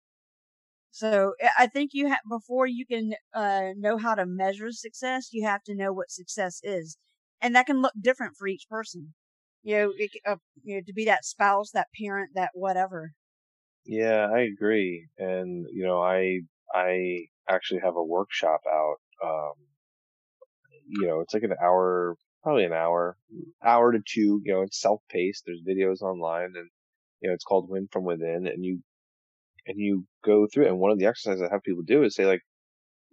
So 0.92 1.36
I 1.58 1.68
think 1.68 1.92
you 1.94 2.08
have 2.08 2.20
before 2.28 2.68
you 2.68 2.86
can 2.86 3.14
uh, 3.34 3.70
know 3.78 3.98
how 3.98 4.16
to 4.16 4.26
measure 4.26 4.72
success, 4.72 5.30
you 5.32 5.46
have 5.46 5.64
to 5.64 5.76
know 5.76 5.94
what 5.94 6.12
success 6.12 6.60
is, 6.64 6.98
and 7.42 7.56
that 7.56 7.68
can 7.68 7.82
look 7.82 7.94
different 8.02 8.36
for 8.38 8.48
each 8.48 8.68
person. 8.70 9.14
You 9.64 9.78
know, 9.78 9.94
it, 9.96 10.12
uh, 10.26 10.38
you 10.64 10.76
know, 10.76 10.82
to 10.86 10.94
be 10.94 11.06
that 11.06 11.24
spouse, 11.26 11.72
that 11.72 11.88
parent, 11.98 12.32
that 12.36 12.52
whatever. 12.54 13.14
Yeah, 13.86 14.30
I 14.34 14.40
agree, 14.42 15.08
and 15.18 15.66
you 15.72 15.84
know, 15.86 16.02
I 16.02 16.42
I 16.74 17.28
actually 17.50 17.82
have 17.84 17.96
a 17.96 18.04
workshop 18.04 18.62
out. 18.70 18.98
Um, 19.24 19.54
you 20.88 21.08
know, 21.08 21.22
it's 21.22 21.34
like 21.34 21.44
an 21.44 21.56
hour, 21.62 22.16
probably 22.44 22.66
an 22.66 22.74
hour, 22.74 23.18
hour 23.64 23.92
to 23.92 24.00
two. 24.00 24.42
You 24.44 24.54
know, 24.54 24.62
it's 24.62 24.80
self-paced. 24.82 25.44
There's 25.46 25.62
videos 25.68 26.02
online, 26.02 26.54
and 26.56 26.70
you 27.22 27.30
know, 27.30 27.34
it's 27.34 27.44
called 27.44 27.70
Win 27.70 27.88
from 27.92 28.06
Within, 28.06 28.48
and 28.48 28.64
you 28.64 28.82
and 29.66 29.78
you 29.80 30.06
go 30.24 30.48
through. 30.52 30.66
It. 30.66 30.70
And 30.70 30.80
one 30.80 30.92
of 30.92 31.00
the 31.00 31.06
exercises 31.06 31.42
I 31.42 31.52
have 31.52 31.64
people 31.64 31.84
do 31.86 32.04
is 32.04 32.16
say, 32.16 32.26
like, 32.26 32.42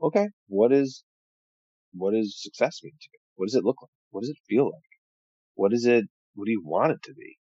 okay, 0.03 0.29
what 0.49 0.73
is 0.73 1.05
what 1.93 2.13
does 2.13 2.41
success 2.41 2.81
mean 2.83 2.93
to 2.93 3.09
you? 3.13 3.19
What 3.37 3.47
does 3.47 3.55
it 3.55 3.65
look 3.65 3.81
like? 3.83 3.91
What 4.11 4.23
does 4.23 4.31
it 4.31 4.39
feel 4.49 4.67
like? 4.67 4.83
What 5.55 5.73
is 5.73 5.87
it? 5.87 6.05
What 6.35 6.47
do 6.47 6.53
you 6.53 6.63
want 6.65 6.93
it 6.93 7.03
to 7.05 7.15
be? 7.15 7.37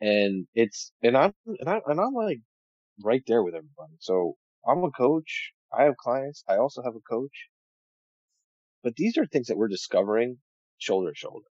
And 0.00 0.46
it's 0.54 0.92
and 1.02 1.16
I'm 1.16 1.32
and 1.46 1.68
I'm 1.68 1.80
and 1.86 2.00
I'm 2.00 2.14
like 2.14 2.40
right 3.02 3.22
there 3.26 3.42
with 3.42 3.54
everybody. 3.54 3.94
So 4.00 4.36
I'm 4.66 4.84
a 4.84 4.90
coach. 4.90 5.52
I 5.76 5.84
have 5.84 5.96
clients. 5.96 6.44
I 6.48 6.56
also 6.56 6.82
have 6.82 6.94
a 6.94 7.00
coach. 7.00 7.48
But 8.82 8.94
these 8.96 9.18
are 9.18 9.26
things 9.26 9.48
that 9.48 9.56
we're 9.56 9.68
discovering 9.68 10.38
shoulder 10.78 11.10
to 11.10 11.16
shoulder. 11.16 11.46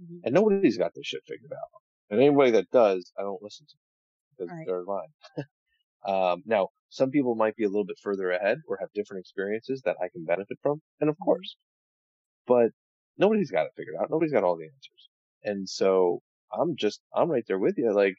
Mm-hmm. 0.00 0.18
And 0.24 0.34
nobody's 0.34 0.78
got 0.78 0.92
this 0.94 1.06
shit 1.06 1.22
figured 1.26 1.52
out. 1.52 1.68
And 2.10 2.20
anybody 2.20 2.52
that 2.52 2.70
does, 2.70 3.12
I 3.18 3.22
don't 3.22 3.42
listen 3.42 3.66
to 3.66 3.76
because 4.36 4.52
right. 4.52 4.64
they're 4.66 4.84
lying. 4.84 5.12
um, 6.06 6.42
now, 6.46 6.68
some 6.90 7.10
people 7.10 7.34
might 7.34 7.56
be 7.56 7.64
a 7.64 7.68
little 7.68 7.84
bit 7.84 7.98
further 8.02 8.30
ahead 8.30 8.58
or 8.66 8.78
have 8.80 8.88
different 8.94 9.20
experiences 9.20 9.82
that 9.84 9.96
I 10.02 10.08
can 10.08 10.24
benefit 10.24 10.58
from. 10.62 10.80
And 11.00 11.10
of 11.10 11.16
mm-hmm. 11.16 11.24
course, 11.24 11.56
but 12.46 12.70
nobody's 13.18 13.50
got 13.50 13.66
it 13.66 13.72
figured 13.76 13.96
out. 14.00 14.10
Nobody's 14.10 14.32
got 14.32 14.44
all 14.44 14.56
the 14.56 14.64
answers. 14.64 15.08
And 15.44 15.68
so 15.68 16.20
I'm 16.52 16.76
just, 16.76 17.00
I'm 17.14 17.30
right 17.30 17.44
there 17.46 17.58
with 17.58 17.76
you. 17.76 17.92
Like, 17.92 18.16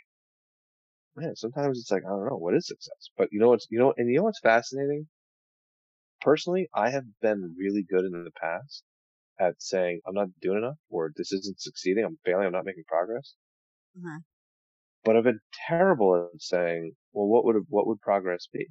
man, 1.20 1.36
sometimes 1.36 1.80
it's 1.80 1.92
like, 1.92 2.04
I 2.06 2.10
don't 2.10 2.26
know, 2.26 2.38
what 2.38 2.56
is 2.56 2.68
success? 2.68 3.10
But 3.18 3.30
you 3.32 3.40
know 3.40 3.50
what's, 3.50 3.68
you 3.70 3.80
know, 3.80 3.94
and 3.98 4.10
you 4.10 4.18
know 4.18 4.24
what's 4.24 4.40
fascinating? 4.40 5.08
Personally, 6.22 6.70
I 6.74 6.90
have 6.90 7.06
been 7.22 7.56
really 7.58 7.86
good 7.90 8.06
in 8.06 8.12
the 8.12 8.32
past 8.42 8.84
at 9.40 9.56
saying, 9.60 10.02
I'm 10.08 10.14
not 10.14 10.28
doing 10.42 10.58
enough 10.58 10.78
or 10.90 11.12
this 11.16 11.32
isn't 11.32 11.62
succeeding. 11.62 12.04
I'm 12.04 12.20
failing. 12.26 12.46
I'm 12.46 12.52
not 12.52 12.66
making 12.66 12.84
progress. 12.88 13.36
Uh-huh. 13.98 14.20
But 15.06 15.16
I've 15.16 15.24
been 15.24 15.40
terrible 15.68 16.30
at 16.34 16.42
saying, 16.42 16.92
well, 17.14 17.28
what 17.28 17.46
would, 17.46 17.56
what 17.70 17.88
would 17.88 18.02
progress 18.02 18.48
be? 18.52 18.68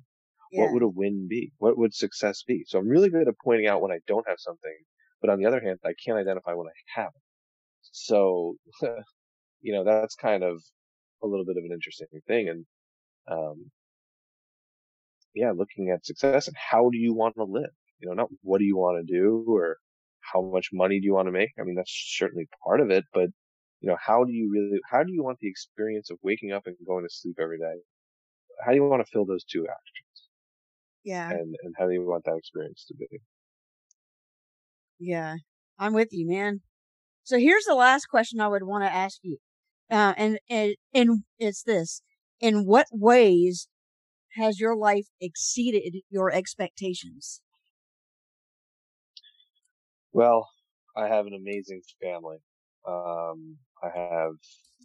Yeah. 0.52 0.64
What 0.64 0.72
would 0.74 0.82
a 0.82 0.88
win 0.88 1.26
be? 1.28 1.52
What 1.58 1.78
would 1.78 1.94
success 1.94 2.42
be? 2.46 2.64
So 2.66 2.78
I'm 2.78 2.88
really 2.88 3.10
good 3.10 3.28
at 3.28 3.34
pointing 3.42 3.66
out 3.66 3.80
when 3.80 3.92
I 3.92 3.98
don't 4.06 4.28
have 4.28 4.38
something, 4.38 4.76
but 5.20 5.30
on 5.30 5.38
the 5.38 5.46
other 5.46 5.60
hand, 5.60 5.78
I 5.84 5.92
can't 6.04 6.18
identify 6.18 6.52
when 6.52 6.66
I 6.66 7.00
have 7.00 7.08
it. 7.14 7.22
So, 7.92 8.56
you 9.60 9.72
know, 9.72 9.84
that's 9.84 10.14
kind 10.14 10.42
of 10.42 10.62
a 11.22 11.26
little 11.26 11.44
bit 11.44 11.56
of 11.56 11.64
an 11.64 11.72
interesting 11.72 12.08
thing. 12.26 12.48
And, 12.48 12.66
um, 13.30 13.70
yeah, 15.34 15.52
looking 15.54 15.90
at 15.90 16.04
success 16.04 16.48
and 16.48 16.56
how 16.56 16.90
do 16.90 16.98
you 16.98 17.14
want 17.14 17.34
to 17.36 17.44
live? 17.44 17.70
You 18.00 18.08
know, 18.08 18.14
not 18.14 18.28
what 18.42 18.58
do 18.58 18.64
you 18.64 18.76
want 18.76 19.06
to 19.06 19.12
do 19.12 19.44
or 19.48 19.76
how 20.20 20.42
much 20.42 20.70
money 20.72 21.00
do 21.00 21.06
you 21.06 21.14
want 21.14 21.26
to 21.26 21.32
make? 21.32 21.50
I 21.58 21.64
mean, 21.64 21.74
that's 21.74 21.92
certainly 22.18 22.48
part 22.64 22.80
of 22.80 22.90
it, 22.90 23.04
but 23.12 23.28
you 23.80 23.88
know, 23.88 23.96
how 24.04 24.24
do 24.24 24.32
you 24.32 24.50
really, 24.52 24.80
how 24.90 25.04
do 25.04 25.12
you 25.12 25.22
want 25.22 25.38
the 25.40 25.48
experience 25.48 26.10
of 26.10 26.18
waking 26.22 26.52
up 26.52 26.66
and 26.66 26.76
going 26.86 27.04
to 27.04 27.14
sleep 27.14 27.36
every 27.40 27.58
day? 27.58 27.80
How 28.64 28.72
do 28.72 28.76
you 28.76 28.84
want 28.84 29.04
to 29.04 29.10
fill 29.10 29.24
those 29.24 29.44
two 29.44 29.66
actions? 29.68 30.28
Yeah. 31.04 31.30
And, 31.30 31.54
and 31.62 31.74
how 31.78 31.86
do 31.86 31.92
you 31.92 32.04
want 32.04 32.24
that 32.24 32.36
experience 32.36 32.84
to 32.88 32.94
be? 32.94 33.06
Yeah. 34.98 35.36
I'm 35.78 35.94
with 35.94 36.08
you, 36.10 36.26
man. 36.28 36.60
So 37.22 37.38
here's 37.38 37.64
the 37.64 37.74
last 37.74 38.06
question 38.06 38.40
I 38.40 38.48
would 38.48 38.64
want 38.64 38.84
to 38.84 38.92
ask 38.92 39.18
you. 39.22 39.38
Uh, 39.90 40.14
and, 40.16 40.38
and, 40.50 40.74
and 40.94 41.24
it's 41.38 41.62
this. 41.62 42.02
In 42.40 42.66
what 42.66 42.86
ways 42.92 43.68
has 44.34 44.60
your 44.60 44.76
life 44.76 45.06
exceeded 45.20 46.02
your 46.10 46.32
expectations? 46.32 47.40
Well, 50.12 50.48
I 50.96 51.08
have 51.08 51.26
an 51.26 51.34
amazing 51.34 51.82
family. 52.02 52.38
Um, 52.86 53.56
I 53.82 53.88
have, 53.96 54.32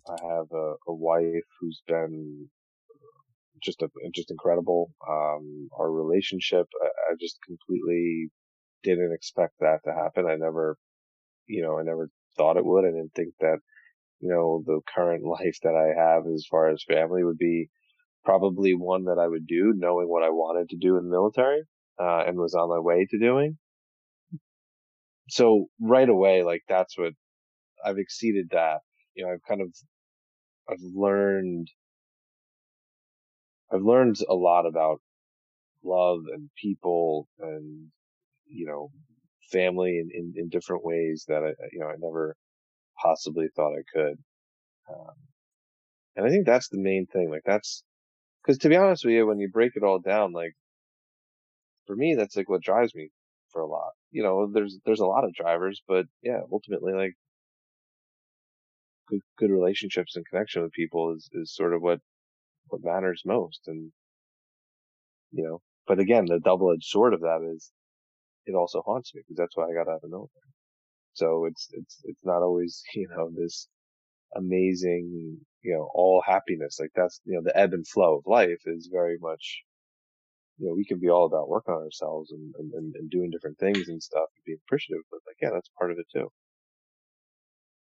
I 0.07 0.35
have 0.35 0.45
a, 0.51 0.73
a 0.87 0.93
wife 0.93 1.47
who's 1.59 1.81
been 1.87 2.49
just 3.63 3.81
a, 3.81 3.87
just 4.13 4.31
incredible. 4.31 4.91
Um, 5.07 5.69
our 5.79 5.91
relationship, 5.91 6.67
I, 6.81 6.85
I 7.11 7.15
just 7.19 7.37
completely 7.45 8.29
didn't 8.83 9.13
expect 9.13 9.53
that 9.59 9.79
to 9.85 9.93
happen. 9.93 10.25
I 10.27 10.35
never, 10.35 10.77
you 11.47 11.61
know, 11.61 11.79
I 11.79 11.83
never 11.83 12.09
thought 12.37 12.57
it 12.57 12.65
would. 12.65 12.85
I 12.85 12.91
didn't 12.91 13.13
think 13.15 13.33
that 13.39 13.59
you 14.23 14.29
know, 14.29 14.63
the 14.65 14.79
current 14.95 15.25
life 15.25 15.57
that 15.63 15.75
I 15.75 15.99
have 16.01 16.23
as 16.33 16.47
far 16.49 16.69
as 16.69 16.81
family 16.87 17.25
would 17.25 17.37
be 17.37 17.67
probably 18.23 18.73
one 18.73 19.03
that 19.03 19.19
I 19.19 19.27
would 19.27 19.45
do 19.45 19.73
knowing 19.75 20.07
what 20.07 20.23
I 20.23 20.29
wanted 20.29 20.69
to 20.69 20.77
do 20.77 20.95
in 20.95 21.03
the 21.03 21.09
military, 21.09 21.63
uh, 21.99 22.23
and 22.25 22.37
was 22.37 22.55
on 22.55 22.69
my 22.69 22.79
way 22.79 23.05
to 23.09 23.19
doing. 23.19 23.57
So 25.27 25.67
right 25.81 26.07
away, 26.07 26.43
like 26.43 26.61
that's 26.69 26.97
what 26.97 27.11
I've 27.85 27.97
exceeded 27.97 28.47
that. 28.51 28.77
You 29.13 29.25
know, 29.25 29.33
I've 29.33 29.43
kind 29.45 29.61
of, 29.61 29.75
I've 30.69 30.79
learned, 30.95 31.67
I've 33.73 33.81
learned 33.81 34.15
a 34.29 34.35
lot 34.35 34.65
about 34.65 35.01
love 35.83 36.19
and 36.33 36.49
people 36.61 37.27
and, 37.39 37.87
you 38.47 38.67
know, 38.67 38.89
family 39.51 39.99
in, 39.99 40.09
in, 40.13 40.33
in 40.37 40.47
different 40.47 40.85
ways 40.85 41.25
that 41.27 41.43
I, 41.43 41.49
you 41.73 41.79
know, 41.79 41.87
I 41.87 41.95
never, 41.99 42.37
possibly 43.03 43.47
thought 43.55 43.73
I 43.73 43.83
could. 43.93 44.17
Um, 44.89 45.15
and 46.15 46.25
I 46.25 46.29
think 46.29 46.45
that's 46.45 46.69
the 46.69 46.79
main 46.79 47.05
thing. 47.05 47.29
Like 47.29 47.43
that's, 47.45 47.83
cause 48.45 48.57
to 48.59 48.69
be 48.69 48.77
honest 48.77 49.03
with 49.03 49.13
you, 49.13 49.27
when 49.27 49.39
you 49.39 49.49
break 49.51 49.73
it 49.75 49.83
all 49.83 49.99
down, 49.99 50.31
like 50.31 50.53
for 51.85 51.95
me, 51.95 52.15
that's 52.15 52.37
like 52.37 52.49
what 52.49 52.63
drives 52.63 52.95
me 52.95 53.09
for 53.51 53.61
a 53.61 53.67
lot. 53.67 53.91
You 54.11 54.23
know, 54.23 54.49
there's, 54.51 54.79
there's 54.85 55.01
a 55.01 55.05
lot 55.05 55.25
of 55.25 55.33
drivers, 55.33 55.81
but 55.87 56.05
yeah, 56.21 56.39
ultimately 56.51 56.93
like 56.93 57.13
good, 59.09 59.21
good 59.37 59.51
relationships 59.51 60.15
and 60.15 60.25
connection 60.25 60.63
with 60.63 60.71
people 60.71 61.13
is, 61.15 61.29
is 61.33 61.53
sort 61.53 61.73
of 61.73 61.81
what, 61.81 61.99
what 62.67 62.81
matters 62.83 63.23
most. 63.25 63.61
And, 63.67 63.91
you 65.31 65.43
know, 65.43 65.61
but 65.87 65.99
again, 65.99 66.25
the 66.25 66.39
double-edged 66.39 66.85
sword 66.85 67.13
of 67.13 67.21
that 67.21 67.41
is 67.53 67.71
it 68.45 68.55
also 68.55 68.81
haunts 68.85 69.13
me 69.13 69.21
because 69.21 69.37
that's 69.37 69.57
why 69.57 69.65
I 69.65 69.73
got 69.73 69.89
out 69.89 69.95
of 69.95 70.01
the 70.01 70.09
military. 70.09 70.53
So 71.13 71.45
it's, 71.45 71.67
it's, 71.73 72.01
it's 72.05 72.25
not 72.25 72.41
always, 72.41 72.81
you 72.95 73.07
know, 73.15 73.29
this 73.35 73.67
amazing, 74.35 75.37
you 75.61 75.73
know, 75.73 75.89
all 75.93 76.23
happiness. 76.25 76.77
Like 76.79 76.91
that's, 76.95 77.21
you 77.25 77.35
know, 77.35 77.41
the 77.43 77.57
ebb 77.57 77.73
and 77.73 77.87
flow 77.87 78.17
of 78.17 78.23
life 78.25 78.61
is 78.65 78.89
very 78.91 79.17
much, 79.21 79.63
you 80.57 80.67
know, 80.67 80.75
we 80.75 80.85
can 80.85 80.99
be 80.99 81.09
all 81.09 81.25
about 81.25 81.49
working 81.49 81.73
on 81.73 81.83
ourselves 81.83 82.31
and, 82.31 82.53
and, 82.57 82.95
and 82.95 83.09
doing 83.09 83.29
different 83.31 83.57
things 83.59 83.87
and 83.87 84.01
stuff 84.01 84.29
and 84.35 84.43
being 84.45 84.59
appreciative, 84.67 85.03
but 85.11 85.19
like, 85.27 85.37
yeah, 85.41 85.49
that's 85.53 85.69
part 85.77 85.91
of 85.91 85.97
it 85.97 86.07
too. 86.13 86.29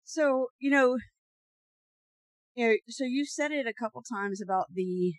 So, 0.05 0.49
you 0.59 0.71
know, 0.71 0.97
you 2.55 2.69
know, 2.69 2.75
so 2.89 3.05
you 3.05 3.25
said 3.25 3.51
it 3.53 3.67
a 3.67 3.73
couple 3.73 4.03
times 4.03 4.41
about 4.41 4.67
the, 4.73 5.15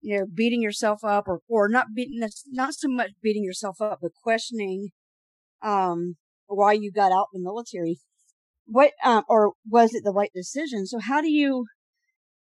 you 0.00 0.18
know, 0.18 0.26
beating 0.32 0.62
yourself 0.62 1.04
up 1.04 1.28
or, 1.28 1.40
or 1.48 1.68
not 1.68 1.88
beating, 1.94 2.20
not 2.48 2.74
so 2.74 2.88
much 2.88 3.10
beating 3.22 3.44
yourself 3.44 3.80
up, 3.80 3.98
but 4.02 4.12
questioning, 4.22 4.88
um, 5.62 6.16
why 6.56 6.72
you 6.72 6.92
got 6.92 7.12
out 7.12 7.28
in 7.34 7.40
the 7.42 7.44
military. 7.44 7.98
What, 8.66 8.92
um, 9.04 9.24
or 9.28 9.52
was 9.68 9.94
it 9.94 10.04
the 10.04 10.12
right 10.12 10.30
decision? 10.34 10.86
So 10.86 10.98
how 11.00 11.20
do 11.20 11.30
you, 11.30 11.66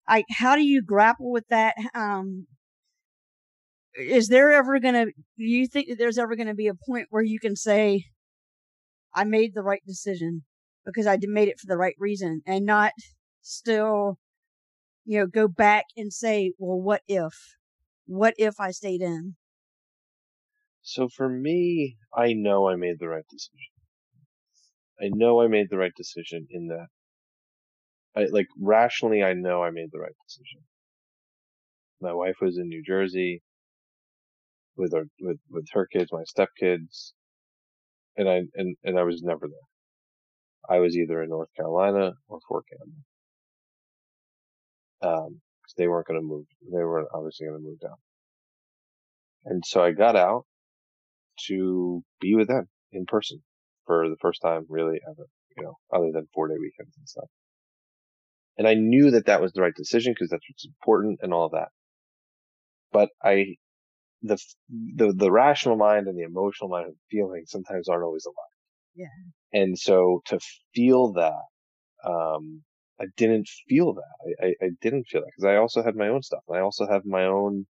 like, 0.09 0.25
how 0.31 0.57
do 0.57 0.63
you 0.63 0.83
grapple 0.83 1.31
with 1.31 1.47
that? 1.49 1.75
Um, 1.95 2.47
is 3.95 4.29
there 4.29 4.53
ever 4.53 4.79
gonna, 4.81 5.07
do 5.07 5.13
you 5.37 5.67
think 5.67 5.89
that 5.89 5.99
there's 5.99 6.19
ever 6.19 6.37
gonna 6.37 6.55
be 6.55 6.69
a 6.69 6.75
point 6.75 7.07
where 7.11 7.23
you 7.23 7.39
can 7.39 7.57
say, 7.57 8.05
I 9.15 9.25
made 9.25 9.55
the 9.55 9.63
right 9.63 9.83
decision 9.87 10.45
because 10.85 11.07
I 11.07 11.19
made 11.23 11.49
it 11.49 11.59
for 11.59 11.67
the 11.67 11.79
right 11.79 11.95
reason 11.99 12.43
and 12.47 12.67
not 12.67 12.93
still, 13.41 14.19
you 15.05 15.19
know, 15.19 15.27
go 15.27 15.49
back 15.49 15.85
and 15.97 16.13
say, 16.13 16.53
well, 16.59 16.81
what 16.81 17.03
if? 17.09 17.33
What 18.07 18.35
if 18.39 18.61
I 18.61 18.71
stayed 18.73 19.01
in? 19.01 19.37
So 20.83 21.09
for 21.09 21.29
me, 21.29 21.97
I 22.15 22.33
know 22.33 22.69
I 22.69 22.77
made 22.77 22.99
the 23.01 23.09
right 23.09 23.25
decision. 23.29 23.76
I 25.01 25.09
know 25.13 25.41
I 25.43 25.49
made 25.49 25.69
the 25.71 25.79
right 25.79 25.93
decision 25.97 26.47
in 26.51 26.69
that. 26.69 26.87
I 28.17 28.27
like 28.31 28.47
rationally, 28.59 29.23
I 29.23 29.35
know 29.35 29.63
I 29.63 29.71
made 29.71 29.91
the 29.93 30.01
right 30.01 30.15
decision. 30.27 30.61
My 32.01 32.13
wife 32.13 32.37
was 32.41 32.59
in 32.59 32.69
New 32.69 32.83
Jersey 32.83 33.43
with 34.77 34.93
her 34.95 35.05
with 35.21 35.39
with 35.51 35.67
her 35.73 35.87
kids, 35.87 36.11
my 36.13 36.25
stepkids, 36.25 37.13
and 38.17 38.29
I 38.29 38.43
and 38.55 38.77
and 38.85 38.99
I 38.99 39.03
was 39.05 39.23
never 39.23 39.47
there. 39.49 40.77
I 40.77 40.81
was 40.81 40.97
either 40.97 41.23
in 41.23 41.31
North 41.31 41.51
Carolina 41.57 42.13
or 42.29 42.41
Fort 42.49 42.65
Campbell. 42.71 43.05
Um, 45.03 45.41
cause 45.63 45.75
they 45.77 45.89
weren't 45.89 46.07
going 46.07 46.21
to 46.21 46.27
move. 46.27 46.47
They 46.73 46.85
weren't 46.85 47.09
obviously 47.15 47.47
going 47.47 47.61
to 47.61 47.69
move 47.69 47.81
down. 47.81 47.97
And 49.45 49.63
so 49.65 49.83
I 49.83 49.93
got 49.93 50.17
out 50.17 50.45
to 51.49 52.03
be 52.21 52.35
with 52.35 52.49
them 52.49 52.69
in 52.93 53.05
person 53.07 53.43
for 53.87 54.09
the 54.09 54.17
first 54.21 54.43
time 54.43 54.67
really 54.69 55.01
ever, 55.09 55.27
you 55.57 55.63
know, 55.65 55.77
other 55.93 56.11
than 56.13 56.29
four 56.35 56.49
day 56.49 56.57
weekends 56.59 56.97
and 56.97 57.09
stuff. 57.09 57.29
And 58.59 58.67
I 58.67 58.75
knew 58.75 59.11
that 59.11 59.27
that 59.27 59.41
was 59.41 59.53
the 59.53 59.63
right 59.63 59.75
decision 59.75 60.13
because 60.13 60.31
that's 60.31 60.45
what's 60.49 60.67
important 60.67 61.21
and 61.23 61.33
all 61.33 61.47
of 61.47 61.53
that. 61.53 61.69
But 62.93 63.11
I, 63.23 63.57
the, 64.23 64.39
the, 64.69 65.13
the 65.13 65.31
rational 65.31 65.77
mind 65.77 66.07
and 66.07 66.19
the 66.19 66.25
emotional 66.25 66.71
mind 66.71 66.87
and 66.87 66.97
feeling 67.11 67.43
sometimes 67.47 67.89
aren't 67.89 68.05
always 68.05 68.25
aligned. 68.25 68.57
Yeah. 68.95 69.61
And 69.61 69.79
so 69.79 70.23
to 70.27 70.41
feel 70.75 71.13
that, 71.15 71.43
um, 72.09 72.63
I 72.99 73.05
didn't 73.17 73.49
feel 73.69 73.93
that. 73.95 74.37
I, 74.43 74.47
I, 74.47 74.67
I 74.67 74.69
didn't 74.81 75.05
feel 75.05 75.21
that 75.21 75.31
because 75.37 75.49
I 75.51 75.57
also 75.57 75.83
had 75.83 75.97
my 75.97 76.09
own 76.09 76.23
stuff. 76.23 76.43
I 76.51 76.61
also 76.61 76.87
have 76.87 77.05
my 77.05 77.25
own, 77.25 77.67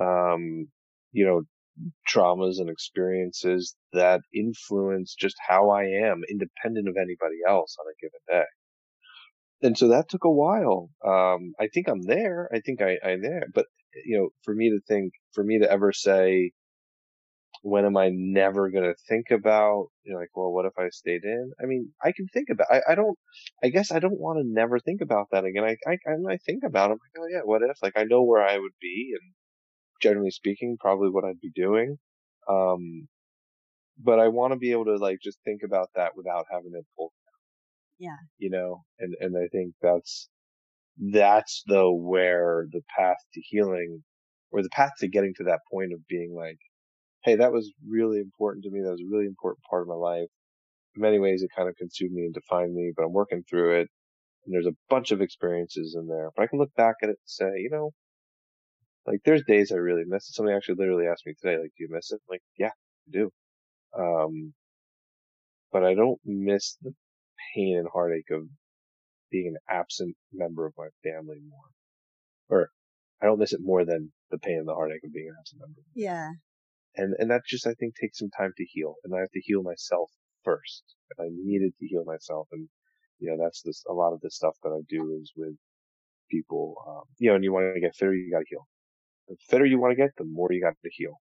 um, 0.00 0.68
you 1.12 1.26
know, 1.26 1.42
traumas 2.08 2.58
and 2.58 2.70
experiences 2.70 3.76
that 3.92 4.20
influence 4.34 5.14
just 5.14 5.36
how 5.46 5.70
I 5.70 5.84
am 5.84 6.22
independent 6.30 6.88
of 6.88 6.96
anybody 6.96 7.38
else 7.46 7.76
on 7.78 7.86
a 7.86 7.96
given 8.00 8.20
day. 8.28 8.46
And 9.62 9.78
so 9.78 9.88
that 9.88 10.08
took 10.08 10.24
a 10.24 10.30
while. 10.30 10.90
Um, 11.04 11.54
I 11.58 11.68
think 11.72 11.88
I'm 11.88 12.02
there. 12.02 12.48
I 12.52 12.60
think 12.60 12.82
I, 12.82 12.98
I'm 13.04 13.22
there, 13.22 13.46
but 13.54 13.66
you 14.04 14.18
know, 14.18 14.28
for 14.42 14.54
me 14.54 14.70
to 14.70 14.80
think, 14.86 15.12
for 15.32 15.42
me 15.42 15.58
to 15.60 15.70
ever 15.70 15.92
say, 15.92 16.52
when 17.62 17.86
am 17.86 17.96
I 17.96 18.10
never 18.12 18.70
going 18.70 18.84
to 18.84 18.94
think 19.08 19.30
about, 19.30 19.86
you 20.04 20.12
know, 20.12 20.18
like, 20.18 20.28
well, 20.34 20.52
what 20.52 20.66
if 20.66 20.72
I 20.78 20.88
stayed 20.90 21.24
in? 21.24 21.52
I 21.60 21.66
mean, 21.66 21.90
I 22.04 22.12
can 22.12 22.26
think 22.28 22.48
about, 22.50 22.66
I, 22.70 22.82
I 22.90 22.94
don't, 22.94 23.18
I 23.64 23.70
guess 23.70 23.90
I 23.90 23.98
don't 23.98 24.20
want 24.20 24.38
to 24.38 24.44
never 24.46 24.78
think 24.78 25.00
about 25.00 25.28
that 25.32 25.44
again. 25.44 25.64
I, 25.64 25.76
I, 25.90 25.96
I 26.30 26.36
think 26.44 26.62
about 26.64 26.90
it, 26.90 26.92
I'm 26.92 26.98
like, 26.98 27.18
oh 27.18 27.26
yeah, 27.32 27.40
what 27.44 27.62
if? 27.62 27.78
Like, 27.82 27.94
I 27.96 28.04
know 28.04 28.22
where 28.22 28.46
I 28.46 28.58
would 28.58 28.74
be 28.80 29.14
and 29.18 29.32
generally 30.00 30.30
speaking, 30.30 30.76
probably 30.80 31.10
what 31.10 31.24
I'd 31.24 31.40
be 31.40 31.50
doing. 31.54 31.96
Um, 32.48 33.08
but 33.98 34.18
I 34.18 34.28
want 34.28 34.52
to 34.52 34.58
be 34.58 34.72
able 34.72 34.84
to 34.86 34.96
like 34.96 35.18
just 35.22 35.38
think 35.44 35.62
about 35.64 35.88
that 35.94 36.12
without 36.16 36.46
having 36.50 36.72
it 36.74 36.84
pulled 36.96 37.12
down. 37.24 38.08
Yeah. 38.10 38.16
You 38.38 38.50
know, 38.50 38.84
and, 38.98 39.14
and 39.20 39.36
I 39.36 39.48
think 39.48 39.74
that's, 39.80 40.28
that's 40.98 41.62
though 41.68 41.92
where 41.92 42.66
the 42.70 42.82
path 42.96 43.16
to 43.34 43.40
healing 43.40 44.02
or 44.50 44.62
the 44.62 44.70
path 44.70 44.92
to 45.00 45.08
getting 45.08 45.34
to 45.36 45.44
that 45.44 45.60
point 45.70 45.92
of 45.92 46.06
being 46.08 46.34
like, 46.36 46.58
hey, 47.24 47.36
that 47.36 47.52
was 47.52 47.72
really 47.88 48.18
important 48.18 48.64
to 48.64 48.70
me. 48.70 48.80
That 48.82 48.92
was 48.92 49.02
a 49.02 49.10
really 49.10 49.26
important 49.26 49.58
part 49.68 49.82
of 49.82 49.88
my 49.88 49.94
life. 49.94 50.28
In 50.94 51.02
many 51.02 51.18
ways, 51.18 51.42
it 51.42 51.50
kind 51.56 51.68
of 51.68 51.76
consumed 51.76 52.12
me 52.12 52.22
and 52.22 52.34
defined 52.34 52.74
me, 52.74 52.92
but 52.96 53.04
I'm 53.04 53.12
working 53.12 53.42
through 53.48 53.80
it. 53.80 53.88
And 54.44 54.54
there's 54.54 54.66
a 54.66 54.76
bunch 54.88 55.10
of 55.10 55.20
experiences 55.20 55.96
in 55.98 56.06
there. 56.06 56.30
But 56.36 56.44
I 56.44 56.46
can 56.46 56.58
look 56.58 56.72
back 56.76 56.94
at 57.02 57.08
it 57.08 57.18
and 57.18 57.18
say, 57.26 57.50
you 57.56 57.68
know, 57.70 57.90
like 59.06 59.20
there's 59.24 59.44
days 59.44 59.72
I 59.72 59.76
really 59.76 60.04
miss 60.06 60.28
it. 60.28 60.34
Somebody 60.34 60.56
actually 60.56 60.76
literally 60.76 61.06
asked 61.06 61.26
me 61.26 61.34
today, 61.40 61.58
like, 61.58 61.72
do 61.76 61.84
you 61.84 61.88
miss 61.90 62.10
it? 62.12 62.16
I'm 62.16 62.34
like, 62.34 62.42
yeah, 62.58 62.68
I 62.68 63.10
do. 63.10 63.30
Um, 63.98 64.54
but 65.72 65.84
I 65.84 65.94
don't 65.94 66.20
miss 66.24 66.76
the 66.82 66.94
pain 67.54 67.76
and 67.78 67.88
heartache 67.92 68.30
of 68.30 68.48
being 69.30 69.48
an 69.48 69.58
absent 69.68 70.16
member 70.32 70.66
of 70.66 70.74
my 70.78 70.88
family 71.04 71.40
more. 71.48 71.70
Or 72.48 72.70
I 73.22 73.26
don't 73.26 73.38
miss 73.40 73.52
it 73.52 73.60
more 73.62 73.84
than 73.84 74.12
the 74.30 74.38
pain 74.38 74.58
and 74.58 74.68
the 74.68 74.74
heartache 74.74 75.04
of 75.04 75.12
being 75.12 75.28
an 75.28 75.36
absent 75.38 75.60
member. 75.60 75.82
Yeah 75.94 76.32
and 76.96 77.14
and 77.18 77.30
that 77.30 77.42
just 77.46 77.66
I 77.66 77.74
think 77.74 77.94
takes 77.94 78.18
some 78.18 78.30
time 78.30 78.52
to 78.56 78.64
heal, 78.64 78.96
and 79.04 79.14
I 79.14 79.20
have 79.20 79.30
to 79.32 79.40
heal 79.40 79.62
myself 79.62 80.10
first. 80.44 80.84
And 81.18 81.26
I 81.26 81.30
needed 81.32 81.72
to 81.78 81.86
heal 81.86 82.04
myself, 82.04 82.48
and 82.52 82.68
you 83.18 83.30
know 83.30 83.42
that's 83.42 83.62
this 83.62 83.84
a 83.88 83.92
lot 83.92 84.12
of 84.12 84.20
the 84.20 84.30
stuff 84.30 84.56
that 84.62 84.70
I 84.70 84.80
do 84.88 85.16
is 85.20 85.32
with 85.36 85.56
people. 86.30 86.76
Um, 86.88 87.04
you 87.18 87.28
know, 87.28 87.36
and 87.36 87.44
you 87.44 87.52
want 87.52 87.74
to 87.74 87.80
get 87.80 87.94
fitter, 87.96 88.14
you 88.14 88.30
got 88.32 88.40
to 88.40 88.46
heal. 88.48 88.66
The 89.28 89.36
fitter 89.48 89.66
you 89.66 89.80
want 89.80 89.92
to 89.92 89.96
get, 89.96 90.10
the 90.16 90.24
more 90.24 90.52
you 90.52 90.62
got 90.62 90.74
to 90.82 90.90
heal. 90.92 91.20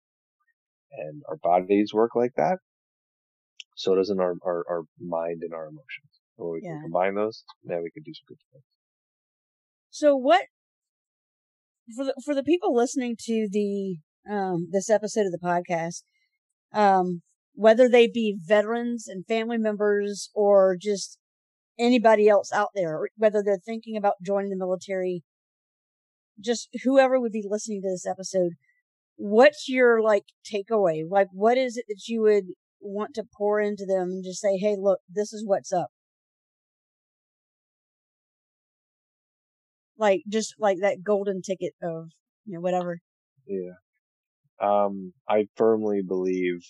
And 0.91 1.23
our 1.29 1.37
bodies 1.37 1.93
work 1.93 2.15
like 2.15 2.33
that. 2.35 2.57
So 3.75 3.95
doesn't 3.95 4.19
our, 4.19 4.35
our, 4.45 4.63
our 4.69 4.83
mind 4.99 5.41
and 5.41 5.53
our 5.53 5.65
emotions. 5.65 6.21
When 6.35 6.53
we 6.53 6.61
yeah. 6.63 6.73
can 6.73 6.81
combine 6.83 7.15
those, 7.15 7.43
then 7.63 7.81
we 7.81 7.91
can 7.91 8.03
do 8.03 8.13
some 8.13 8.25
good 8.27 8.37
things. 8.51 8.63
So 9.89 10.15
what, 10.15 10.43
for 11.95 12.05
the, 12.05 12.13
for 12.23 12.35
the 12.35 12.43
people 12.43 12.75
listening 12.75 13.15
to 13.25 13.47
the 13.51 13.97
um, 14.29 14.69
this 14.71 14.89
episode 14.89 15.25
of 15.25 15.31
the 15.31 15.39
podcast, 15.43 16.03
um, 16.73 17.21
whether 17.53 17.89
they 17.89 18.07
be 18.07 18.37
veterans 18.39 19.07
and 19.07 19.25
family 19.25 19.57
members 19.57 20.29
or 20.33 20.77
just 20.79 21.17
anybody 21.77 22.29
else 22.29 22.51
out 22.51 22.69
there, 22.73 23.01
whether 23.17 23.43
they're 23.43 23.57
thinking 23.57 23.97
about 23.97 24.15
joining 24.25 24.49
the 24.49 24.55
military, 24.55 25.23
just 26.39 26.69
whoever 26.83 27.19
would 27.19 27.31
be 27.31 27.45
listening 27.47 27.81
to 27.81 27.89
this 27.89 28.05
episode, 28.05 28.53
what's 29.15 29.67
your 29.67 30.01
like 30.01 30.25
takeaway? 30.51 31.03
Like, 31.09 31.27
what 31.31 31.57
is 31.57 31.77
it 31.77 31.85
that 31.87 32.03
you 32.07 32.21
would 32.21 32.45
want 32.81 33.15
to 33.15 33.23
pour 33.37 33.59
into 33.59 33.85
them 33.85 34.09
and 34.09 34.23
just 34.23 34.41
say, 34.41 34.57
Hey, 34.57 34.75
look, 34.79 34.99
this 35.09 35.33
is 35.33 35.43
what's 35.45 35.71
up. 35.71 35.87
Like, 39.97 40.21
just 40.27 40.55
like 40.59 40.77
that 40.81 41.03
golden 41.03 41.41
ticket 41.41 41.73
of, 41.81 42.09
you 42.45 42.55
know, 42.55 42.61
whatever. 42.61 42.99
Yeah. 43.47 43.73
Um, 44.59 45.13
I 45.29 45.47
firmly 45.55 46.01
believe 46.05 46.65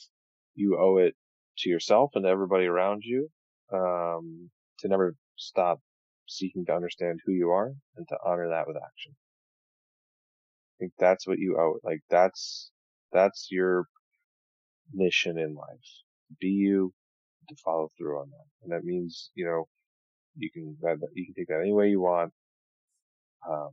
you 0.56 0.78
owe 0.80 0.98
it 0.98 1.16
to 1.60 1.70
yourself 1.70 2.12
and 2.16 2.26
everybody 2.26 2.66
around 2.66 3.04
you, 3.04 3.30
um, 3.72 4.50
to 4.80 4.88
never 4.88 5.16
stop 5.36 5.80
seeking 6.28 6.66
to 6.66 6.74
understand 6.74 7.20
who 7.26 7.32
you 7.32 7.50
are 7.50 7.74
and 7.96 8.08
to 8.10 8.18
honor 8.26 8.50
that 8.50 8.68
with 8.68 8.78
action. 8.78 9.16
I 10.74 10.76
think 10.80 10.94
that's 11.00 11.28
what 11.28 11.40
you 11.40 11.58
owe. 11.60 11.80
Like 11.84 12.02
that's, 12.10 12.72
that's 13.12 13.48
your 13.52 13.86
mission 14.94 15.38
in 15.38 15.56
life. 15.56 15.90
Be 16.40 16.48
you, 16.48 16.94
to 17.50 17.56
follow 17.64 17.90
through 17.98 18.20
on 18.20 18.30
that. 18.30 18.46
And 18.64 18.72
that 18.72 18.86
means, 18.86 19.32
you 19.36 19.46
know, 19.46 19.66
you 20.36 20.50
can, 20.52 20.78
that, 20.82 20.98
you 21.14 21.26
can 21.26 21.36
take 21.36 21.48
that 21.48 21.62
any 21.62 21.74
way 21.74 21.90
you 21.90 22.02
want. 22.02 22.32
Um, 23.50 23.70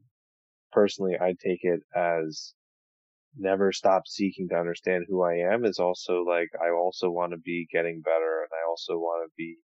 personally, 0.72 1.16
I 1.20 1.34
take 1.42 1.60
it 1.62 1.80
as 1.94 2.54
never 3.36 3.72
stop 3.72 4.02
seeking 4.06 4.48
to 4.48 4.56
understand 4.56 5.04
who 5.08 5.22
I 5.22 5.36
am 5.52 5.64
is 5.64 5.78
also 5.78 6.24
like, 6.28 6.48
I 6.60 6.70
also 6.70 7.10
want 7.10 7.32
to 7.32 7.38
be 7.38 7.66
getting 7.72 8.02
better 8.02 8.42
and 8.42 8.50
I 8.52 8.68
also 8.68 8.98
want 8.98 9.28
to 9.28 9.32
be, 9.36 9.56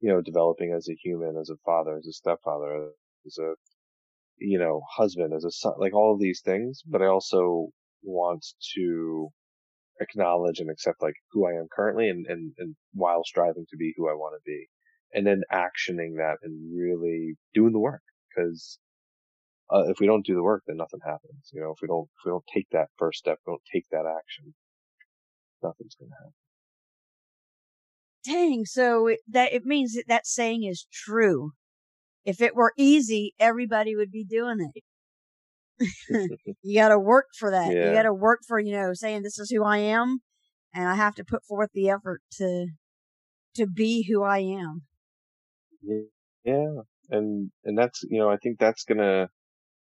you 0.00 0.10
know, 0.10 0.20
developing 0.20 0.74
as 0.76 0.88
a 0.88 0.94
human, 1.02 1.36
as 1.40 1.50
a 1.50 1.56
father, 1.64 1.96
as 1.96 2.06
a 2.06 2.12
stepfather, 2.12 2.90
as 3.26 3.38
a, 3.38 3.54
you 4.40 4.58
know, 4.58 4.82
husband, 4.90 5.32
as 5.34 5.44
a 5.44 5.50
son, 5.50 5.74
like 5.78 5.94
all 5.94 6.14
of 6.14 6.20
these 6.20 6.40
things. 6.44 6.82
But 6.86 7.02
I 7.02 7.06
also 7.06 7.68
want 8.02 8.44
to 8.74 9.28
acknowledge 10.00 10.60
and 10.60 10.70
accept 10.70 11.02
like 11.02 11.14
who 11.32 11.46
I 11.46 11.52
am 11.52 11.66
currently 11.74 12.08
and, 12.08 12.26
and, 12.26 12.52
and 12.58 12.76
while 12.92 13.24
striving 13.24 13.66
to 13.70 13.76
be 13.76 13.94
who 13.96 14.08
I 14.08 14.14
want 14.14 14.34
to 14.36 14.42
be. 14.44 14.66
And 15.12 15.26
then 15.26 15.42
actioning 15.52 16.16
that 16.16 16.36
and 16.42 16.76
really 16.76 17.34
doing 17.54 17.72
the 17.72 17.78
work. 17.78 18.02
Cause, 18.36 18.78
uh, 19.70 19.84
if 19.88 19.98
we 20.00 20.06
don't 20.06 20.24
do 20.24 20.34
the 20.34 20.42
work, 20.42 20.62
then 20.66 20.76
nothing 20.76 21.00
happens. 21.04 21.50
You 21.52 21.60
know, 21.60 21.72
if 21.72 21.78
we 21.82 21.88
don't, 21.88 22.04
if 22.04 22.24
we 22.24 22.30
don't 22.30 22.44
take 22.52 22.68
that 22.72 22.88
first 22.96 23.18
step, 23.18 23.38
we 23.46 23.52
don't 23.52 23.62
take 23.72 23.86
that 23.90 24.06
action, 24.06 24.54
nothing's 25.62 25.94
going 25.96 26.10
to 26.10 26.16
happen. 26.16 26.32
Dang. 28.24 28.64
So 28.66 29.14
that, 29.28 29.52
it 29.52 29.64
means 29.64 29.94
that 29.94 30.04
that 30.08 30.26
saying 30.26 30.64
is 30.64 30.86
true. 30.92 31.52
If 32.28 32.42
it 32.42 32.54
were 32.54 32.74
easy, 32.76 33.32
everybody 33.40 33.96
would 33.96 34.10
be 34.10 34.22
doing 34.22 34.70
it. 34.74 34.82
you 36.62 36.78
got 36.78 36.90
to 36.90 36.98
work 36.98 37.28
for 37.38 37.50
that. 37.50 37.72
Yeah. 37.72 37.88
You 37.88 37.92
got 37.94 38.02
to 38.02 38.12
work 38.12 38.40
for, 38.46 38.60
you 38.60 38.72
know, 38.72 38.92
saying 38.92 39.22
this 39.22 39.38
is 39.38 39.50
who 39.50 39.64
I 39.64 39.78
am 39.78 40.18
and 40.74 40.86
I 40.86 40.94
have 40.94 41.14
to 41.14 41.24
put 41.24 41.42
forth 41.44 41.70
the 41.72 41.88
effort 41.88 42.20
to, 42.32 42.66
to 43.54 43.66
be 43.66 44.06
who 44.06 44.22
I 44.22 44.40
am. 44.40 44.82
Yeah. 46.44 46.82
And, 47.08 47.50
and 47.64 47.78
that's, 47.78 48.04
you 48.10 48.18
know, 48.18 48.28
I 48.28 48.36
think 48.36 48.58
that's 48.58 48.84
going 48.84 48.98
to, 48.98 49.30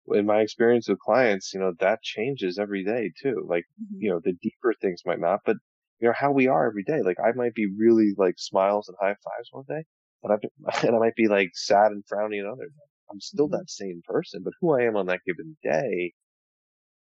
in 0.09 0.27
my 0.27 0.41
experience 0.41 0.87
with 0.87 0.99
clients, 0.99 1.55
you 1.55 1.61
know, 1.61 1.73
that 1.81 2.03
changes 2.03 2.59
every 2.59 2.85
day 2.85 3.11
too. 3.23 3.47
Like, 3.49 3.65
mm-hmm. 3.83 4.03
you 4.03 4.11
know, 4.11 4.21
the 4.23 4.35
deeper 4.43 4.75
things 4.83 5.01
might 5.07 5.19
not, 5.19 5.41
but 5.47 5.57
you 5.99 6.09
know, 6.09 6.15
how 6.15 6.31
we 6.31 6.47
are 6.47 6.67
every 6.67 6.85
day. 6.85 7.01
Like 7.03 7.17
I 7.25 7.33
might 7.35 7.55
be 7.55 7.69
really 7.79 8.13
like 8.19 8.35
smiles 8.37 8.89
and 8.89 8.99
high 9.01 9.15
fives 9.25 9.49
one 9.51 9.65
day, 9.67 9.85
but 10.25 10.33
I, 10.33 10.87
and 10.87 10.97
I 10.97 10.99
might 10.99 11.17
be 11.17 11.29
like 11.29 11.51
sad 11.55 11.93
and 11.93 12.05
frowny 12.13 12.41
another 12.41 12.67
day. 12.67 12.85
I'm 13.11 13.21
still 13.21 13.49
that 13.49 13.71
same 13.71 14.03
person, 14.05 14.43
but 14.43 14.55
who 14.61 14.75
I 14.75 14.85
am 14.85 14.97
on 14.97 15.07
that 15.07 15.21
given 15.27 15.57
day, 15.63 16.15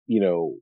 you 0.07 0.19
know, 0.19 0.55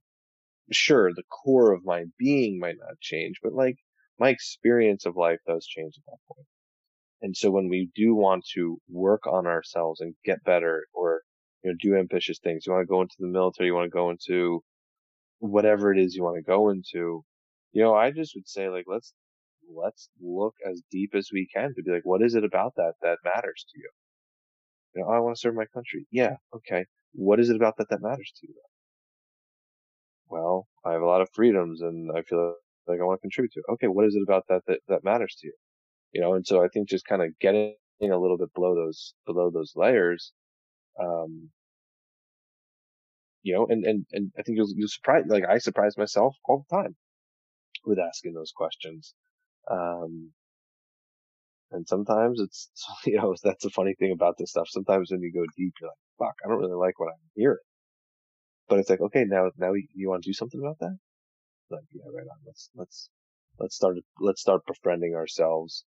sure, 0.72 1.14
the 1.14 1.24
core 1.24 1.74
of 1.74 1.86
my 1.86 2.06
being 2.20 2.60
might 2.60 2.76
not 2.78 3.00
change, 3.00 3.38
but 3.42 3.54
like 3.54 3.78
my 4.20 4.30
experience 4.30 5.06
of 5.06 5.16
life 5.16 5.40
does 5.48 5.66
change 5.66 5.94
at 5.98 6.06
that 6.06 6.18
point. 6.28 6.46
And 7.22 7.36
so 7.36 7.52
when 7.52 7.70
we 7.70 7.90
do 7.96 8.16
want 8.16 8.46
to 8.56 8.80
work 8.90 9.26
on 9.28 9.48
ourselves 9.48 10.02
and 10.02 10.14
get 10.26 10.44
better 10.44 10.86
or, 10.94 11.22
you 11.64 11.72
know, 11.72 11.78
do 11.82 11.98
ambitious 11.98 12.40
things, 12.40 12.66
you 12.66 12.74
want 12.74 12.84
to 12.84 12.92
go 12.92 13.02
into 13.02 13.16
the 13.20 13.28
military, 13.28 13.68
you 13.68 13.74
want 13.76 13.86
to 13.86 13.96
go 13.96 14.10
into 14.10 14.62
whatever 15.40 15.94
it 15.94 16.00
is 16.00 16.16
you 16.16 16.24
want 16.24 16.38
to 16.38 16.44
go 16.44 16.70
into, 16.70 17.24
you 17.72 17.82
know, 17.82 17.96
I 17.96 18.12
just 18.12 18.36
would 18.36 18.48
say 18.48 18.70
like, 18.70 18.86
let's, 18.88 19.14
let's 19.74 20.10
look 20.22 20.56
as 20.70 20.82
deep 20.92 21.12
as 21.16 21.30
we 21.32 21.48
can 21.54 21.74
to 21.76 21.84
be 21.84 21.92
like, 21.92 22.06
what 22.06 22.22
is 22.22 22.36
it 22.36 22.44
about 22.44 22.74
that 22.78 22.94
that 23.02 23.18
matters 23.24 23.66
to 23.72 23.80
you? 23.80 23.90
You 24.96 25.02
know, 25.02 25.10
oh, 25.10 25.14
I 25.14 25.20
want 25.20 25.36
to 25.36 25.40
serve 25.40 25.56
my 25.56 25.66
country. 25.74 26.06
Yeah. 26.12 26.36
Okay. 26.56 26.86
What 27.14 27.40
is 27.40 27.50
it 27.50 27.56
about 27.56 27.78
that 27.78 27.90
that 27.90 28.02
matters 28.02 28.32
to 28.42 28.48
you? 28.48 28.56
Well, 30.28 30.68
I 30.86 30.94
have 30.94 31.02
a 31.02 31.08
lot 31.08 31.22
of 31.22 31.30
freedoms 31.34 31.82
and 31.82 32.12
I 32.16 32.22
feel 32.24 32.56
like 32.88 33.00
I 33.00 33.04
want 33.04 33.20
to 33.20 33.22
contribute 33.22 33.52
to 33.54 33.60
it. 33.60 33.72
Okay. 33.74 33.88
What 33.88 34.06
is 34.06 34.16
it 34.16 34.24
about 34.24 34.44
that 34.50 34.62
that, 34.68 34.80
that 34.88 35.04
matters 35.04 35.36
to 35.42 35.48
you? 35.48 35.54
You 36.12 36.22
know, 36.22 36.34
and 36.34 36.46
so 36.46 36.64
I 36.64 36.68
think 36.68 36.90
just 36.90 37.06
kind 37.06 37.22
of 37.22 37.30
getting 37.40 37.76
a 38.02 38.18
little 38.18 38.38
bit 38.38 38.54
below 38.54 38.76
those, 38.76 39.14
below 39.26 39.52
those 39.52 39.74
layers, 39.76 40.32
um, 41.00 41.50
you 43.44 43.54
know, 43.54 43.68
and, 43.70 43.86
and, 43.86 44.06
and 44.12 44.32
I 44.38 44.42
think 44.42 44.58
you'll, 44.58 44.70
you'll 44.76 44.88
surprise, 44.88 45.24
like 45.28 45.44
I 45.48 45.60
surprise 45.60 45.98
myself 45.98 46.36
all 46.46 46.66
the 46.70 46.76
time 46.76 46.96
with 47.86 48.00
asking 48.00 48.34
those 48.34 48.52
questions. 48.56 49.14
Um, 49.70 50.32
and 51.72 51.88
sometimes 51.88 52.40
it's, 52.40 52.70
you 53.06 53.18
know, 53.18 53.36
that's 53.44 53.64
the 53.64 53.70
funny 53.70 53.96
thing 54.00 54.12
about 54.12 54.36
this 54.38 54.52
stuff. 54.52 54.68
Sometimes 54.70 55.12
when 55.12 55.22
you 55.22 55.32
go 55.34 55.46
deep, 55.58 55.74
you're 55.80 55.90
like, 55.90 55.98
fuck, 56.30 56.36
I 56.44 56.50
don't 56.50 56.60
really 56.60 56.74
like 56.74 57.00
what 57.00 57.10
I'm 57.10 57.30
hearing. 57.36 57.58
But 58.68 58.80
it's 58.80 58.90
like, 58.90 59.02
okay, 59.02 59.24
now, 59.26 59.50
now 59.58 59.74
you 59.74 60.10
want 60.10 60.24
to 60.24 60.30
do 60.30 60.34
something 60.34 60.60
about 60.60 60.80
that? 60.80 60.96
Like, 61.72 61.84
yeah, 61.92 62.04
right 62.14 62.28
on. 62.30 62.38
Let's, 62.46 62.70
let's, 62.76 63.10
let's 63.60 63.76
start, 63.76 63.98
let's 64.20 64.42
start 64.42 64.62
befriending 64.68 65.16
ourselves 65.16 65.86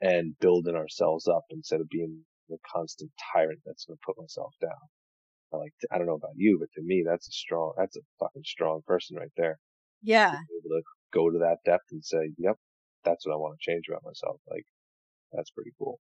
and 0.00 0.38
building 0.40 0.74
ourselves 0.74 1.28
up 1.28 1.44
instead 1.50 1.80
of 1.80 1.88
being 1.88 2.20
the 2.48 2.58
constant 2.72 3.10
tyrant 3.32 3.60
that's 3.64 3.84
going 3.84 3.96
to 3.96 4.06
put 4.06 4.18
myself 4.18 4.52
down. 4.60 4.70
I 5.52 5.56
like, 5.56 5.72
to, 5.80 5.88
I 5.92 5.98
don't 5.98 6.06
know 6.06 6.14
about 6.14 6.36
you, 6.36 6.58
but 6.58 6.68
to 6.74 6.82
me, 6.82 7.04
that's 7.06 7.28
a 7.28 7.32
strong, 7.32 7.74
that's 7.76 7.96
a 7.96 8.00
fucking 8.20 8.42
strong 8.44 8.80
person 8.86 9.16
right 9.16 9.32
there. 9.36 9.58
Yeah. 10.02 10.32
able 10.32 10.76
to 10.76 10.82
go 11.12 11.30
to 11.30 11.38
that 11.38 11.58
depth 11.64 11.92
and 11.92 12.04
say, 12.04 12.32
yep, 12.36 12.56
that's 13.04 13.26
what 13.26 13.34
I 13.34 13.36
want 13.36 13.58
to 13.58 13.70
change 13.70 13.84
about 13.88 14.04
myself. 14.04 14.40
Like, 14.50 14.64
that's 15.32 15.50
pretty 15.50 15.72
cool. 15.78 16.00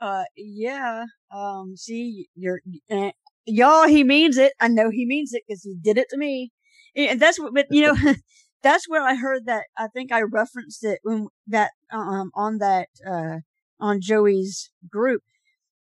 Uh, 0.00 0.24
yeah. 0.36 1.04
Um, 1.32 1.76
see, 1.76 2.28
you're, 2.34 2.60
uh, 2.90 3.10
y'all, 3.46 3.86
he 3.86 4.04
means 4.04 4.36
it. 4.36 4.52
I 4.60 4.68
know 4.68 4.90
he 4.90 5.06
means 5.06 5.32
it 5.32 5.42
because 5.46 5.62
he 5.62 5.74
did 5.80 5.98
it 5.98 6.08
to 6.10 6.16
me. 6.16 6.50
And 6.94 7.20
that's 7.20 7.38
what, 7.38 7.54
but 7.54 7.66
you 7.70 7.82
know, 7.82 7.96
that's 8.62 8.88
where 8.88 9.02
I 9.02 9.14
heard 9.14 9.46
that. 9.46 9.64
I 9.76 9.88
think 9.88 10.12
I 10.12 10.22
referenced 10.22 10.84
it 10.84 11.00
when 11.02 11.28
that, 11.48 11.72
um, 11.92 12.30
on 12.34 12.58
that, 12.58 12.88
uh, 13.06 13.38
on 13.80 14.00
Joey's 14.00 14.70
group. 14.88 15.22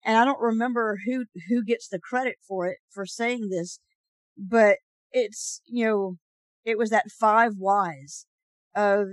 And 0.05 0.17
I 0.17 0.23
don't 0.23 0.39
remember 0.39 0.99
who, 1.05 1.25
who 1.49 1.63
gets 1.63 1.89
the 1.89 1.99
credit 1.99 2.35
for 2.47 2.67
it, 2.67 2.77
for 2.89 3.05
saying 3.05 3.49
this, 3.49 3.79
but 4.37 4.77
it's, 5.11 5.61
you 5.65 5.85
know, 5.85 6.17
it 6.63 6.77
was 6.77 6.89
that 6.91 7.11
five 7.11 7.53
whys 7.57 8.25
of 8.75 9.07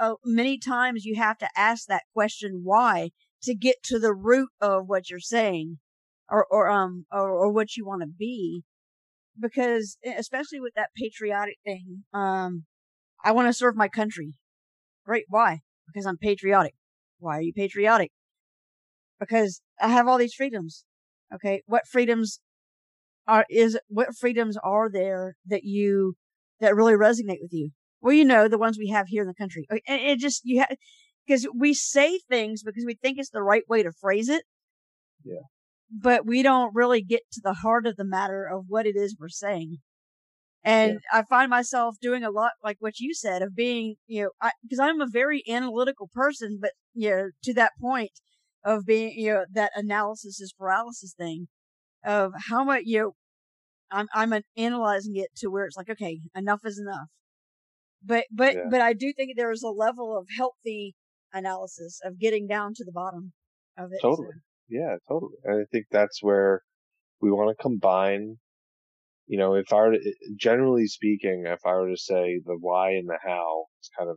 uh, 0.00 0.14
many 0.24 0.58
times 0.58 1.04
you 1.04 1.16
have 1.16 1.38
to 1.38 1.48
ask 1.56 1.86
that 1.86 2.04
question 2.14 2.60
why? 2.64 3.10
to 3.42 3.54
get 3.54 3.82
to 3.84 3.98
the 3.98 4.14
root 4.14 4.48
of 4.60 4.88
what 4.88 5.08
you're 5.08 5.20
saying 5.20 5.78
or 6.28 6.46
or 6.50 6.68
um 6.68 7.06
or, 7.12 7.30
or 7.30 7.50
what 7.50 7.76
you 7.76 7.86
want 7.86 8.02
to 8.02 8.08
be. 8.08 8.62
Because 9.38 9.98
especially 10.18 10.60
with 10.60 10.74
that 10.74 10.90
patriotic 10.96 11.58
thing 11.64 12.04
um 12.14 12.64
i 13.24 13.32
want 13.32 13.48
to 13.48 13.52
serve 13.52 13.76
my 13.76 13.88
country. 13.88 14.34
Great 15.04 15.26
why? 15.28 15.60
Because 15.86 16.06
i'm 16.06 16.18
patriotic. 16.18 16.74
Why 17.18 17.38
are 17.38 17.42
you 17.42 17.52
patriotic? 17.52 18.10
Because 19.20 19.60
i 19.80 19.88
have 19.88 20.08
all 20.08 20.18
these 20.18 20.34
freedoms 20.34 20.84
okay? 21.34 21.62
What 21.66 21.86
freedoms 21.86 22.40
are 23.26 23.44
is 23.50 23.78
what 23.88 24.16
freedoms 24.16 24.56
are 24.62 24.88
there 24.90 25.36
that 25.46 25.64
you 25.64 26.14
that 26.60 26.76
really 26.76 26.94
resonate 26.94 27.40
with 27.40 27.52
you 27.52 27.70
well, 28.06 28.14
you 28.14 28.24
know, 28.24 28.46
the 28.46 28.56
ones 28.56 28.78
we 28.78 28.90
have 28.90 29.08
here 29.08 29.22
in 29.22 29.26
the 29.26 29.34
country. 29.34 29.66
And 29.68 29.80
it 30.00 30.20
just, 30.20 30.42
you 30.44 30.60
have, 30.60 30.76
because 31.26 31.44
we 31.52 31.74
say 31.74 32.20
things 32.30 32.62
because 32.62 32.84
we 32.86 32.94
think 32.94 33.18
it's 33.18 33.30
the 33.30 33.42
right 33.42 33.64
way 33.68 33.82
to 33.82 33.90
phrase 33.90 34.28
it. 34.28 34.44
Yeah. 35.24 35.40
But 35.90 36.24
we 36.24 36.44
don't 36.44 36.72
really 36.72 37.02
get 37.02 37.22
to 37.32 37.40
the 37.42 37.54
heart 37.54 37.84
of 37.84 37.96
the 37.96 38.04
matter 38.04 38.46
of 38.46 38.66
what 38.68 38.86
it 38.86 38.94
is 38.94 39.16
we're 39.18 39.28
saying. 39.28 39.78
And 40.62 41.00
yeah. 41.12 41.18
I 41.18 41.22
find 41.24 41.50
myself 41.50 41.96
doing 42.00 42.22
a 42.22 42.30
lot 42.30 42.52
like 42.62 42.76
what 42.78 43.00
you 43.00 43.12
said 43.12 43.42
of 43.42 43.56
being, 43.56 43.96
you 44.06 44.22
know, 44.22 44.50
because 44.62 44.78
I'm 44.78 45.00
a 45.00 45.08
very 45.10 45.42
analytical 45.48 46.08
person, 46.14 46.58
but, 46.62 46.70
you 46.94 47.10
know, 47.10 47.30
to 47.42 47.54
that 47.54 47.72
point 47.80 48.12
of 48.64 48.86
being, 48.86 49.14
you 49.16 49.34
know, 49.34 49.44
that 49.52 49.72
analysis 49.74 50.40
is 50.40 50.54
paralysis 50.56 51.12
thing 51.18 51.48
of 52.04 52.34
how 52.50 52.62
much, 52.62 52.82
you 52.84 52.98
know, 53.00 53.12
I'm, 53.90 54.06
I'm 54.14 54.32
analyzing 54.56 55.16
it 55.16 55.30
to 55.38 55.48
where 55.48 55.64
it's 55.64 55.76
like, 55.76 55.90
okay, 55.90 56.20
enough 56.36 56.60
is 56.64 56.78
enough. 56.78 57.08
But 58.04 58.24
but 58.30 58.54
yeah. 58.54 58.62
but 58.70 58.80
I 58.80 58.92
do 58.92 59.12
think 59.12 59.32
there 59.36 59.50
is 59.50 59.62
a 59.62 59.68
level 59.68 60.16
of 60.16 60.26
healthy 60.36 60.94
analysis 61.32 62.00
of 62.04 62.18
getting 62.18 62.46
down 62.46 62.72
to 62.74 62.84
the 62.84 62.92
bottom 62.92 63.32
of 63.78 63.92
it. 63.92 63.98
Totally. 64.02 64.28
So. 64.28 64.40
Yeah, 64.68 64.96
totally. 65.08 65.36
And 65.44 65.62
I 65.62 65.64
think 65.70 65.86
that's 65.90 66.22
where 66.22 66.62
we 67.20 67.30
want 67.30 67.56
to 67.56 67.62
combine. 67.62 68.36
You 69.26 69.38
know, 69.38 69.54
if 69.54 69.72
I 69.72 69.76
were 69.76 69.92
to, 69.92 69.98
eh, 69.98 70.12
generally 70.38 70.86
speaking, 70.86 71.44
if 71.46 71.60
I 71.64 71.74
were 71.74 71.90
to 71.90 71.96
say 71.96 72.40
the 72.44 72.56
why 72.60 72.90
and 72.90 73.08
the 73.08 73.18
how, 73.24 73.66
it's 73.80 73.90
kind 73.96 74.10
of 74.10 74.16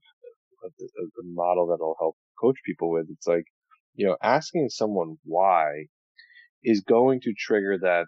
a, 0.63 0.67
a, 0.67 1.03
a 1.05 1.23
model 1.23 1.67
that'll 1.67 1.95
help 1.99 2.15
coach 2.39 2.57
people 2.65 2.91
with. 2.91 3.07
It's 3.09 3.27
like, 3.27 3.45
you 3.95 4.05
know, 4.05 4.17
asking 4.21 4.69
someone 4.69 5.15
why 5.23 5.85
is 6.63 6.81
going 6.81 7.21
to 7.21 7.33
trigger 7.37 7.77
that 7.81 8.05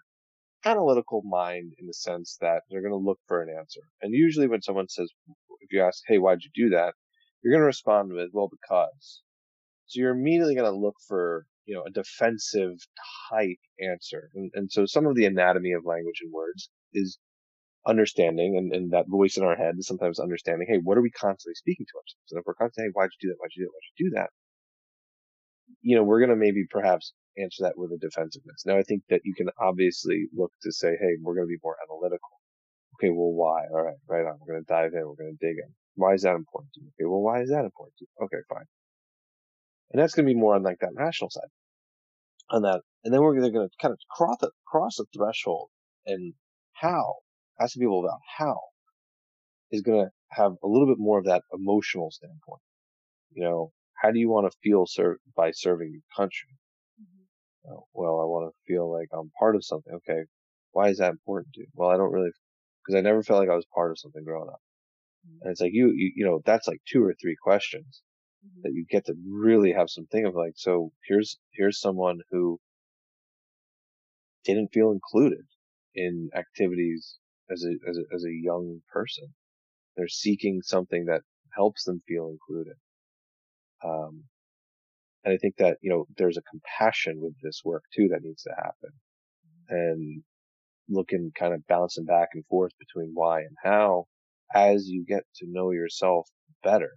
analytical 0.64 1.22
mind 1.24 1.72
in 1.78 1.86
the 1.86 1.94
sense 1.94 2.36
that 2.40 2.62
they're 2.70 2.82
going 2.82 2.92
to 2.92 2.96
look 2.96 3.18
for 3.26 3.42
an 3.42 3.48
answer. 3.58 3.80
And 4.00 4.12
usually 4.14 4.46
when 4.46 4.62
someone 4.62 4.88
says, 4.88 5.10
you 5.72 5.82
ask, 5.82 6.02
Hey, 6.06 6.18
why'd 6.18 6.42
you 6.42 6.50
do 6.54 6.70
that? 6.70 6.94
You're 7.42 7.52
going 7.52 7.62
to 7.62 7.66
respond 7.66 8.12
with, 8.12 8.30
well, 8.32 8.48
because. 8.48 9.22
So 9.86 10.00
you're 10.00 10.14
immediately 10.14 10.54
going 10.54 10.70
to 10.70 10.78
look 10.78 10.96
for, 11.08 11.46
you 11.64 11.74
know, 11.74 11.82
a 11.86 11.90
defensive 11.90 12.78
type 13.30 13.58
answer. 13.80 14.30
And, 14.34 14.50
and 14.54 14.70
so 14.70 14.86
some 14.86 15.06
of 15.06 15.16
the 15.16 15.26
anatomy 15.26 15.72
of 15.72 15.84
language 15.84 16.20
and 16.22 16.32
words 16.32 16.70
is 16.92 17.18
understanding 17.86 18.56
and, 18.56 18.72
and 18.72 18.92
that 18.92 19.08
voice 19.08 19.36
in 19.36 19.42
our 19.42 19.56
head 19.56 19.74
is 19.76 19.86
sometimes 19.86 20.20
understanding, 20.20 20.66
hey, 20.70 20.78
what 20.82 20.96
are 20.96 21.02
we 21.02 21.10
constantly 21.10 21.54
speaking 21.54 21.86
to 21.86 21.98
ourselves? 21.98 22.30
And 22.30 22.38
if 22.38 22.46
we're 22.46 22.54
constantly, 22.54 22.88
hey, 22.88 22.92
why'd 22.94 23.10
you 23.20 23.28
do 23.28 23.32
that? 23.32 23.38
Why'd 23.40 23.50
you 23.56 23.64
do 23.64 23.66
that? 23.66 23.72
Why'd 23.74 23.90
you 23.98 24.04
do 24.06 24.14
that? 24.16 24.30
You 25.82 25.96
know, 25.96 26.04
we're 26.04 26.20
going 26.20 26.30
to 26.30 26.36
maybe 26.36 26.64
perhaps 26.70 27.12
answer 27.38 27.64
that 27.64 27.76
with 27.76 27.90
a 27.92 27.98
defensiveness. 27.98 28.62
Now 28.66 28.78
I 28.78 28.82
think 28.82 29.02
that 29.10 29.22
you 29.24 29.34
can 29.34 29.48
obviously 29.60 30.26
look 30.36 30.52
to 30.62 30.72
say, 30.72 30.94
hey, 31.00 31.18
we're 31.20 31.34
going 31.34 31.46
to 31.46 31.54
be 31.54 31.60
more 31.62 31.76
analytical. 31.82 32.41
Okay, 33.02 33.10
well, 33.10 33.32
why? 33.32 33.64
All 33.72 33.82
right, 33.82 33.96
right 34.08 34.24
on. 34.24 34.38
We're 34.40 34.54
going 34.54 34.64
to 34.64 34.72
dive 34.72 34.92
in. 34.94 35.00
We're 35.00 35.16
going 35.16 35.36
to 35.36 35.46
dig 35.46 35.56
in. 35.58 35.74
Why 35.96 36.14
is 36.14 36.22
that 36.22 36.36
important 36.36 36.72
to 36.74 36.80
you? 36.80 36.86
Okay, 36.88 37.10
well, 37.10 37.20
why 37.20 37.42
is 37.42 37.48
that 37.48 37.64
important 37.64 37.94
to 37.98 38.04
you? 38.04 38.24
Okay, 38.26 38.42
fine. 38.48 38.64
And 39.90 40.00
that's 40.00 40.14
going 40.14 40.26
to 40.26 40.32
be 40.32 40.38
more 40.38 40.54
on 40.54 40.62
like 40.62 40.78
that 40.80 40.94
rational 40.94 41.30
side. 41.30 41.50
On 42.50 42.62
that, 42.62 42.80
and 43.02 43.12
then 43.12 43.20
we're 43.20 43.38
going 43.38 43.52
to 43.52 43.68
kind 43.80 43.92
of 43.92 43.98
cross 44.10 44.36
the, 44.40 44.50
cross 44.66 44.96
the 44.96 45.06
threshold 45.16 45.70
and 46.06 46.34
how, 46.74 47.16
asking 47.60 47.80
people 47.80 48.00
about 48.00 48.20
how 48.38 48.58
is 49.70 49.82
going 49.82 50.04
to 50.04 50.10
have 50.30 50.52
a 50.62 50.68
little 50.68 50.86
bit 50.86 50.98
more 50.98 51.18
of 51.18 51.24
that 51.24 51.42
emotional 51.52 52.10
standpoint. 52.10 52.62
You 53.32 53.44
know, 53.44 53.72
how 53.94 54.10
do 54.12 54.18
you 54.18 54.28
want 54.28 54.50
to 54.50 54.58
feel 54.62 54.84
served 54.86 55.20
by 55.34 55.50
serving 55.52 55.90
your 55.90 56.02
country? 56.14 56.50
Mm-hmm. 57.00 57.72
You 57.72 57.82
well, 57.94 58.20
I 58.20 58.24
want 58.24 58.52
to 58.52 58.72
feel 58.72 58.92
like 58.92 59.08
I'm 59.12 59.30
part 59.38 59.56
of 59.56 59.64
something. 59.64 59.92
Okay. 59.94 60.22
Why 60.72 60.88
is 60.88 60.98
that 60.98 61.10
important 61.10 61.52
to 61.54 61.60
you? 61.60 61.66
Well, 61.74 61.90
I 61.90 61.96
don't 61.96 62.12
really, 62.12 62.30
because 62.84 62.98
I 62.98 63.02
never 63.02 63.22
felt 63.22 63.40
like 63.40 63.48
I 63.48 63.56
was 63.56 63.66
part 63.74 63.90
of 63.90 63.98
something 63.98 64.24
growing 64.24 64.48
up. 64.48 64.60
Mm-hmm. 65.26 65.42
And 65.42 65.50
it's 65.52 65.60
like 65.60 65.72
you, 65.72 65.92
you, 65.94 66.12
you 66.16 66.24
know, 66.24 66.40
that's 66.44 66.68
like 66.68 66.80
two 66.86 67.04
or 67.04 67.14
three 67.20 67.36
questions 67.42 68.02
mm-hmm. 68.44 68.62
that 68.62 68.72
you 68.72 68.84
get 68.88 69.06
to 69.06 69.14
really 69.28 69.72
have 69.72 69.90
some 69.90 70.06
thing 70.06 70.26
of 70.26 70.34
like, 70.34 70.54
so 70.56 70.92
here's, 71.06 71.38
here's 71.52 71.80
someone 71.80 72.20
who 72.30 72.58
didn't 74.44 74.72
feel 74.72 74.90
included 74.90 75.44
in 75.94 76.30
activities 76.34 77.18
as 77.50 77.64
a, 77.64 77.88
as 77.88 77.98
a, 77.98 78.02
as 78.14 78.24
a 78.24 78.32
young 78.32 78.80
person. 78.92 79.28
They're 79.96 80.08
seeking 80.08 80.62
something 80.62 81.04
that 81.06 81.22
helps 81.54 81.84
them 81.84 82.02
feel 82.08 82.28
included. 82.28 82.74
Um, 83.84 84.24
and 85.24 85.34
I 85.34 85.36
think 85.36 85.56
that, 85.58 85.76
you 85.82 85.90
know, 85.90 86.06
there's 86.16 86.38
a 86.38 86.42
compassion 86.50 87.20
with 87.20 87.34
this 87.42 87.60
work 87.64 87.84
too 87.94 88.08
that 88.10 88.22
needs 88.22 88.42
to 88.44 88.54
happen. 88.56 88.90
And 89.68 90.22
looking 90.88 91.32
kind 91.38 91.54
of 91.54 91.66
bouncing 91.66 92.04
back 92.04 92.28
and 92.34 92.44
forth 92.46 92.72
between 92.78 93.12
why 93.14 93.40
and 93.40 93.56
how 93.62 94.06
as 94.54 94.86
you 94.86 95.04
get 95.06 95.22
to 95.36 95.46
know 95.48 95.70
yourself 95.70 96.28
better, 96.62 96.90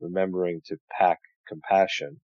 remembering 0.00 0.60
to 0.66 0.76
pack 0.98 1.18
compassion. 1.46 2.20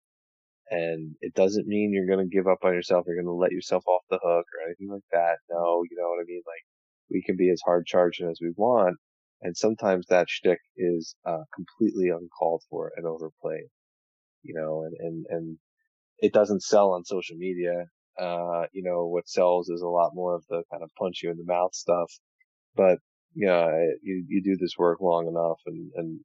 And 0.71 1.17
it 1.21 1.35
doesn't 1.35 1.67
mean 1.67 1.93
you're 1.93 2.15
going 2.15 2.29
to 2.29 2.37
give 2.37 2.47
up 2.47 2.59
on 2.63 2.75
yourself. 2.75 3.05
You're 3.07 3.17
going 3.17 3.27
to 3.27 3.33
let 3.33 3.53
yourself 3.53 3.85
off 3.89 4.03
the 4.09 4.21
hook 4.23 4.47
or 4.47 4.67
anything 4.67 4.89
like 4.91 5.03
that. 5.13 5.39
No, 5.51 5.83
you 5.91 5.97
know 5.97 6.09
what 6.09 6.23
I 6.23 6.27
mean? 6.27 6.43
Like 6.47 6.65
we 7.11 7.23
can 7.25 7.37
be 7.37 7.51
as 7.51 7.61
hard 7.65 7.87
charging 7.87 8.29
as 8.29 8.39
we 8.41 8.53
want. 8.57 8.97
And 9.43 9.57
sometimes 9.57 10.07
that 10.09 10.29
shtick 10.29 10.61
is, 10.77 11.15
uh, 11.27 11.45
completely 11.55 12.11
uncalled 12.11 12.63
for 12.71 12.93
and 12.97 13.07
overplayed, 13.07 13.69
you 14.43 14.55
know, 14.55 14.83
and, 14.85 14.95
and, 15.01 15.27
and 15.31 15.59
it 16.19 16.33
doesn't 16.33 16.63
sell 16.63 16.93
on 16.93 17.05
social 17.05 17.37
media. 17.37 17.87
Uh, 18.21 18.66
you 18.73 18.83
know, 18.83 19.07
what 19.07 19.29
sells 19.29 19.68
is 19.68 19.83
a 19.83 19.89
lot 19.89 20.11
more 20.14 20.35
of 20.35 20.45
the 20.49 20.62
kind 20.71 20.83
of 20.83 20.91
punch 20.99 21.21
you 21.23 21.31
in 21.31 21.39
the 21.39 21.45
mouth 21.45 21.75
stuff. 21.75 22.12
But, 22.77 22.99
yeah, 23.35 23.71
you, 24.03 24.25
you 24.29 24.43
do 24.43 24.57
this 24.57 24.75
work 24.79 25.01
long 25.01 25.27
enough 25.27 25.59
and, 25.66 25.91
and 25.95 26.21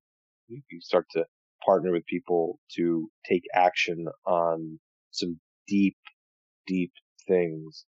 you, 0.48 0.62
you 0.70 0.82
start 0.82 1.06
to 1.12 1.26
partner 1.66 1.92
with 1.92 2.06
people 2.06 2.60
to 2.76 3.10
take 3.28 3.44
action 3.54 4.06
on 4.26 4.80
some 5.12 5.40
deep, 5.68 5.96
deep 6.68 6.92
things 7.28 7.86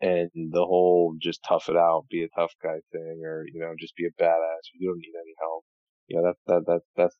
and 0.00 0.30
the 0.50 0.64
whole 0.64 1.14
just 1.20 1.40
tough 1.48 1.68
it 1.68 1.76
out, 1.76 2.04
be 2.10 2.24
a 2.24 2.40
tough 2.40 2.52
guy 2.62 2.76
thing, 2.92 3.22
or 3.24 3.44
you 3.52 3.60
know, 3.60 3.72
just 3.78 3.96
be 3.96 4.06
a 4.06 4.22
badass. 4.22 4.64
You 4.78 4.88
don't 4.88 4.98
need 4.98 5.14
any 5.16 5.34
help. 5.40 5.64
You 6.08 6.16
know, 6.16 6.22
that 6.28 6.36
that 6.46 6.66
that 6.66 6.80
that's 6.96 7.16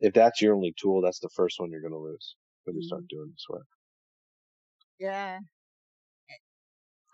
if 0.00 0.12
that's 0.14 0.42
your 0.42 0.54
only 0.54 0.74
tool, 0.78 1.00
that's 1.02 1.20
the 1.20 1.30
first 1.34 1.58
one 1.58 1.70
you're 1.70 1.80
going 1.80 1.92
to 1.92 1.98
lose 1.98 2.36
when 2.64 2.76
you 2.76 2.82
start 2.82 3.02
mm-hmm. 3.02 3.16
doing 3.16 3.30
this 3.32 3.46
work. 3.48 3.66
Yeah, 4.98 5.38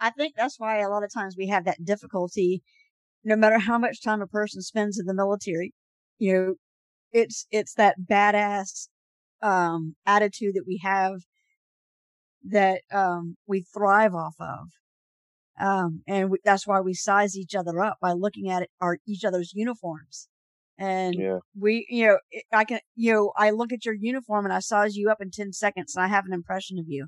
I 0.00 0.10
think 0.10 0.34
that's 0.36 0.58
why 0.58 0.80
a 0.80 0.88
lot 0.88 1.02
of 1.02 1.12
times 1.12 1.34
we 1.36 1.48
have 1.48 1.64
that 1.64 1.84
difficulty. 1.84 2.62
No 3.24 3.36
matter 3.36 3.58
how 3.58 3.78
much 3.78 4.02
time 4.02 4.20
a 4.20 4.26
person 4.26 4.60
spends 4.60 4.98
in 4.98 5.06
the 5.06 5.14
military, 5.14 5.72
you 6.18 6.32
know, 6.32 6.54
it's 7.12 7.46
it's 7.50 7.74
that 7.74 7.96
badass 8.00 8.88
um, 9.42 9.96
attitude 10.06 10.54
that 10.56 10.66
we 10.66 10.80
have 10.82 11.20
that 12.50 12.82
um, 12.92 13.36
we 13.46 13.62
thrive 13.62 14.14
off 14.14 14.34
of. 14.38 14.68
Um, 15.58 16.02
and 16.06 16.30
we, 16.30 16.38
that's 16.44 16.66
why 16.66 16.80
we 16.80 16.94
size 16.94 17.36
each 17.36 17.54
other 17.54 17.80
up 17.80 17.98
by 18.02 18.12
looking 18.12 18.50
at 18.50 18.62
it, 18.62 18.70
our 18.80 18.98
each 19.06 19.24
other's 19.24 19.52
uniforms. 19.54 20.28
And 20.76 21.14
yeah. 21.14 21.38
we, 21.58 21.86
you 21.88 22.06
know, 22.06 22.18
I 22.52 22.64
can, 22.64 22.80
you 22.96 23.12
know, 23.12 23.32
I 23.36 23.50
look 23.50 23.72
at 23.72 23.84
your 23.84 23.94
uniform 23.94 24.44
and 24.44 24.52
I 24.52 24.58
size 24.58 24.96
you 24.96 25.10
up 25.10 25.20
in 25.20 25.30
10 25.30 25.52
seconds 25.52 25.94
and 25.94 26.04
I 26.04 26.08
have 26.08 26.26
an 26.26 26.32
impression 26.32 26.78
of 26.78 26.86
you. 26.88 27.06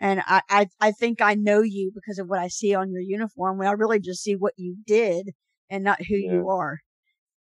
And 0.00 0.20
I, 0.26 0.42
I, 0.50 0.66
I 0.80 0.90
think 0.92 1.20
I 1.20 1.34
know 1.34 1.62
you 1.62 1.92
because 1.94 2.18
of 2.18 2.28
what 2.28 2.40
I 2.40 2.48
see 2.48 2.74
on 2.74 2.90
your 2.90 3.00
uniform 3.00 3.58
when 3.58 3.68
I 3.68 3.72
really 3.72 4.00
just 4.00 4.22
see 4.22 4.34
what 4.34 4.54
you 4.56 4.76
did 4.86 5.30
and 5.70 5.84
not 5.84 6.02
who 6.02 6.16
yeah. 6.16 6.32
you 6.32 6.50
are. 6.50 6.80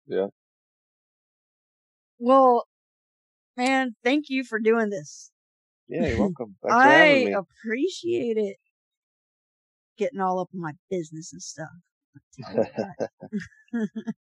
Yeah. 0.08 0.28
Well, 2.20 2.68
man, 3.58 3.96
thank 4.04 4.26
you 4.30 4.44
for 4.44 4.60
doing 4.60 4.90
this. 4.90 5.32
Yeah, 5.88 6.08
you're 6.08 6.20
welcome. 6.20 6.56
I 6.70 7.36
appreciate 7.36 8.38
it 8.38 8.58
getting 9.98 10.20
all 10.20 10.40
up 10.40 10.50
in 10.54 10.62
my 10.62 10.74
business 10.90 11.34
and 11.34 11.42
stuff. 11.42 11.70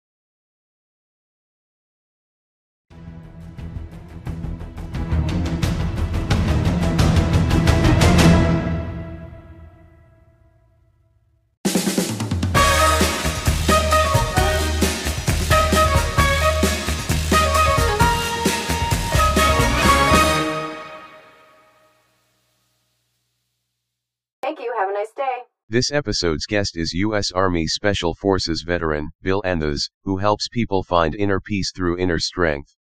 you. 24.65 24.75
Have 24.79 24.89
a 24.89 24.93
nice 24.93 25.13
day. 25.15 25.43
This 25.69 25.93
episode's 25.93 26.47
guest 26.47 26.77
is 26.77 26.93
U.S. 26.95 27.31
Army 27.31 27.67
Special 27.67 28.15
Forces 28.15 28.63
veteran, 28.63 29.11
Bill 29.21 29.43
Anthes, 29.45 29.91
who 30.05 30.17
helps 30.17 30.49
people 30.49 30.83
find 30.83 31.15
inner 31.15 31.41
peace 31.41 31.71
through 31.71 31.99
inner 31.99 32.19
strength. 32.19 32.75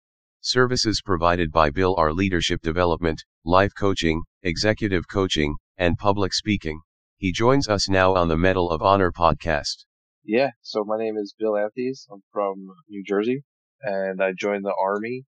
Services 0.43 1.03
provided 1.03 1.51
by 1.51 1.71
Bill 1.71 1.95
are 1.97 2.13
leadership 2.13 2.61
development, 2.61 3.25
life 3.45 3.73
coaching, 3.79 4.23
executive 4.43 5.09
coaching, 5.09 5.57
and 5.79 5.97
public 5.97 6.35
speaking. 6.35 6.81
He 7.17 7.33
joins 7.33 7.69
us 7.69 7.89
now 7.89 8.15
on 8.15 8.29
the 8.29 8.37
Mettle 8.37 8.71
of 8.71 8.83
Honor 8.83 9.11
podcast. 9.13 9.85
Yeah, 10.23 10.51
so 10.61 10.85
my 10.85 10.99
name 10.99 11.17
is 11.17 11.35
Bill 11.39 11.57
Anthes. 11.57 12.07
I'm 12.13 12.23
from 12.31 12.69
New 12.89 13.03
Jersey, 13.05 13.43
and 13.83 14.23
I 14.23 14.33
joined 14.37 14.67
the 14.67 14.75
Army 14.79 15.25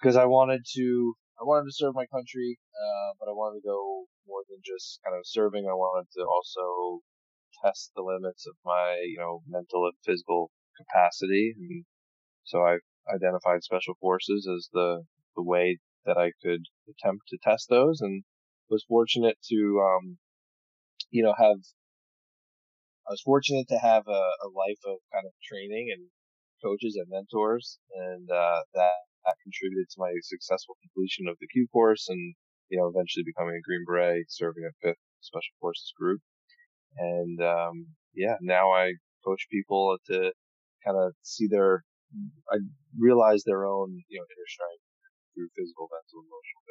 because 0.00 0.16
I 0.16 0.26
wanted 0.26 0.62
to 0.74 1.14
I 1.40 1.44
wanted 1.44 1.66
to 1.66 1.74
serve 1.74 1.94
my 1.94 2.06
country, 2.06 2.58
uh, 2.74 3.14
but 3.20 3.28
I 3.28 3.32
wanted 3.32 3.60
to 3.60 3.66
go 3.68 4.06
more 4.26 4.42
than 4.48 4.60
just 4.64 5.00
kind 5.04 5.16
of 5.16 5.24
serving. 5.24 5.66
I 5.66 5.74
wanted 5.74 6.08
to 6.16 6.22
also 6.26 7.00
test 7.64 7.92
the 7.94 8.02
limits 8.02 8.46
of 8.46 8.54
my, 8.64 9.00
you 9.06 9.18
know, 9.18 9.42
mental 9.46 9.84
and 9.86 9.94
physical 10.04 10.50
capacity. 10.76 11.54
And 11.56 11.84
so 12.44 12.60
I 12.60 12.78
identified 13.14 13.62
special 13.62 13.94
forces 14.00 14.48
as 14.50 14.68
the, 14.72 15.02
the 15.36 15.42
way 15.42 15.78
that 16.04 16.18
I 16.18 16.32
could 16.42 16.62
attempt 16.88 17.28
to 17.28 17.38
test 17.42 17.68
those 17.68 18.00
and 18.00 18.24
was 18.68 18.84
fortunate 18.88 19.38
to, 19.48 19.80
um, 19.82 20.18
you 21.10 21.22
know, 21.22 21.34
have, 21.38 21.62
I 23.06 23.10
was 23.10 23.22
fortunate 23.24 23.68
to 23.68 23.78
have 23.78 24.04
a, 24.08 24.22
a 24.42 24.48
life 24.50 24.82
of 24.86 24.98
kind 25.12 25.26
of 25.26 25.32
training 25.42 25.94
and 25.94 26.10
coaches 26.62 26.96
and 26.96 27.06
mentors 27.08 27.78
and, 27.94 28.30
uh, 28.30 28.60
that 28.74 29.06
that 29.24 29.42
contributed 29.42 29.90
to 29.90 29.98
my 29.98 30.12
successful 30.22 30.76
completion 30.82 31.26
of 31.26 31.36
the 31.40 31.48
Q 31.48 31.66
course 31.72 32.06
and, 32.08 32.34
you 32.68 32.78
know, 32.78 32.88
eventually 32.88 33.24
becoming 33.24 33.56
a 33.56 33.66
Green 33.66 33.84
Beret, 33.86 34.26
serving 34.28 34.64
a 34.64 34.72
fifth 34.82 35.00
Special 35.20 35.54
Forces 35.60 35.92
group. 35.98 36.20
And, 36.98 37.40
um, 37.42 37.86
yeah, 38.14 38.36
now 38.40 38.72
I 38.72 38.94
coach 39.24 39.46
people 39.50 39.96
to 40.06 40.32
kind 40.84 40.96
of 40.96 41.12
see 41.22 41.46
their, 41.46 41.84
I 42.50 42.58
realize 42.98 43.42
their 43.44 43.66
own, 43.66 44.02
you 44.08 44.18
know, 44.18 44.24
inner 44.24 44.48
strength 44.48 44.84
through 45.34 45.50
physical, 45.56 45.88
mental, 45.92 46.24
emotional 46.24 46.62